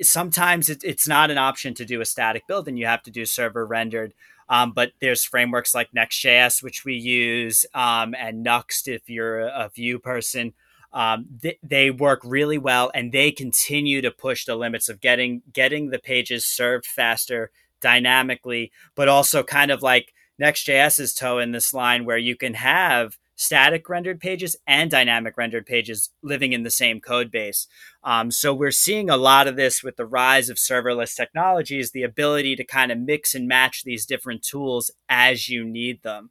sometimes 0.02 0.70
it, 0.70 0.82
it's 0.84 1.08
not 1.08 1.30
an 1.30 1.38
option 1.38 1.74
to 1.74 1.84
do 1.84 2.00
a 2.00 2.06
static 2.06 2.46
build, 2.46 2.68
and 2.68 2.78
you 2.78 2.86
have 2.86 3.02
to 3.02 3.10
do 3.10 3.26
server 3.26 3.66
rendered. 3.66 4.14
Um, 4.50 4.72
but 4.72 4.92
there's 5.00 5.24
frameworks 5.24 5.74
like 5.74 5.94
Next.js, 5.94 6.60
which 6.62 6.84
we 6.84 6.94
use, 6.94 7.64
um, 7.72 8.14
and 8.18 8.44
Nuxt 8.44 8.88
if 8.88 9.08
you're 9.08 9.40
a, 9.40 9.70
Vue 9.72 10.00
person. 10.00 10.54
Um, 10.92 11.26
th- 11.40 11.60
they 11.62 11.92
work 11.92 12.20
really 12.24 12.58
well, 12.58 12.90
and 12.92 13.12
they 13.12 13.30
continue 13.30 14.02
to 14.02 14.10
push 14.10 14.44
the 14.44 14.56
limits 14.56 14.88
of 14.88 15.00
getting 15.00 15.42
getting 15.52 15.90
the 15.90 16.00
pages 16.00 16.44
served 16.44 16.84
faster, 16.84 17.52
dynamically, 17.80 18.72
but 18.96 19.08
also 19.08 19.44
kind 19.44 19.70
of 19.70 19.82
like 19.82 20.12
Next.js's 20.36 21.14
toe 21.14 21.38
in 21.38 21.52
this 21.52 21.72
line 21.72 22.04
where 22.04 22.18
you 22.18 22.34
can 22.34 22.54
have 22.54 23.18
static 23.40 23.88
rendered 23.88 24.20
pages 24.20 24.54
and 24.66 24.90
dynamic 24.90 25.34
rendered 25.38 25.64
pages 25.64 26.10
living 26.22 26.52
in 26.52 26.62
the 26.62 26.70
same 26.70 27.00
code 27.00 27.30
base. 27.30 27.66
Um, 28.04 28.30
so 28.30 28.52
we're 28.52 28.70
seeing 28.70 29.08
a 29.08 29.16
lot 29.16 29.48
of 29.48 29.56
this 29.56 29.82
with 29.82 29.96
the 29.96 30.04
rise 30.04 30.50
of 30.50 30.58
serverless 30.58 31.16
technologies, 31.16 31.90
the 31.90 32.02
ability 32.02 32.54
to 32.56 32.64
kind 32.64 32.92
of 32.92 32.98
mix 32.98 33.34
and 33.34 33.48
match 33.48 33.82
these 33.82 34.04
different 34.04 34.42
tools 34.42 34.90
as 35.08 35.48
you 35.48 35.64
need 35.64 36.02
them. 36.02 36.30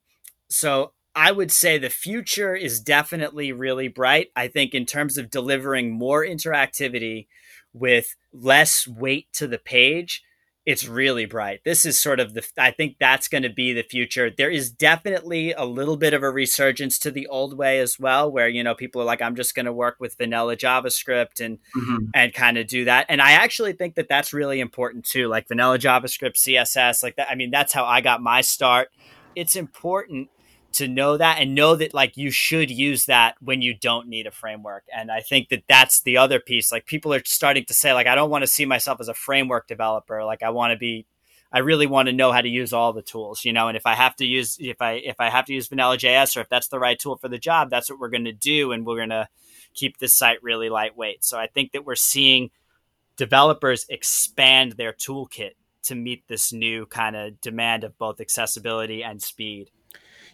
So 0.50 0.94
I 1.16 1.32
would 1.32 1.52
say 1.52 1.80
the 1.80 1.90
future 1.90 2.56
is 2.56 2.80
definitely 2.80 3.52
really 3.52 3.88
bright. 3.88 4.28
I 4.36 4.48
think 4.48 4.76
in 4.76 4.86
terms 4.86 5.18
of 5.18 5.32
delivering 5.32 5.92
more 5.92 6.24
interactivity 6.24 7.26
with 7.74 8.16
less 8.32 8.88
weight 8.88 9.28
to 9.34 9.48
the 9.48 9.58
page, 9.58 10.22
it's 10.70 10.88
really 10.88 11.26
bright. 11.26 11.62
This 11.66 11.84
is 11.84 12.00
sort 12.00 12.20
of 12.20 12.36
the 12.36 12.48
I 12.56 12.70
think 12.70 12.98
that's 13.00 13.28
going 13.28 13.42
to 13.42 13.50
be 13.50 13.74
the 13.74 13.82
future. 13.82 14.30
There 14.30 14.52
is 14.52 14.70
definitely 14.70 15.52
a 15.52 15.66
little 15.66 15.98
bit 15.98 16.14
of 16.14 16.22
a 16.22 16.30
resurgence 16.30 17.00
to 17.00 17.10
the 17.10 17.26
old 17.26 17.58
way 17.58 17.80
as 17.80 18.00
well 18.00 18.32
where 18.32 18.48
you 18.48 18.64
know 18.64 18.76
people 18.76 19.02
are 19.02 19.06
like 19.06 19.20
I'm 19.20 19.36
just 19.36 19.56
going 19.56 19.66
to 19.66 19.74
work 19.74 19.96
with 20.00 20.16
vanilla 20.16 20.56
JavaScript 20.56 21.44
and 21.44 21.58
mm-hmm. 21.76 22.06
and 22.14 22.36
kind 22.36 22.60
of 22.60 22.68
do 22.68 22.86
that. 22.86 23.08
And 23.10 23.20
I 23.20 23.32
actually 23.32 23.74
think 23.74 23.96
that 23.96 24.10
that's 24.10 24.32
really 24.32 24.60
important 24.60 25.06
too. 25.06 25.28
Like 25.28 25.48
vanilla 25.48 25.80
JavaScript, 25.80 26.36
CSS, 26.36 27.02
like 27.02 27.16
that 27.16 27.32
I 27.32 27.34
mean 27.36 27.50
that's 27.50 27.74
how 27.74 27.86
I 27.86 28.02
got 28.02 28.22
my 28.22 28.42
start. 28.42 28.90
It's 29.36 29.56
important 29.56 30.30
to 30.72 30.88
know 30.88 31.18
that 31.18 31.40
and 31.40 31.56
know 31.56 31.76
that 31.76 31.94
like 31.94 32.16
you 32.16 32.32
should 32.32 32.70
use 32.70 33.06
that 33.06 33.36
when 33.42 33.62
you 33.62 33.74
don't 33.74 34.08
need 34.08 34.28
a 34.28 34.32
framework. 34.32 34.84
And 34.94 35.12
i 35.12 35.22
think 35.22 35.50
that 35.50 35.64
that's 35.68 36.02
the 36.02 36.18
other 36.18 36.40
piece 36.40 36.72
like 36.72 36.86
people 36.86 37.14
are 37.14 37.22
starting 37.26 37.66
to 37.66 37.74
say 37.74 37.94
like 37.94 38.08
i 38.08 38.16
don't 38.16 38.30
want 38.30 38.44
to 38.44 38.48
see 38.48 38.66
myself 38.66 39.00
as 39.00 39.08
a 39.08 39.14
framework 39.14 39.68
developer. 39.68 40.24
Like 40.24 40.44
i 40.44 40.50
want 40.50 40.72
to 40.72 40.78
be 40.78 41.06
i 41.52 41.60
really 41.60 41.88
want 41.88 42.08
to 42.08 42.14
know 42.14 42.32
how 42.32 42.42
to 42.42 42.50
use 42.50 42.74
all 42.74 42.94
the 42.94 43.02
tools 43.02 43.46
you 43.46 43.54
know? 43.54 43.68
And 43.68 43.78
if 43.78 43.86
i 43.86 43.96
have 43.96 44.16
to 44.18 44.26
use 44.26 44.58
if 44.60 44.82
i 44.82 44.94
if 44.94 45.20
i 45.20 45.30
have 45.30 45.46
to 45.46 45.54
use 45.54 45.68
vanilla 45.68 45.98
js 45.98 46.38
or 46.38 46.42
if 46.42 46.50
that's 46.50 46.68
the 46.68 46.80
right 46.80 47.00
tool 47.00 47.18
for 47.18 47.30
the 47.30 47.40
job 47.40 47.70
that's 47.70 47.90
what 47.90 48.00
we're 48.00 48.10
going 48.10 48.26
to 48.26 48.32
do 48.32 48.72
and 48.72 48.86
we're 48.86 48.98
going 48.98 49.10
to 49.10 49.28
keep 49.74 49.98
this 49.98 50.16
site 50.16 50.42
really 50.44 50.70
lightweight. 50.70 51.24
So 51.24 51.40
i 51.40 51.48
think 51.48 51.72
that 51.72 51.86
we're 51.86 51.96
seeing 51.96 52.52
developers 53.18 53.86
expand 53.90 54.74
their 54.74 54.94
toolkit 54.94 55.52
to 55.82 55.96
meet 55.96 56.28
this 56.28 56.54
new 56.54 56.86
kind 56.86 57.16
of 57.16 57.42
demand 57.42 57.84
of 57.84 57.98
both 57.98 58.22
accessibility 58.22 59.04
and 59.04 59.22
speed 59.22 59.72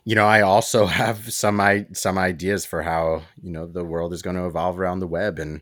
you 0.05 0.15
know, 0.15 0.25
I 0.25 0.41
also 0.41 0.85
have 1.01 1.33
some 1.33 1.59
I 1.59 1.87
some 1.91 2.17
ideas 2.17 2.65
for 2.65 2.83
how 2.83 3.23
you 3.41 3.51
know 3.51 3.65
the 3.65 3.83
world 3.83 4.13
is 4.13 4.21
going 4.21 4.37
to 4.37 4.45
evolve 4.45 4.79
around 4.79 4.99
the 4.99 5.07
web, 5.07 5.39
and 5.39 5.61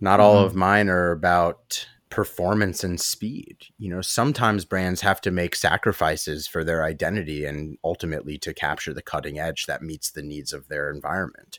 not 0.00 0.18
all 0.18 0.36
mm-hmm. 0.36 0.46
of 0.46 0.54
mine 0.56 0.88
are 0.88 1.12
about 1.12 1.86
performance 2.10 2.84
and 2.84 3.00
speed. 3.00 3.56
You 3.76 3.90
know, 3.90 4.00
sometimes 4.00 4.64
brands 4.64 5.00
have 5.00 5.20
to 5.22 5.32
make 5.32 5.56
sacrifices 5.56 6.46
for 6.46 6.62
their 6.62 6.84
identity 6.84 7.44
and 7.44 7.76
ultimately 7.82 8.38
to 8.38 8.54
capture 8.54 8.94
the 8.94 9.02
cutting 9.02 9.40
edge 9.40 9.66
that 9.66 9.82
meets 9.82 10.12
the 10.12 10.22
needs 10.22 10.52
of 10.52 10.68
their 10.68 10.92
environment. 10.92 11.58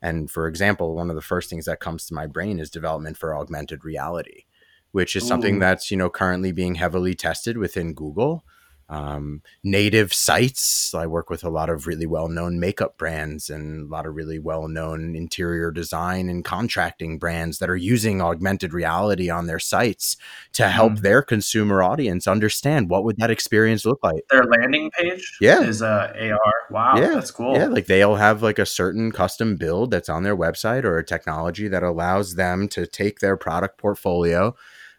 And 0.00 0.30
for 0.30 0.46
example, 0.46 0.94
one 0.94 1.10
of 1.10 1.16
the 1.16 1.22
first 1.22 1.50
things 1.50 1.64
that 1.64 1.80
comes 1.80 2.06
to 2.06 2.14
my 2.14 2.28
brain 2.28 2.60
is 2.60 2.70
development 2.70 3.16
for 3.16 3.36
augmented 3.36 3.84
reality, 3.84 4.44
which 4.92 5.16
is 5.16 5.24
Ooh. 5.24 5.26
something 5.26 5.58
that's, 5.58 5.90
you 5.90 5.96
know, 5.96 6.08
currently 6.08 6.52
being 6.52 6.76
heavily 6.76 7.14
tested 7.14 7.58
within 7.58 7.92
Google 7.92 8.44
um, 8.88 9.42
native 9.64 10.12
sites. 10.12 10.94
I 10.94 11.06
work 11.06 11.28
with 11.28 11.42
a 11.42 11.50
lot 11.50 11.68
of 11.68 11.86
really 11.86 12.06
well 12.06 12.28
known 12.28 12.60
makeup 12.60 12.96
brands 12.96 13.50
and 13.50 13.86
a 13.86 13.90
lot 13.90 14.06
of 14.06 14.14
really 14.14 14.38
well 14.38 14.68
known 14.68 15.16
interior 15.16 15.70
design 15.70 16.28
and 16.28 16.44
contracting 16.44 17.18
brands 17.18 17.58
that 17.58 17.70
are 17.70 17.76
using 17.76 18.22
augmented 18.22 18.72
reality 18.72 19.28
on 19.28 19.46
their 19.46 19.58
sites 19.58 20.16
to 20.52 20.68
help 20.68 20.94
mm. 20.94 21.00
their 21.00 21.22
consumer 21.22 21.82
audience 21.82 22.28
understand 22.28 22.88
what 22.88 23.04
would 23.04 23.16
that 23.18 23.30
experience 23.30 23.84
look 23.84 23.98
like. 24.02 24.22
Their 24.30 24.44
landing 24.44 24.90
page 24.92 25.36
yeah. 25.40 25.62
is 25.62 25.82
uh, 25.82 26.12
AR. 26.18 26.54
Wow, 26.70 26.96
yeah. 26.96 27.14
that's 27.14 27.30
cool. 27.30 27.54
Yeah, 27.54 27.66
like 27.66 27.86
they'll 27.86 28.16
have 28.16 28.42
like 28.42 28.58
a 28.58 28.66
certain 28.66 29.10
custom 29.10 29.56
build 29.56 29.90
that's 29.90 30.08
on 30.08 30.22
their 30.22 30.36
website 30.36 30.84
or 30.84 30.98
a 30.98 31.04
technology 31.04 31.68
that 31.68 31.82
allows 31.82 32.34
them 32.34 32.68
to 32.68 32.86
take 32.86 33.18
their 33.18 33.36
product 33.36 33.78
portfolio 33.78 34.54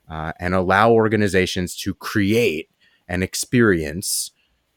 uh, 0.10 0.34
and 0.40 0.54
allow 0.54 0.92
organizations 0.92 1.76
to 1.76 1.94
create 1.94 2.70
and 3.08 3.24
experience 3.24 4.32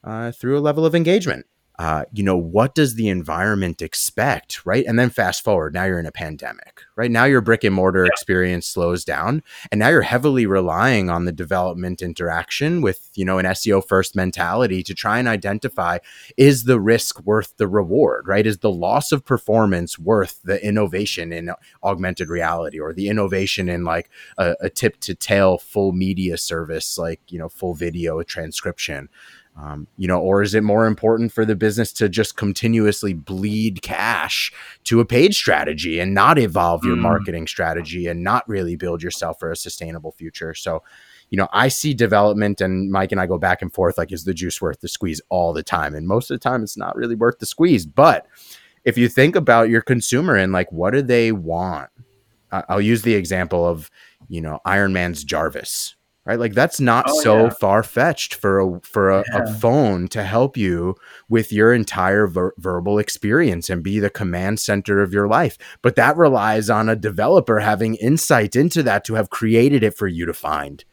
uh, 0.04 0.32
through 0.32 0.58
a 0.58 0.60
level 0.60 0.84
of 0.86 0.94
engagement. 0.94 1.46
Uh, 1.80 2.04
you 2.12 2.22
know, 2.22 2.36
what 2.36 2.74
does 2.74 2.96
the 2.96 3.08
environment 3.08 3.80
expect, 3.80 4.66
right? 4.66 4.84
And 4.84 4.98
then 4.98 5.08
fast 5.08 5.42
forward, 5.42 5.72
now 5.72 5.84
you're 5.84 5.98
in 5.98 6.04
a 6.04 6.12
pandemic, 6.12 6.82
right? 6.94 7.10
Now 7.10 7.24
your 7.24 7.40
brick 7.40 7.64
and 7.64 7.74
mortar 7.74 8.04
yeah. 8.04 8.10
experience 8.12 8.66
slows 8.66 9.02
down, 9.02 9.42
and 9.72 9.78
now 9.78 9.88
you're 9.88 10.02
heavily 10.02 10.44
relying 10.44 11.08
on 11.08 11.24
the 11.24 11.32
development 11.32 12.02
interaction 12.02 12.82
with, 12.82 13.08
you 13.14 13.24
know, 13.24 13.38
an 13.38 13.46
SEO 13.46 13.82
first 13.82 14.14
mentality 14.14 14.82
to 14.82 14.92
try 14.92 15.18
and 15.18 15.26
identify 15.26 15.96
is 16.36 16.64
the 16.64 16.78
risk 16.78 17.18
worth 17.22 17.56
the 17.56 17.66
reward, 17.66 18.28
right? 18.28 18.46
Is 18.46 18.58
the 18.58 18.70
loss 18.70 19.10
of 19.10 19.24
performance 19.24 19.98
worth 19.98 20.42
the 20.44 20.62
innovation 20.62 21.32
in 21.32 21.50
augmented 21.82 22.28
reality 22.28 22.78
or 22.78 22.92
the 22.92 23.08
innovation 23.08 23.70
in 23.70 23.84
like 23.84 24.10
a, 24.36 24.54
a 24.60 24.68
tip 24.68 25.00
to 25.00 25.14
tail 25.14 25.56
full 25.56 25.92
media 25.92 26.36
service, 26.36 26.98
like, 26.98 27.22
you 27.28 27.38
know, 27.38 27.48
full 27.48 27.72
video 27.72 28.22
transcription? 28.22 29.08
Um, 29.56 29.88
you 29.98 30.08
know, 30.08 30.18
or 30.18 30.42
is 30.42 30.54
it 30.54 30.62
more 30.62 30.86
important 30.86 31.32
for 31.32 31.44
the 31.44 31.56
business 31.56 31.92
to 31.94 32.08
just 32.08 32.36
continuously 32.36 33.12
bleed 33.12 33.82
cash 33.82 34.52
to 34.84 35.00
a 35.00 35.04
paid 35.04 35.34
strategy 35.34 35.98
and 36.00 36.14
not 36.14 36.38
evolve 36.38 36.84
your 36.84 36.96
mm. 36.96 37.00
marketing 37.00 37.46
strategy 37.46 38.06
and 38.06 38.22
not 38.22 38.48
really 38.48 38.76
build 38.76 39.02
yourself 39.02 39.38
for 39.38 39.50
a 39.50 39.56
sustainable 39.56 40.12
future? 40.12 40.54
So, 40.54 40.82
you 41.28 41.36
know, 41.36 41.48
I 41.52 41.68
see 41.68 41.92
development 41.92 42.60
and 42.60 42.90
Mike 42.90 43.12
and 43.12 43.20
I 43.20 43.26
go 43.26 43.38
back 43.38 43.60
and 43.60 43.72
forth 43.72 43.98
like, 43.98 44.12
is 44.12 44.24
the 44.24 44.32
juice 44.32 44.62
worth 44.62 44.80
the 44.80 44.88
squeeze 44.88 45.20
all 45.28 45.52
the 45.52 45.62
time? 45.62 45.94
And 45.94 46.08
most 46.08 46.30
of 46.30 46.36
the 46.36 46.42
time, 46.42 46.62
it's 46.62 46.78
not 46.78 46.96
really 46.96 47.14
worth 47.14 47.38
the 47.38 47.46
squeeze. 47.46 47.84
But 47.84 48.26
if 48.84 48.96
you 48.96 49.08
think 49.08 49.36
about 49.36 49.68
your 49.68 49.82
consumer 49.82 50.36
and 50.36 50.52
like, 50.52 50.72
what 50.72 50.92
do 50.92 51.02
they 51.02 51.32
want? 51.32 51.90
I'll 52.50 52.80
use 52.80 53.02
the 53.02 53.14
example 53.14 53.66
of, 53.66 53.90
you 54.28 54.40
know, 54.40 54.58
Iron 54.64 54.92
Man's 54.92 55.22
Jarvis, 55.22 55.94
right? 56.30 56.38
Like 56.38 56.54
that's 56.54 56.78
not 56.78 57.06
oh, 57.08 57.20
so 57.22 57.44
yeah. 57.44 57.50
far 57.50 57.82
fetched 57.82 58.34
for 58.34 58.60
a 58.60 58.80
for 58.82 59.10
a, 59.10 59.24
yeah. 59.32 59.42
a, 59.42 59.54
phone 59.54 60.06
to 60.08 60.22
help 60.22 60.56
you 60.56 60.94
with 61.28 61.52
your 61.52 61.74
entire 61.74 62.28
ver- 62.28 62.54
verbal 62.56 63.00
experience 63.00 63.68
and 63.68 63.82
be 63.82 63.98
the 63.98 64.10
command 64.10 64.60
center 64.60 65.02
of 65.02 65.12
your 65.12 65.26
life. 65.26 65.58
But 65.82 65.96
that 65.96 66.16
relies 66.16 66.70
on 66.70 66.88
a 66.88 66.94
developer 66.94 67.58
having 67.58 67.96
insight 67.96 68.54
into 68.54 68.80
that 68.84 69.04
to 69.06 69.14
have 69.14 69.30
created 69.30 69.82
it 69.82 69.96
for 69.96 70.06
you 70.06 70.24
to 70.24 70.32
find. 70.32 70.84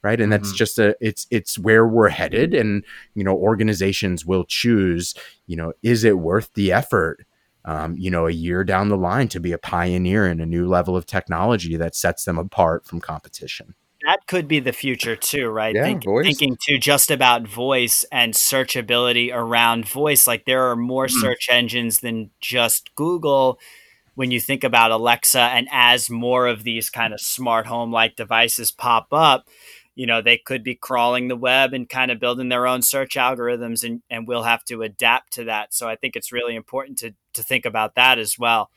Right. 0.00 0.18
And 0.18 0.32
mm-hmm. 0.32 0.42
that's 0.42 0.56
just 0.56 0.78
a 0.78 0.96
it's 0.98 1.26
it's 1.30 1.58
where 1.58 1.86
we're 1.86 2.08
headed. 2.08 2.54
And, 2.54 2.82
you 3.14 3.22
know, 3.22 3.36
organizations 3.36 4.24
will 4.24 4.44
choose, 4.44 5.14
you 5.46 5.56
know, 5.56 5.74
is 5.82 6.04
it 6.04 6.18
worth 6.18 6.50
the 6.54 6.72
effort? 6.72 7.26
Um, 7.66 7.96
you 7.98 8.10
know, 8.10 8.28
a 8.28 8.32
year 8.32 8.64
down 8.64 8.88
the 8.88 8.96
line 8.96 9.28
to 9.28 9.40
be 9.40 9.52
a 9.52 9.58
pioneer 9.58 10.26
in 10.26 10.40
a 10.40 10.46
new 10.46 10.68
level 10.68 10.96
of 10.96 11.04
technology 11.04 11.76
that 11.76 11.96
sets 11.96 12.24
them 12.24 12.38
apart 12.38 12.86
from 12.86 13.00
competition 13.00 13.74
that 14.06 14.26
could 14.28 14.46
be 14.46 14.60
the 14.60 14.72
future 14.72 15.16
too, 15.16 15.48
right? 15.48 15.74
Yeah, 15.74 15.82
Think, 15.82 16.04
thinking 16.04 16.56
too 16.64 16.78
just 16.78 17.10
about 17.10 17.46
voice 17.46 18.04
and 18.12 18.34
searchability 18.34 19.34
around 19.34 19.88
voice. 19.88 20.28
Like 20.28 20.44
there 20.44 20.70
are 20.70 20.76
more 20.76 21.06
mm-hmm. 21.06 21.20
search 21.20 21.48
engines 21.50 22.00
than 22.00 22.30
just 22.40 22.94
Google. 22.94 23.58
When 24.14 24.30
you 24.30 24.40
think 24.40 24.62
about 24.62 24.92
Alexa, 24.92 25.40
and 25.40 25.68
as 25.72 26.08
more 26.08 26.46
of 26.46 26.62
these 26.62 26.88
kind 26.88 27.12
of 27.12 27.20
smart 27.20 27.66
home 27.66 27.92
like 27.92 28.16
devices 28.16 28.70
pop 28.70 29.08
up, 29.12 29.48
you 29.96 30.06
know, 30.06 30.22
they 30.22 30.38
could 30.38 30.62
be 30.62 30.76
crawling 30.76 31.26
the 31.26 31.36
web 31.36 31.74
and 31.74 31.88
kind 31.88 32.10
of 32.10 32.20
building 32.20 32.48
their 32.48 32.66
own 32.66 32.82
search 32.82 33.16
algorithms, 33.16 33.84
and, 33.84 34.02
and 34.08 34.28
we'll 34.28 34.44
have 34.44 34.64
to 34.66 34.82
adapt 34.82 35.32
to 35.34 35.44
that. 35.44 35.74
So 35.74 35.88
I 35.88 35.96
think 35.96 36.14
it's 36.14 36.32
really 36.32 36.54
important 36.54 36.98
to 36.98 37.12
to 37.34 37.42
think 37.42 37.66
about 37.66 37.96
that 37.96 38.18
as 38.18 38.38
well 38.38 38.70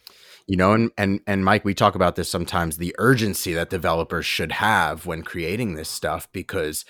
you 0.50 0.58
know 0.58 0.74
and 0.74 0.92
and 0.98 1.22
and 1.28 1.46
mike 1.46 1.64
we 1.64 1.74
talk 1.74 1.96
about 1.96 2.16
this 2.18 2.30
sometimes 2.30 2.78
the 2.78 2.96
urgency 2.98 3.54
that 3.54 3.70
developers 3.70 4.26
should 4.26 4.52
have 4.54 5.06
when 5.06 5.24
creating 5.24 5.76
this 5.76 5.90
stuff 5.90 6.28
because 6.34 6.86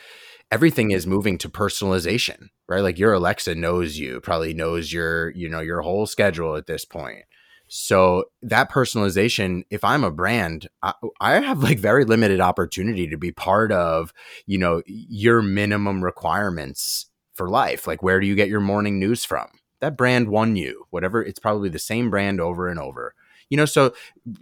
everything 0.52 0.92
is 0.92 1.08
moving 1.08 1.38
to 1.38 1.50
personalization 1.50 2.48
right? 2.70 2.82
Like 2.82 3.00
your 3.00 3.14
alexa 3.14 3.56
knows 3.56 3.98
you 3.98 4.22
probably 4.22 4.54
knows 4.54 4.94
your 4.94 5.32
you 5.32 5.50
know 5.50 5.60
your 5.60 5.82
whole 5.82 6.06
schedule 6.06 6.56
at 6.56 6.68
this 6.68 6.86
point. 6.86 7.24
So 7.68 8.26
that 8.42 8.72
personalization 8.72 9.64
if 9.70 9.84
i'm 9.84 10.04
a 10.04 10.12
brand 10.12 10.68
I, 10.82 10.94
I 11.22 11.40
have 11.40 11.62
like 11.64 11.80
very 11.80 12.06
limited 12.06 12.40
opportunity 12.42 13.08
to 13.08 13.18
be 13.18 13.32
part 13.32 13.72
of 13.72 14.14
you 14.46 14.58
know 14.58 14.82
your 14.88 15.42
minimum 15.42 16.04
requirements 16.04 17.08
for 17.34 17.50
life. 17.50 17.88
Like 17.88 18.04
where 18.04 18.20
do 18.20 18.28
you 18.28 18.36
get 18.36 18.50
your 18.50 18.60
morning 18.62 19.00
news 19.00 19.26
from? 19.26 19.48
That 19.82 19.98
brand 19.98 20.30
won 20.30 20.56
you 20.56 20.86
whatever 20.92 21.24
it's 21.24 21.40
probably 21.40 21.70
the 21.70 21.80
same 21.80 22.10
brand 22.10 22.40
over 22.42 22.68
and 22.68 22.80
over 22.80 23.14
you 23.50 23.58
know 23.58 23.66
so 23.66 23.94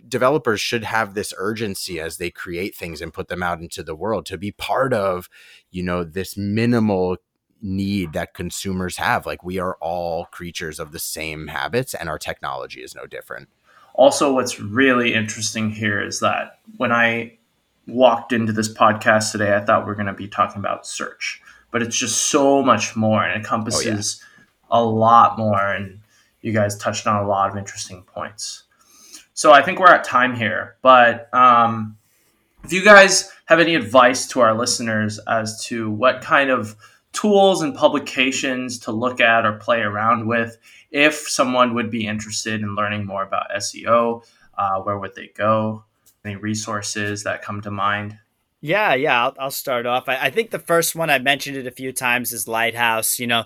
developers 0.07 0.61
should 0.61 0.83
have 0.83 1.13
this 1.13 1.33
urgency 1.37 1.99
as 1.99 2.17
they 2.17 2.29
create 2.29 2.75
things 2.75 3.01
and 3.01 3.13
put 3.13 3.27
them 3.27 3.41
out 3.41 3.59
into 3.59 3.83
the 3.83 3.95
world 3.95 4.25
to 4.25 4.37
be 4.37 4.51
part 4.51 4.93
of 4.93 5.29
you 5.71 5.83
know 5.83 6.03
this 6.03 6.37
minimal 6.37 7.17
need 7.61 8.13
that 8.13 8.33
consumers 8.33 8.97
have. 8.97 9.25
Like 9.25 9.43
we 9.43 9.59
are 9.59 9.77
all 9.81 10.25
creatures 10.25 10.79
of 10.79 10.91
the 10.91 10.99
same 10.99 11.47
habits 11.47 11.93
and 11.93 12.09
our 12.09 12.19
technology 12.19 12.81
is 12.81 12.95
no 12.95 13.05
different. 13.05 13.49
Also 13.93 14.33
what's 14.33 14.59
really 14.59 15.13
interesting 15.13 15.71
here 15.71 15.99
is 15.99 16.19
that 16.19 16.59
when 16.77 16.91
i 16.91 17.35
walked 17.87 18.31
into 18.31 18.51
this 18.51 18.71
podcast 18.71 19.31
today 19.31 19.55
i 19.55 19.59
thought 19.61 19.85
we 19.85 19.91
are 19.91 19.95
going 19.95 20.05
to 20.05 20.13
be 20.13 20.27
talking 20.27 20.59
about 20.59 20.85
search 20.85 21.41
but 21.71 21.81
it's 21.81 21.97
just 21.97 22.29
so 22.29 22.61
much 22.61 22.95
more 22.95 23.23
and 23.23 23.35
encompasses 23.35 24.21
oh, 24.69 24.77
yeah. 24.77 24.81
a 24.81 24.83
lot 24.83 25.39
more 25.39 25.73
and 25.73 25.99
you 26.41 26.51
guys 26.51 26.77
touched 26.77 27.07
on 27.07 27.23
a 27.23 27.27
lot 27.27 27.49
of 27.49 27.57
interesting 27.57 28.03
points 28.03 28.65
so 29.37 29.51
I 29.53 29.61
think 29.61 29.79
we're 29.79 29.93
at 29.93 30.03
time 30.03 30.35
here. 30.35 30.77
But 30.81 31.31
um, 31.31 31.95
if 32.63 32.73
you 32.73 32.83
guys 32.83 33.31
have 33.45 33.59
any 33.59 33.75
advice 33.75 34.25
to 34.29 34.39
our 34.39 34.57
listeners 34.57 35.19
as 35.27 35.63
to 35.65 35.91
what 35.91 36.21
kind 36.21 36.49
of 36.49 36.75
tools 37.13 37.61
and 37.61 37.75
publications 37.75 38.79
to 38.79 38.91
look 38.91 39.21
at 39.21 39.45
or 39.45 39.53
play 39.53 39.81
around 39.81 40.27
with, 40.27 40.57
if 40.89 41.29
someone 41.29 41.75
would 41.75 41.91
be 41.91 42.07
interested 42.07 42.61
in 42.61 42.73
learning 42.73 43.05
more 43.05 43.21
about 43.21 43.51
SEO, 43.57 44.23
uh, 44.57 44.81
where 44.81 44.97
would 44.97 45.13
they 45.13 45.27
go? 45.35 45.83
Any 46.25 46.35
resources 46.35 47.21
that 47.23 47.43
come 47.43 47.61
to 47.61 47.69
mind? 47.69 48.17
Yeah, 48.59 48.95
yeah, 48.95 49.23
I'll, 49.23 49.35
I'll 49.37 49.51
start 49.51 49.85
off. 49.85 50.09
I, 50.09 50.15
I, 50.15 50.29
think 50.31 50.49
the 50.49 50.57
first 50.57 50.95
one 50.95 51.11
I 51.11 51.19
mentioned 51.19 51.57
it 51.57 51.67
a 51.67 51.71
few 51.71 51.91
times 51.91 52.31
is 52.31 52.47
Lighthouse. 52.47 53.19
You 53.19 53.27
know, 53.27 53.43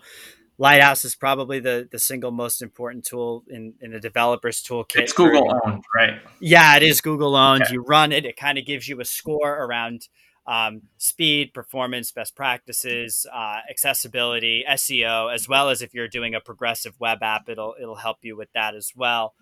Lighthouse 0.61 1.03
is 1.05 1.15
probably 1.15 1.59
the 1.59 1.89
the 1.91 1.97
single 1.97 2.29
most 2.29 2.61
important 2.61 3.03
tool 3.03 3.43
in 3.49 3.73
in 3.81 3.95
a 3.95 3.99
developer's 3.99 4.61
toolkit. 4.61 4.99
It's 4.99 5.11
Google 5.11 5.59
owned, 5.65 5.83
right? 5.95 6.21
Yeah, 6.39 6.77
it 6.77 6.83
is 6.83 7.01
Google 7.01 7.35
owned. 7.35 7.63
Okay. 7.63 7.73
You 7.73 7.81
run 7.81 8.11
it; 8.11 8.27
it 8.27 8.37
kind 8.37 8.59
of 8.59 8.65
gives 8.67 8.87
you 8.87 9.01
a 9.01 9.05
score 9.05 9.55
around 9.57 10.07
um, 10.45 10.83
speed, 10.99 11.55
performance, 11.55 12.11
best 12.11 12.35
practices, 12.35 13.25
uh, 13.33 13.61
accessibility, 13.71 14.63
SEO, 14.69 15.33
as 15.33 15.49
well 15.49 15.69
as 15.69 15.81
if 15.81 15.95
you're 15.95 16.07
doing 16.07 16.35
a 16.35 16.39
progressive 16.39 16.93
web 16.99 17.23
app, 17.23 17.49
it'll 17.49 17.73
it'll 17.81 17.95
help 17.95 18.17
you 18.21 18.37
with 18.37 18.49
that 18.53 18.75
as 18.75 18.91
well. 18.95 19.33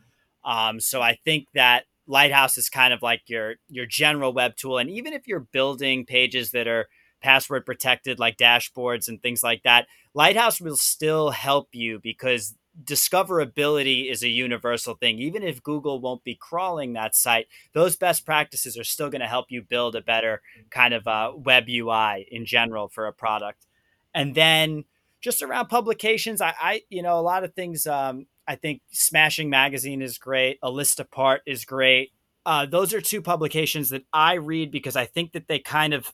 Um, 0.45 0.79
so 0.79 1.01
I 1.01 1.17
think 1.25 1.47
that 1.53 1.83
Lighthouse 2.07 2.57
is 2.57 2.69
kind 2.69 2.93
of 2.93 3.01
like 3.01 3.23
your 3.27 3.55
your 3.67 3.85
general 3.85 4.31
web 4.31 4.55
tool, 4.55 4.77
and 4.77 4.89
even 4.89 5.11
if 5.11 5.27
you're 5.27 5.41
building 5.51 6.05
pages 6.05 6.51
that 6.51 6.69
are 6.69 6.87
password 7.21 7.65
protected 7.65 8.19
like 8.19 8.37
dashboards 8.37 9.07
and 9.07 9.21
things 9.21 9.43
like 9.43 9.63
that, 9.63 9.87
Lighthouse 10.13 10.59
will 10.59 10.75
still 10.75 11.31
help 11.31 11.69
you 11.73 11.99
because 12.01 12.55
discoverability 12.83 14.09
is 14.09 14.23
a 14.23 14.29
universal 14.29 14.95
thing. 14.95 15.19
Even 15.19 15.43
if 15.43 15.63
Google 15.63 15.99
won't 15.99 16.23
be 16.23 16.35
crawling 16.35 16.93
that 16.93 17.15
site, 17.15 17.47
those 17.73 17.95
best 17.95 18.25
practices 18.25 18.77
are 18.77 18.83
still 18.83 19.09
going 19.09 19.21
to 19.21 19.27
help 19.27 19.47
you 19.49 19.61
build 19.61 19.95
a 19.95 20.01
better 20.01 20.41
kind 20.69 20.93
of 20.93 21.07
uh, 21.07 21.31
web 21.35 21.65
UI 21.69 22.27
in 22.31 22.45
general 22.45 22.87
for 22.87 23.07
a 23.07 23.13
product. 23.13 23.65
And 24.13 24.33
then 24.33 24.85
just 25.21 25.41
around 25.41 25.67
publications, 25.67 26.41
I, 26.41 26.53
I 26.59 26.81
you 26.89 27.01
know, 27.01 27.19
a 27.19 27.21
lot 27.21 27.43
of 27.43 27.53
things. 27.53 27.85
Um, 27.85 28.27
I 28.47 28.55
think 28.55 28.81
Smashing 28.91 29.49
Magazine 29.49 30.01
is 30.01 30.17
great. 30.17 30.57
A 30.63 30.71
List 30.71 30.99
Apart 30.99 31.41
is 31.45 31.65
great. 31.65 32.13
Uh, 32.45 32.65
those 32.65 32.93
are 32.93 33.01
two 33.01 33.21
publications 33.21 33.89
that 33.89 34.03
I 34.13 34.35
read 34.35 34.71
because 34.71 34.95
I 34.95 35.05
think 35.05 35.33
that 35.33 35.47
they 35.47 35.59
kind 35.59 35.93
of 35.93 36.13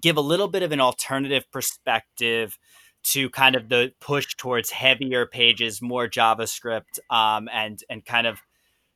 give 0.00 0.16
a 0.16 0.22
little 0.22 0.48
bit 0.48 0.62
of 0.62 0.72
an 0.72 0.80
alternative 0.80 1.44
perspective 1.50 2.58
to 3.04 3.28
kind 3.30 3.54
of 3.54 3.68
the 3.68 3.92
push 4.00 4.34
towards 4.36 4.70
heavier 4.70 5.26
pages, 5.26 5.82
more 5.82 6.08
JavaScript, 6.08 6.98
um, 7.10 7.48
and 7.52 7.82
and 7.90 8.04
kind 8.04 8.26
of 8.26 8.40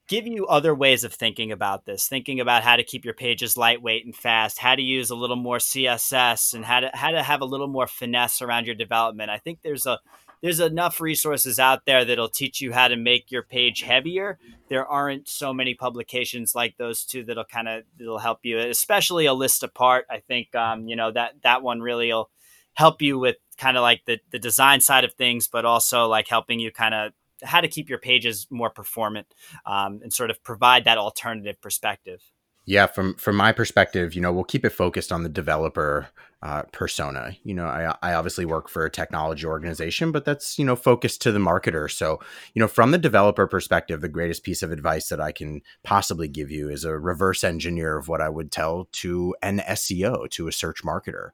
give 0.09 0.27
you 0.27 0.47
other 0.47 0.75
ways 0.75 1.05
of 1.05 1.13
thinking 1.13 1.53
about 1.53 1.85
this, 1.85 2.09
thinking 2.09 2.41
about 2.41 2.63
how 2.63 2.77
to 2.77 2.83
keep 2.83 3.05
your 3.05 3.15
pages 3.15 3.59
lightweight 3.59 4.07
and 4.07 4.17
fast, 4.17 4.59
how 4.59 4.75
to 4.75 4.83
use 4.83 5.11
a 5.11 5.15
little 5.15 5.37
more 5.37 5.59
CSS, 5.59 6.55
and 6.55 6.65
how 6.65 6.81
to 6.81 6.91
how 6.95 7.11
to 7.11 7.23
have 7.23 7.43
a 7.43 7.47
little 7.47 7.69
more 7.69 7.87
finesse 7.87 8.41
around 8.41 8.67
your 8.67 8.75
development. 8.75 9.31
I 9.31 9.39
think 9.39 9.61
there's 9.63 9.87
a 9.87 9.99
there's 10.43 10.61
enough 10.61 11.01
resources 11.01 11.59
out 11.59 11.85
there 11.87 12.05
that'll 12.05 12.29
teach 12.29 12.61
you 12.61 12.73
how 12.73 12.89
to 12.89 12.97
make 12.97 13.31
your 13.31 13.43
page 13.43 13.83
heavier. 13.83 14.39
There 14.69 14.87
aren't 14.87 15.29
so 15.29 15.53
many 15.53 15.75
publications 15.75 16.55
like 16.55 16.77
those 16.77 17.05
two 17.05 17.25
that'll 17.25 17.45
kind 17.45 17.69
of 17.69 17.85
that'll 17.99 18.19
help 18.19 18.41
you, 18.43 18.59
especially 18.59 19.27
a 19.27 19.35
list 19.35 19.63
apart. 19.63 20.07
I 20.11 20.19
think 20.21 20.55
um, 20.55 20.89
you 20.89 20.97
know 20.97 21.11
that 21.13 21.35
that 21.43 21.63
one 21.63 21.81
really 21.81 22.13
will 22.13 22.31
help 22.75 23.03
you 23.03 23.19
with 23.19 23.37
kind 23.57 23.77
of 23.77 23.83
like 23.83 24.05
the 24.07 24.19
the 24.31 24.39
design 24.39 24.81
side 24.81 25.05
of 25.05 25.15
things, 25.15 25.49
but 25.49 25.65
also 25.65 26.07
like 26.07 26.29
helping 26.29 26.61
you 26.61 26.71
kind 26.71 26.95
of 26.95 27.13
how 27.43 27.61
to 27.61 27.69
keep 27.69 27.89
your 27.89 27.99
pages 27.99 28.47
more 28.51 28.71
performant 28.71 29.27
um, 29.65 30.01
and 30.03 30.13
sort 30.13 30.31
of 30.31 30.43
provide 30.43 30.85
that 30.85 30.99
alternative 30.99 31.61
perspective. 31.61 32.21
Yeah, 32.69 32.85
from 32.87 33.15
from 33.15 33.35
my 33.35 33.53
perspective, 33.53 34.15
you 34.15 34.21
know, 34.21 34.31
we'll 34.31 34.45
keep 34.45 34.63
it 34.63 34.75
focused 34.75 35.11
on 35.11 35.23
the 35.23 35.31
developer 35.31 36.09
uh, 36.43 36.65
persona. 36.65 37.35
You 37.43 37.55
know, 37.55 37.65
I, 37.65 37.97
I 38.03 38.13
obviously 38.13 38.45
work 38.45 38.69
for 38.69 38.85
a 38.85 38.91
technology 38.91 39.47
organization, 39.47 40.13
but 40.13 40.27
that's 40.27 40.59
you 40.59 40.67
know 40.67 40.77
focused 40.77 41.23
to 41.23 41.33
the 41.33 41.39
marketer. 41.39 41.91
So, 41.91 42.21
you 42.53 42.61
know, 42.61 42.69
from 42.69 42.91
the 42.91 42.99
developer 42.99 43.47
perspective, 43.47 44.03
the 44.03 44.09
greatest 44.11 44.43
piece 44.43 44.63
of 44.63 44.71
advice 44.71 45.09
that 45.09 45.19
I 45.19 45.33
can 45.33 45.63
possibly 45.83 46.29
give 46.29 46.51
you 46.51 46.69
is 46.69 46.85
a 46.85 46.99
reverse 46.99 47.43
engineer 47.43 47.97
of 47.97 48.07
what 48.07 48.21
I 48.21 48.29
would 48.29 48.53
tell 48.53 48.87
to 49.01 49.35
an 49.41 49.61
SEO, 49.61 50.29
to 50.33 50.47
a 50.47 50.53
search 50.53 50.85
marketer. 50.85 51.31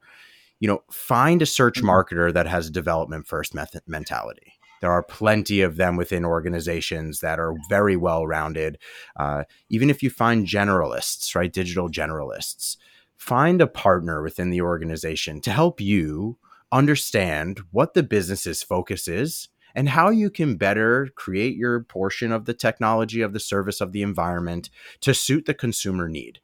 You 0.61 0.69
know, 0.69 0.83
find 0.89 1.41
a 1.41 1.45
search 1.45 1.79
mm-hmm. 1.79 1.89
marketer 1.89 2.33
that 2.33 2.47
has 2.47 2.67
a 2.67 2.71
development 2.71 3.27
first 3.27 3.53
method 3.53 3.81
mentality 3.87 4.53
there 4.85 4.91
are 4.91 5.01
plenty 5.01 5.61
of 5.61 5.77
them 5.77 5.95
within 5.95 6.23
organizations 6.23 7.19
that 7.21 7.39
are 7.39 7.55
very 7.69 7.95
well 7.95 8.27
rounded. 8.27 8.77
Uh, 9.15 9.43
even 9.67 9.89
if 9.89 10.03
you 10.03 10.11
find 10.11 10.45
generalists, 10.45 11.33
right, 11.33 11.51
digital 11.51 11.89
generalists, 11.89 12.77
find 13.17 13.63
a 13.63 13.67
partner 13.67 14.21
within 14.21 14.51
the 14.51 14.61
organization 14.61 15.41
to 15.41 15.49
help 15.49 15.81
you 15.81 16.37
understand 16.71 17.61
what 17.71 17.95
the 17.95 18.03
business's 18.03 18.61
focus 18.61 19.07
is 19.07 19.49
and 19.73 19.89
how 19.89 20.11
you 20.11 20.29
can 20.29 20.55
better 20.55 21.09
create 21.15 21.55
your 21.55 21.79
portion 21.79 22.31
of 22.31 22.45
the 22.45 22.53
technology 22.53 23.21
of 23.21 23.33
the 23.33 23.39
service 23.39 23.81
of 23.81 23.91
the 23.91 24.03
environment 24.03 24.69
to 25.01 25.15
suit 25.15 25.47
the 25.47 25.55
consumer 25.55 26.07
need 26.07 26.41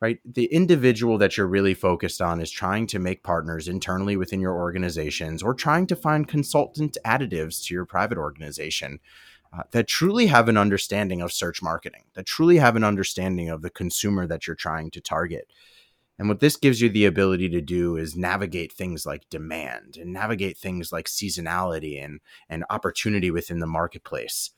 right? 0.00 0.20
The 0.24 0.46
individual 0.46 1.18
that 1.18 1.36
you're 1.36 1.46
really 1.46 1.74
focused 1.74 2.20
on 2.20 2.40
is 2.40 2.50
trying 2.50 2.86
to 2.88 2.98
make 2.98 3.22
partners 3.22 3.66
internally 3.68 4.16
within 4.16 4.40
your 4.40 4.54
organizations 4.54 5.42
or 5.42 5.54
trying 5.54 5.86
to 5.88 5.96
find 5.96 6.28
consultant 6.28 6.96
additives 7.04 7.64
to 7.64 7.74
your 7.74 7.84
private 7.84 8.18
organization 8.18 9.00
uh, 9.52 9.62
that 9.72 9.88
truly 9.88 10.26
have 10.26 10.48
an 10.48 10.56
understanding 10.56 11.20
of 11.20 11.32
search 11.32 11.62
marketing, 11.62 12.04
that 12.14 12.26
truly 12.26 12.58
have 12.58 12.76
an 12.76 12.84
understanding 12.84 13.48
of 13.48 13.62
the 13.62 13.70
consumer 13.70 14.26
that 14.26 14.46
you're 14.46 14.54
trying 14.54 14.90
to 14.90 15.00
target. 15.00 15.50
And 16.18 16.28
what 16.28 16.40
this 16.40 16.56
gives 16.56 16.80
you 16.80 16.88
the 16.88 17.06
ability 17.06 17.48
to 17.50 17.60
do 17.60 17.96
is 17.96 18.16
navigate 18.16 18.72
things 18.72 19.06
like 19.06 19.30
demand 19.30 19.96
and 19.96 20.12
navigate 20.12 20.58
things 20.58 20.92
like 20.92 21.06
seasonality 21.06 22.04
and, 22.04 22.20
and 22.48 22.64
opportunity 22.70 23.30
within 23.30 23.60
the 23.60 23.66
marketplace. 23.66 24.50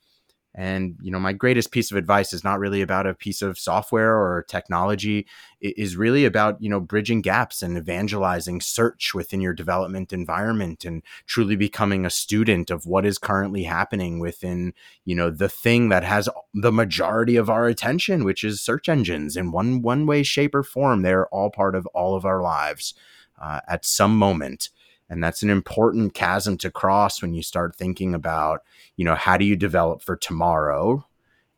And 0.55 0.97
you 1.01 1.13
know, 1.13 1.21
my 1.21 1.33
greatest 1.33 1.71
piece 1.71 1.93
of 1.93 1.97
advice 1.97 2.33
is 2.33 2.43
not 2.43 2.59
really 2.59 2.83
about 2.83 3.07
a 3.07 3.15
piece 3.15 3.41
of 3.41 3.59
software 3.59 4.17
or 4.17 4.45
technology. 4.49 5.27
It 5.61 5.79
is 5.79 5.97
really 5.97 6.25
about 6.25 6.61
you 6.61 6.69
know 6.69 6.81
bridging 6.81 7.21
gaps 7.21 7.63
and 7.63 7.77
evangelizing 7.79 8.61
search 8.61 9.15
within 9.15 9.41
your 9.41 9.53
development 9.53 10.13
environment 10.13 10.85
and 10.85 11.03
truly 11.27 11.55
becoming 11.55 12.05
a 12.05 12.11
student 12.11 12.71
of 12.71 12.85
what 12.85 13.07
is 13.07 13.17
currently 13.17 13.63
happening 13.63 14.19
within 14.19 14.75
you 15.05 15.15
know 15.15 15.31
the 15.31 15.49
thing 15.49 15.89
that 15.91 16.03
has 16.03 16.29
the 16.53 16.73
majority 16.73 17.37
of 17.37 17.49
our 17.49 17.67
attention, 17.69 18.25
which 18.25 18.43
is 18.43 18.61
search 18.61 18.89
engines 18.89 19.37
in 19.37 19.53
one 19.53 19.83
one 19.83 20.05
way, 20.05 20.25
shape, 20.25 20.55
or 20.55 20.65
form. 20.65 21.03
They're 21.03 21.29
all 21.29 21.51
part 21.51 21.77
of 21.77 21.87
all 21.89 22.17
of 22.17 22.25
our 22.25 22.43
lives 22.43 22.95
uh, 23.41 23.61
at 23.69 23.85
some 23.85 24.17
moment 24.17 24.71
and 25.11 25.23
that's 25.23 25.43
an 25.43 25.51
important 25.51 26.15
chasm 26.15 26.57
to 26.59 26.71
cross 26.71 27.21
when 27.21 27.35
you 27.35 27.43
start 27.43 27.75
thinking 27.75 28.15
about 28.15 28.63
you 28.97 29.05
know 29.05 29.17
how 29.17 29.37
do 29.37 29.45
you 29.45 29.57
develop 29.57 30.03
for 30.03 30.17
tomorrow? 30.17 31.05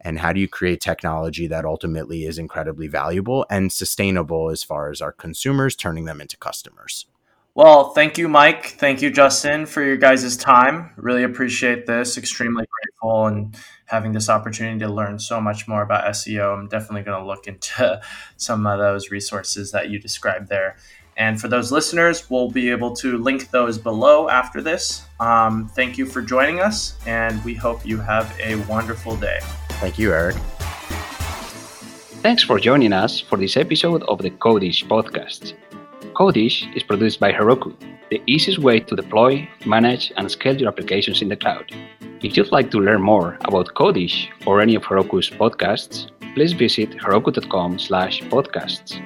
And 0.04 0.18
how 0.18 0.32
do 0.32 0.40
you 0.40 0.48
create 0.48 0.80
technology 0.80 1.46
that 1.46 1.64
ultimately 1.64 2.24
is 2.24 2.36
incredibly 2.36 2.88
valuable 2.88 3.46
and 3.48 3.70
sustainable 3.70 4.50
as 4.50 4.64
far 4.64 4.90
as 4.90 5.00
our 5.00 5.12
consumers 5.12 5.76
turning 5.76 6.06
them 6.06 6.20
into 6.20 6.36
customers? 6.36 7.06
Well 7.54 7.90
thank 7.90 8.16
you 8.18 8.28
mike. 8.28 8.66
Thank 8.78 9.02
you 9.02 9.10
justin 9.10 9.66
for 9.66 9.82
your 9.82 9.98
guys' 9.98 10.36
time. 10.36 10.90
Really 10.96 11.22
appreciate 11.22 11.86
this. 11.86 12.16
Extremely 12.16 12.64
grateful 12.64 13.26
and 13.26 13.54
having 13.84 14.12
this 14.12 14.30
opportunity 14.30 14.78
to 14.80 14.88
learn 14.88 15.18
so 15.18 15.38
much 15.38 15.68
more 15.68 15.82
about 15.82 16.04
seo 16.14 16.58
i'm 16.58 16.66
definitely 16.66 17.02
going 17.02 17.20
to 17.20 17.26
look 17.26 17.46
into 17.46 18.00
some 18.38 18.66
of 18.66 18.78
those 18.78 19.10
resources 19.10 19.70
that 19.72 19.90
you 19.90 19.98
described 19.98 20.48
there 20.48 20.76
and 21.16 21.40
for 21.40 21.48
those 21.48 21.70
listeners, 21.70 22.30
we'll 22.30 22.50
be 22.50 22.70
able 22.70 22.94
to 22.96 23.18
link 23.18 23.50
those 23.50 23.78
below 23.78 24.28
after 24.28 24.62
this. 24.62 25.04
Um, 25.20 25.68
thank 25.68 25.98
you 25.98 26.06
for 26.06 26.22
joining 26.22 26.60
us, 26.60 26.96
and 27.06 27.42
we 27.44 27.54
hope 27.54 27.84
you 27.84 27.98
have 27.98 28.34
a 28.40 28.56
wonderful 28.66 29.16
day. 29.16 29.40
Thank 29.80 29.98
you, 29.98 30.12
Eric. 30.12 30.36
Thanks 32.22 32.42
for 32.42 32.58
joining 32.58 32.92
us 32.92 33.20
for 33.20 33.36
this 33.36 33.56
episode 33.56 34.02
of 34.04 34.18
the 34.18 34.30
Codish 34.30 34.86
podcast. 34.86 35.54
Codish 36.14 36.74
is 36.76 36.82
produced 36.82 37.18
by 37.20 37.32
Heroku, 37.32 37.74
the 38.10 38.22
easiest 38.26 38.60
way 38.60 38.80
to 38.80 38.96
deploy, 38.96 39.48
manage, 39.66 40.12
and 40.16 40.30
scale 40.30 40.56
your 40.56 40.68
applications 40.68 41.20
in 41.20 41.28
the 41.28 41.36
cloud. 41.36 41.72
If 42.22 42.36
you'd 42.36 42.52
like 42.52 42.70
to 42.70 42.78
learn 42.78 43.02
more 43.02 43.38
about 43.44 43.74
Codish 43.74 44.28
or 44.46 44.60
any 44.60 44.76
of 44.76 44.84
Heroku's 44.84 45.30
podcasts, 45.30 46.10
please 46.34 46.52
visit 46.52 46.90
heroku.com 46.90 47.78
slash 47.78 48.22
podcasts 48.22 49.00